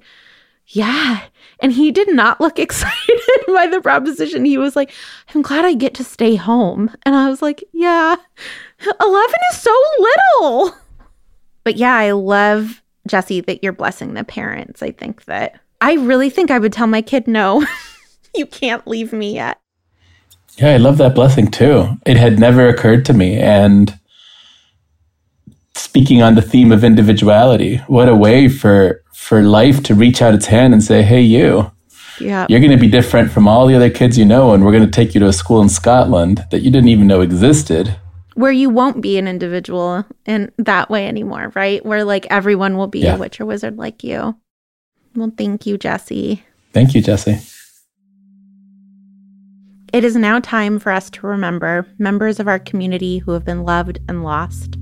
"Yeah." 0.68 1.24
And 1.60 1.74
he 1.74 1.92
did 1.92 2.14
not 2.14 2.40
look 2.40 2.60
excited 2.60 3.20
by 3.48 3.66
the 3.66 3.82
proposition. 3.82 4.46
He 4.46 4.60
was 4.60 4.76
like, 4.76 4.92
"I'm 5.34 5.42
glad 5.42 5.66
I 5.66 5.74
get 5.74 5.96
to 5.96 6.04
stay 6.04 6.36
home." 6.36 6.96
And 7.02 7.16
I 7.16 7.28
was 7.28 7.42
like, 7.42 7.64
"Yeah. 7.74 8.16
11 9.00 9.36
is 9.54 9.60
so 9.60 9.76
little." 9.98 10.76
But 11.64 11.78
yeah, 11.78 11.96
I 11.96 12.12
love, 12.12 12.84
Jessie, 13.08 13.42
that 13.42 13.64
you're 13.64 13.74
blessing 13.74 14.14
the 14.14 14.24
parents. 14.24 14.84
I 14.84 14.92
think 14.92 15.26
that 15.26 15.60
I 15.82 15.94
really 15.94 16.30
think 16.30 16.52
I 16.52 16.60
would 16.60 16.74
tell 16.74 16.86
my 16.86 17.02
kid, 17.02 17.28
no, 17.28 17.66
you 18.36 18.46
can't 18.46 18.86
leave 18.88 19.14
me 19.14 19.36
yet. 19.36 19.60
Yeah, 20.58 20.74
I 20.74 20.78
love 20.78 20.98
that 20.98 21.16
blessing 21.16 21.50
too. 21.50 21.98
It 22.06 22.18
had 22.18 22.40
never 22.40 22.68
occurred 22.68 23.06
to 23.06 23.14
me. 23.14 23.38
And 23.38 23.98
speaking 25.76 26.22
on 26.22 26.36
the 26.36 26.42
theme 26.42 26.72
of 26.72 26.84
individuality, 26.84 27.78
what 27.88 28.10
a 28.10 28.16
way 28.16 28.50
for 28.50 29.04
for 29.14 29.42
life 29.42 29.84
to 29.84 29.96
reach 29.96 30.22
out 30.22 30.34
its 30.34 30.48
hand 30.48 30.74
and 30.74 30.84
say, 30.84 31.04
"Hey, 31.04 31.22
you, 31.22 31.72
yeah, 32.20 32.46
you're 32.50 32.60
going 32.60 32.72
to 32.72 32.78
be 32.78 32.90
different 32.90 33.32
from 33.32 33.48
all 33.48 33.66
the 33.66 33.76
other 33.76 33.90
kids 33.90 34.18
you 34.18 34.26
know, 34.26 34.54
and 34.54 34.66
we're 34.66 34.74
going 34.74 34.86
to 34.86 34.92
take 34.92 35.14
you 35.14 35.20
to 35.22 35.28
a 35.28 35.34
school 35.34 35.62
in 35.62 35.70
Scotland 35.70 36.46
that 36.52 36.62
you 36.62 36.72
didn't 36.72 36.90
even 36.90 37.08
know 37.08 37.22
existed." 37.22 37.96
where 38.34 38.52
you 38.52 38.70
won't 38.70 39.02
be 39.02 39.18
an 39.18 39.28
individual 39.28 40.06
in 40.26 40.52
that 40.58 40.90
way 40.90 41.08
anymore, 41.08 41.52
right? 41.56 41.86
Where 41.86 42.04
like 42.04 42.26
everyone 42.30 42.78
will 42.78 42.88
be 42.88 43.02
yeah. 43.02 43.16
a 43.16 43.18
witch 43.20 43.40
or 43.42 43.46
wizard 43.46 43.78
like 43.78 44.04
you. 44.04 44.38
Well, 45.16 45.32
thank 45.38 45.66
you, 45.66 45.78
Jessie. 45.78 46.44
Thank 46.74 46.96
you, 46.96 47.02
Jessie. 47.02 47.40
It 49.94 50.06
is 50.06 50.16
now 50.16 50.40
time 50.40 50.80
for 50.80 50.90
us 50.90 51.10
to 51.10 51.28
remember 51.28 51.86
members 51.98 52.40
of 52.40 52.48
our 52.48 52.60
community 52.60 53.18
who 53.18 53.32
have 53.32 53.44
been 53.44 53.64
loved 53.64 54.00
and 54.08 54.24
lost. 54.24 54.78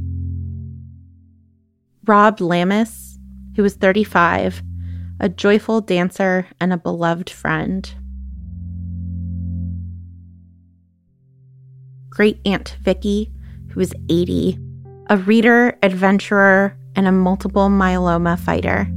Rob 2.05 2.37
Lamis, 2.37 3.17
who 3.55 3.63
was 3.63 3.73
35, 3.73 4.61
a 5.19 5.27
joyful 5.27 5.81
dancer 5.81 6.47
and 6.61 6.71
a 6.71 6.77
beloved 6.77 7.27
friend. 7.27 7.91
Great 12.11 12.39
Aunt 12.45 12.77
Vicky, 12.81 13.31
who 13.71 13.79
was 13.79 13.93
80, 14.09 14.59
a 15.09 15.17
reader, 15.17 15.75
adventurer, 15.81 16.77
and 16.95 17.07
a 17.07 17.11
multiple 17.11 17.69
myeloma 17.69 18.37
fighter. 18.37 18.87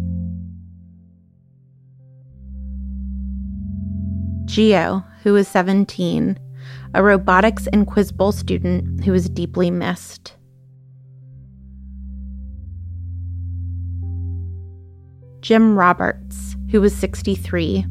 Geo, 4.44 5.04
who 5.22 5.32
was 5.32 5.48
17, 5.48 6.38
a 6.94 7.02
robotics 7.02 7.66
and 7.68 7.86
quiz 7.86 8.12
bowl 8.12 8.32
student 8.32 9.04
who 9.04 9.12
was 9.12 9.28
deeply 9.28 9.70
missed. 9.70 10.34
Jim 15.40 15.76
Roberts, 15.76 16.56
who 16.70 16.80
was 16.80 16.94
63, 16.94 17.84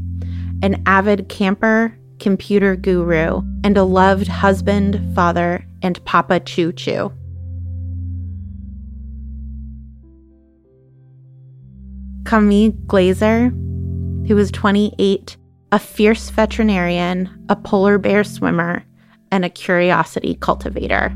an 0.64 0.82
avid 0.86 1.28
camper, 1.28 1.98
computer 2.20 2.76
guru, 2.76 3.42
and 3.64 3.78
a 3.78 3.84
loved 3.84 4.28
husband, 4.28 5.02
father, 5.14 5.66
and 5.82 6.04
Papa 6.06 6.40
Choo 6.40 6.72
Choo. 6.72 7.12
Camille 12.24 12.72
Glazer, 12.86 13.50
who 14.28 14.36
was 14.36 14.52
28, 14.52 15.36
a 15.72 15.80
fierce 15.80 16.30
veterinarian, 16.30 17.30
a 17.50 17.56
polar 17.56 17.98
bear 17.98 18.24
swimmer, 18.24 18.84
and 19.32 19.46
a 19.46 19.50
curiosity 19.50 20.36
cultivator. 20.36 21.16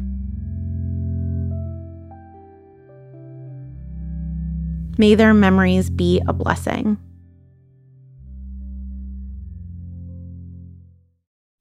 May 4.97 5.15
their 5.15 5.33
memories 5.33 5.89
be 5.89 6.21
a 6.25 6.31
blessing. 6.31 6.97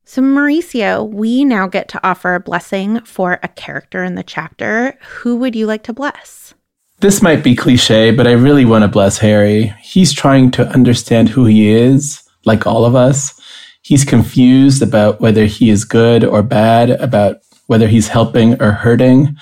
So, 0.04 0.22
Mauricio, 0.22 1.10
we 1.10 1.44
now 1.44 1.66
get 1.66 1.88
to 1.88 2.06
offer 2.06 2.36
a 2.36 2.40
blessing 2.40 3.00
for 3.00 3.40
a 3.42 3.48
character 3.48 4.04
in 4.04 4.14
the 4.14 4.22
chapter. 4.22 4.96
Who 5.00 5.34
would 5.36 5.56
you 5.56 5.66
like 5.66 5.82
to 5.84 5.92
bless? 5.92 6.54
This 7.00 7.20
might 7.20 7.42
be 7.42 7.56
cliche, 7.56 8.12
but 8.12 8.28
I 8.28 8.32
really 8.32 8.64
want 8.64 8.82
to 8.82 8.88
bless 8.88 9.18
Harry. 9.18 9.74
He's 9.80 10.12
trying 10.12 10.52
to 10.52 10.68
understand 10.68 11.30
who 11.30 11.46
he 11.46 11.70
is, 11.70 12.23
like 12.44 12.66
all 12.66 12.84
of 12.84 12.94
us. 12.94 13.38
He's 13.82 14.04
confused 14.04 14.82
about 14.82 15.20
whether 15.20 15.44
he 15.44 15.70
is 15.70 15.84
good 15.84 16.24
or 16.24 16.42
bad, 16.42 16.90
about 16.90 17.38
whether 17.66 17.88
he's 17.88 18.08
helping 18.08 18.60
or 18.62 18.72
hurting. 18.72 19.36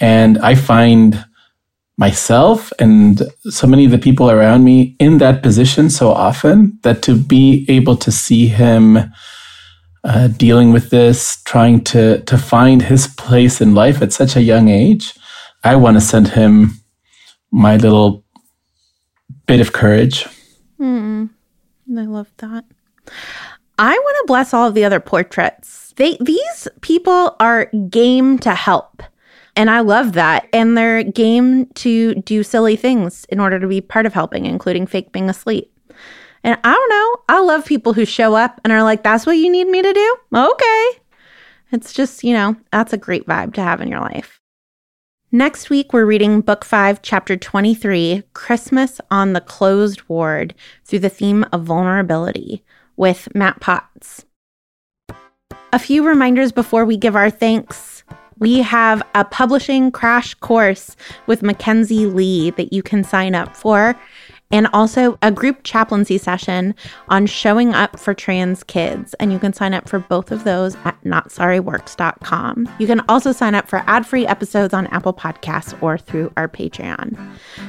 And 0.00 0.38
I 0.38 0.54
find 0.54 1.24
myself 1.96 2.72
and 2.78 3.22
so 3.50 3.66
many 3.66 3.84
of 3.84 3.90
the 3.90 3.98
people 3.98 4.30
around 4.30 4.64
me 4.64 4.96
in 4.98 5.18
that 5.18 5.42
position 5.42 5.90
so 5.90 6.10
often 6.10 6.78
that 6.82 7.02
to 7.02 7.14
be 7.14 7.66
able 7.68 7.96
to 7.96 8.10
see 8.10 8.46
him 8.48 8.98
uh, 10.04 10.28
dealing 10.28 10.72
with 10.72 10.88
this, 10.88 11.42
trying 11.44 11.84
to 11.84 12.20
to 12.22 12.38
find 12.38 12.80
his 12.82 13.06
place 13.06 13.60
in 13.60 13.74
life 13.74 14.00
at 14.00 14.12
such 14.12 14.34
a 14.34 14.42
young 14.42 14.68
age. 14.68 15.12
I 15.62 15.76
want 15.76 15.96
to 15.96 16.00
send 16.00 16.28
him 16.28 16.80
my 17.50 17.76
little 17.76 18.24
bit 19.46 19.60
of 19.60 19.72
courage. 19.72 20.26
I 21.96 22.04
love 22.04 22.32
that. 22.38 22.64
I 23.78 23.92
want 23.92 24.16
to 24.20 24.24
bless 24.26 24.52
all 24.52 24.68
of 24.68 24.74
the 24.74 24.84
other 24.84 25.00
portraits. 25.00 25.92
They 25.96 26.16
these 26.20 26.68
people 26.82 27.36
are 27.40 27.66
game 27.88 28.38
to 28.40 28.54
help. 28.54 29.02
And 29.56 29.70
I 29.70 29.80
love 29.80 30.12
that. 30.12 30.48
And 30.52 30.76
they're 30.76 31.02
game 31.02 31.66
to 31.74 32.14
do 32.14 32.42
silly 32.42 32.76
things 32.76 33.24
in 33.26 33.40
order 33.40 33.58
to 33.58 33.66
be 33.66 33.80
part 33.80 34.06
of 34.06 34.14
helping, 34.14 34.46
including 34.46 34.86
fake 34.86 35.12
being 35.12 35.28
asleep. 35.28 35.72
And 36.44 36.58
I 36.64 36.72
don't 36.72 36.90
know. 36.90 37.22
I 37.28 37.40
love 37.40 37.64
people 37.64 37.92
who 37.92 38.04
show 38.04 38.34
up 38.34 38.60
and 38.64 38.72
are 38.72 38.82
like, 38.82 39.02
that's 39.02 39.26
what 39.26 39.36
you 39.36 39.50
need 39.50 39.66
me 39.66 39.82
to 39.82 39.92
do? 39.92 40.16
Okay. 40.34 40.88
It's 41.72 41.92
just, 41.92 42.24
you 42.24 42.32
know, 42.32 42.56
that's 42.72 42.92
a 42.92 42.98
great 42.98 43.26
vibe 43.26 43.54
to 43.54 43.62
have 43.62 43.80
in 43.80 43.88
your 43.88 44.00
life. 44.00 44.39
Next 45.32 45.70
week, 45.70 45.92
we're 45.92 46.06
reading 46.06 46.40
Book 46.40 46.64
5, 46.64 47.02
Chapter 47.02 47.36
23 47.36 48.24
Christmas 48.32 49.00
on 49.12 49.32
the 49.32 49.40
Closed 49.40 50.02
Ward 50.08 50.54
through 50.84 50.98
the 50.98 51.08
theme 51.08 51.46
of 51.52 51.62
vulnerability 51.62 52.64
with 52.96 53.32
Matt 53.32 53.60
Potts. 53.60 54.24
A 55.72 55.78
few 55.78 56.04
reminders 56.04 56.50
before 56.50 56.84
we 56.84 56.96
give 56.96 57.14
our 57.14 57.30
thanks. 57.30 58.02
We 58.38 58.58
have 58.62 59.04
a 59.14 59.24
publishing 59.24 59.92
crash 59.92 60.34
course 60.34 60.96
with 61.28 61.44
Mackenzie 61.44 62.06
Lee 62.06 62.50
that 62.50 62.72
you 62.72 62.82
can 62.82 63.04
sign 63.04 63.36
up 63.36 63.54
for 63.54 63.94
and 64.50 64.66
also 64.72 65.18
a 65.22 65.30
group 65.30 65.60
chaplaincy 65.62 66.18
session 66.18 66.74
on 67.08 67.26
showing 67.26 67.72
up 67.74 67.98
for 67.98 68.14
trans 68.14 68.64
kids. 68.64 69.14
And 69.14 69.32
you 69.32 69.38
can 69.38 69.52
sign 69.52 69.74
up 69.74 69.88
for 69.88 69.98
both 69.98 70.32
of 70.32 70.44
those 70.44 70.76
at 70.84 71.00
notsorryworks.com. 71.04 72.68
You 72.78 72.86
can 72.86 73.00
also 73.08 73.32
sign 73.32 73.54
up 73.54 73.68
for 73.68 73.82
ad 73.86 74.06
free 74.06 74.26
episodes 74.26 74.74
on 74.74 74.86
Apple 74.88 75.14
Podcasts 75.14 75.80
or 75.82 75.98
through 75.98 76.32
our 76.36 76.48
Patreon. 76.48 77.16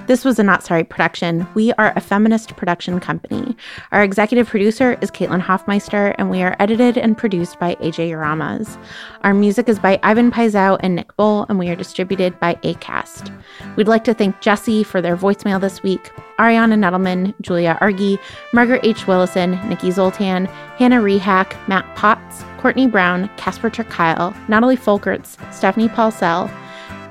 This 0.08 0.26
was 0.26 0.40
a 0.40 0.44
Not 0.44 0.64
Sorry 0.64 0.84
production. 0.84 1.48
We 1.54 1.72
are 1.74 1.94
a 1.96 2.02
feminist 2.02 2.56
production 2.58 3.00
company. 3.00 3.56
Our 3.92 4.04
executive 4.04 4.48
producer 4.48 4.98
is 5.02 5.12
Caitlin 5.12 5.42
Hoffmeister, 5.42 6.16
and 6.18 6.30
we 6.30 6.42
are 6.42 6.56
edited 6.60 6.98
and 6.98 7.18
produced 7.18 7.60
by 7.60 7.76
AJ 7.76 8.10
Uramas. 8.10 8.78
Our 9.24 9.34
music 9.34 9.70
is 9.70 9.80
by 9.80 10.00
Ivan 10.04 10.32
Paisau 10.32 10.78
and 10.82 10.96
Nick 10.96 11.16
Bull, 11.16 11.46
and 11.50 11.60
we 11.60 11.70
are 11.70 11.76
distributed 11.76 12.40
by 12.40 12.56
ACAST. 12.56 13.32
We'd 13.76 13.88
like 13.88 14.04
to 14.06 14.14
thank 14.14 14.40
Jessie 14.42 14.84
for 14.84 15.02
their 15.02 15.16
voicemail 15.16 15.62
this 15.62 15.84
week. 15.84 16.12
Ariana 16.40 16.71
Nedelman, 16.76 17.34
Julia 17.42 17.78
Argy, 17.82 18.20
Margaret 18.54 18.82
H. 18.84 19.08
Willison, 19.08 19.52
Nikki 19.68 19.92
Zoltan, 19.92 20.46
Hannah 20.78 21.02
Rehak, 21.02 21.56
Matt 21.68 21.96
Potts, 21.96 22.44
Courtney 22.58 22.88
Brown, 22.88 23.30
Casper 23.38 23.70
ter 23.70 23.84
Kuile, 23.84 24.36
Natalie 24.48 24.78
Folkerts, 24.78 25.38
Stephanie 25.54 25.90
Paulsell, 25.90 26.50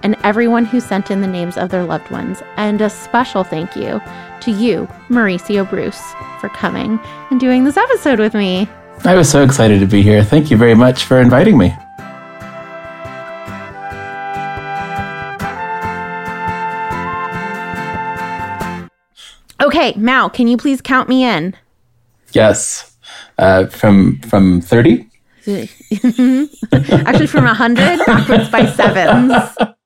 and 0.03 0.17
everyone 0.25 0.65
who 0.65 0.81
sent 0.81 1.11
in 1.11 1.21
the 1.21 1.27
names 1.27 1.57
of 1.57 1.71
their 1.71 1.85
loved 1.85 2.11
ones. 2.11 2.43
And 2.57 2.81
a 2.81 2.91
special 2.91 3.45
thank 3.45 3.77
you 3.77 4.01
to 4.41 4.51
you, 4.51 4.89
Mauricio 5.09 5.69
Bruce, 5.69 6.01
for 6.41 6.49
coming 6.51 6.99
and 7.31 7.41
doing 7.41 7.65
this 7.65 7.77
episode 7.77 8.19
with 8.19 8.35
me. 8.35 8.69
I 9.05 9.15
was 9.15 9.31
so 9.31 9.43
excited 9.43 9.81
to 9.81 9.87
be 9.87 10.03
here. 10.03 10.23
Thank 10.23 10.51
you 10.51 10.57
very 10.57 10.75
much 10.75 11.05
for 11.05 11.21
inviting 11.21 11.57
me. 11.57 11.75
Okay, 19.61 19.93
Mal, 19.97 20.31
can 20.31 20.49
you 20.49 20.57
please 20.57 20.81
count 20.81 21.09
me 21.09 21.25
in? 21.25 21.55
Yes. 22.33 22.97
Uh, 23.39 23.67
from 23.67 24.21
from 24.21 24.61
30? 24.61 25.07
Actually, 25.47 27.27
from 27.27 27.45
100 27.45 28.07
backwards 28.07 28.49
by 28.51 28.67
sevens. 28.67 29.33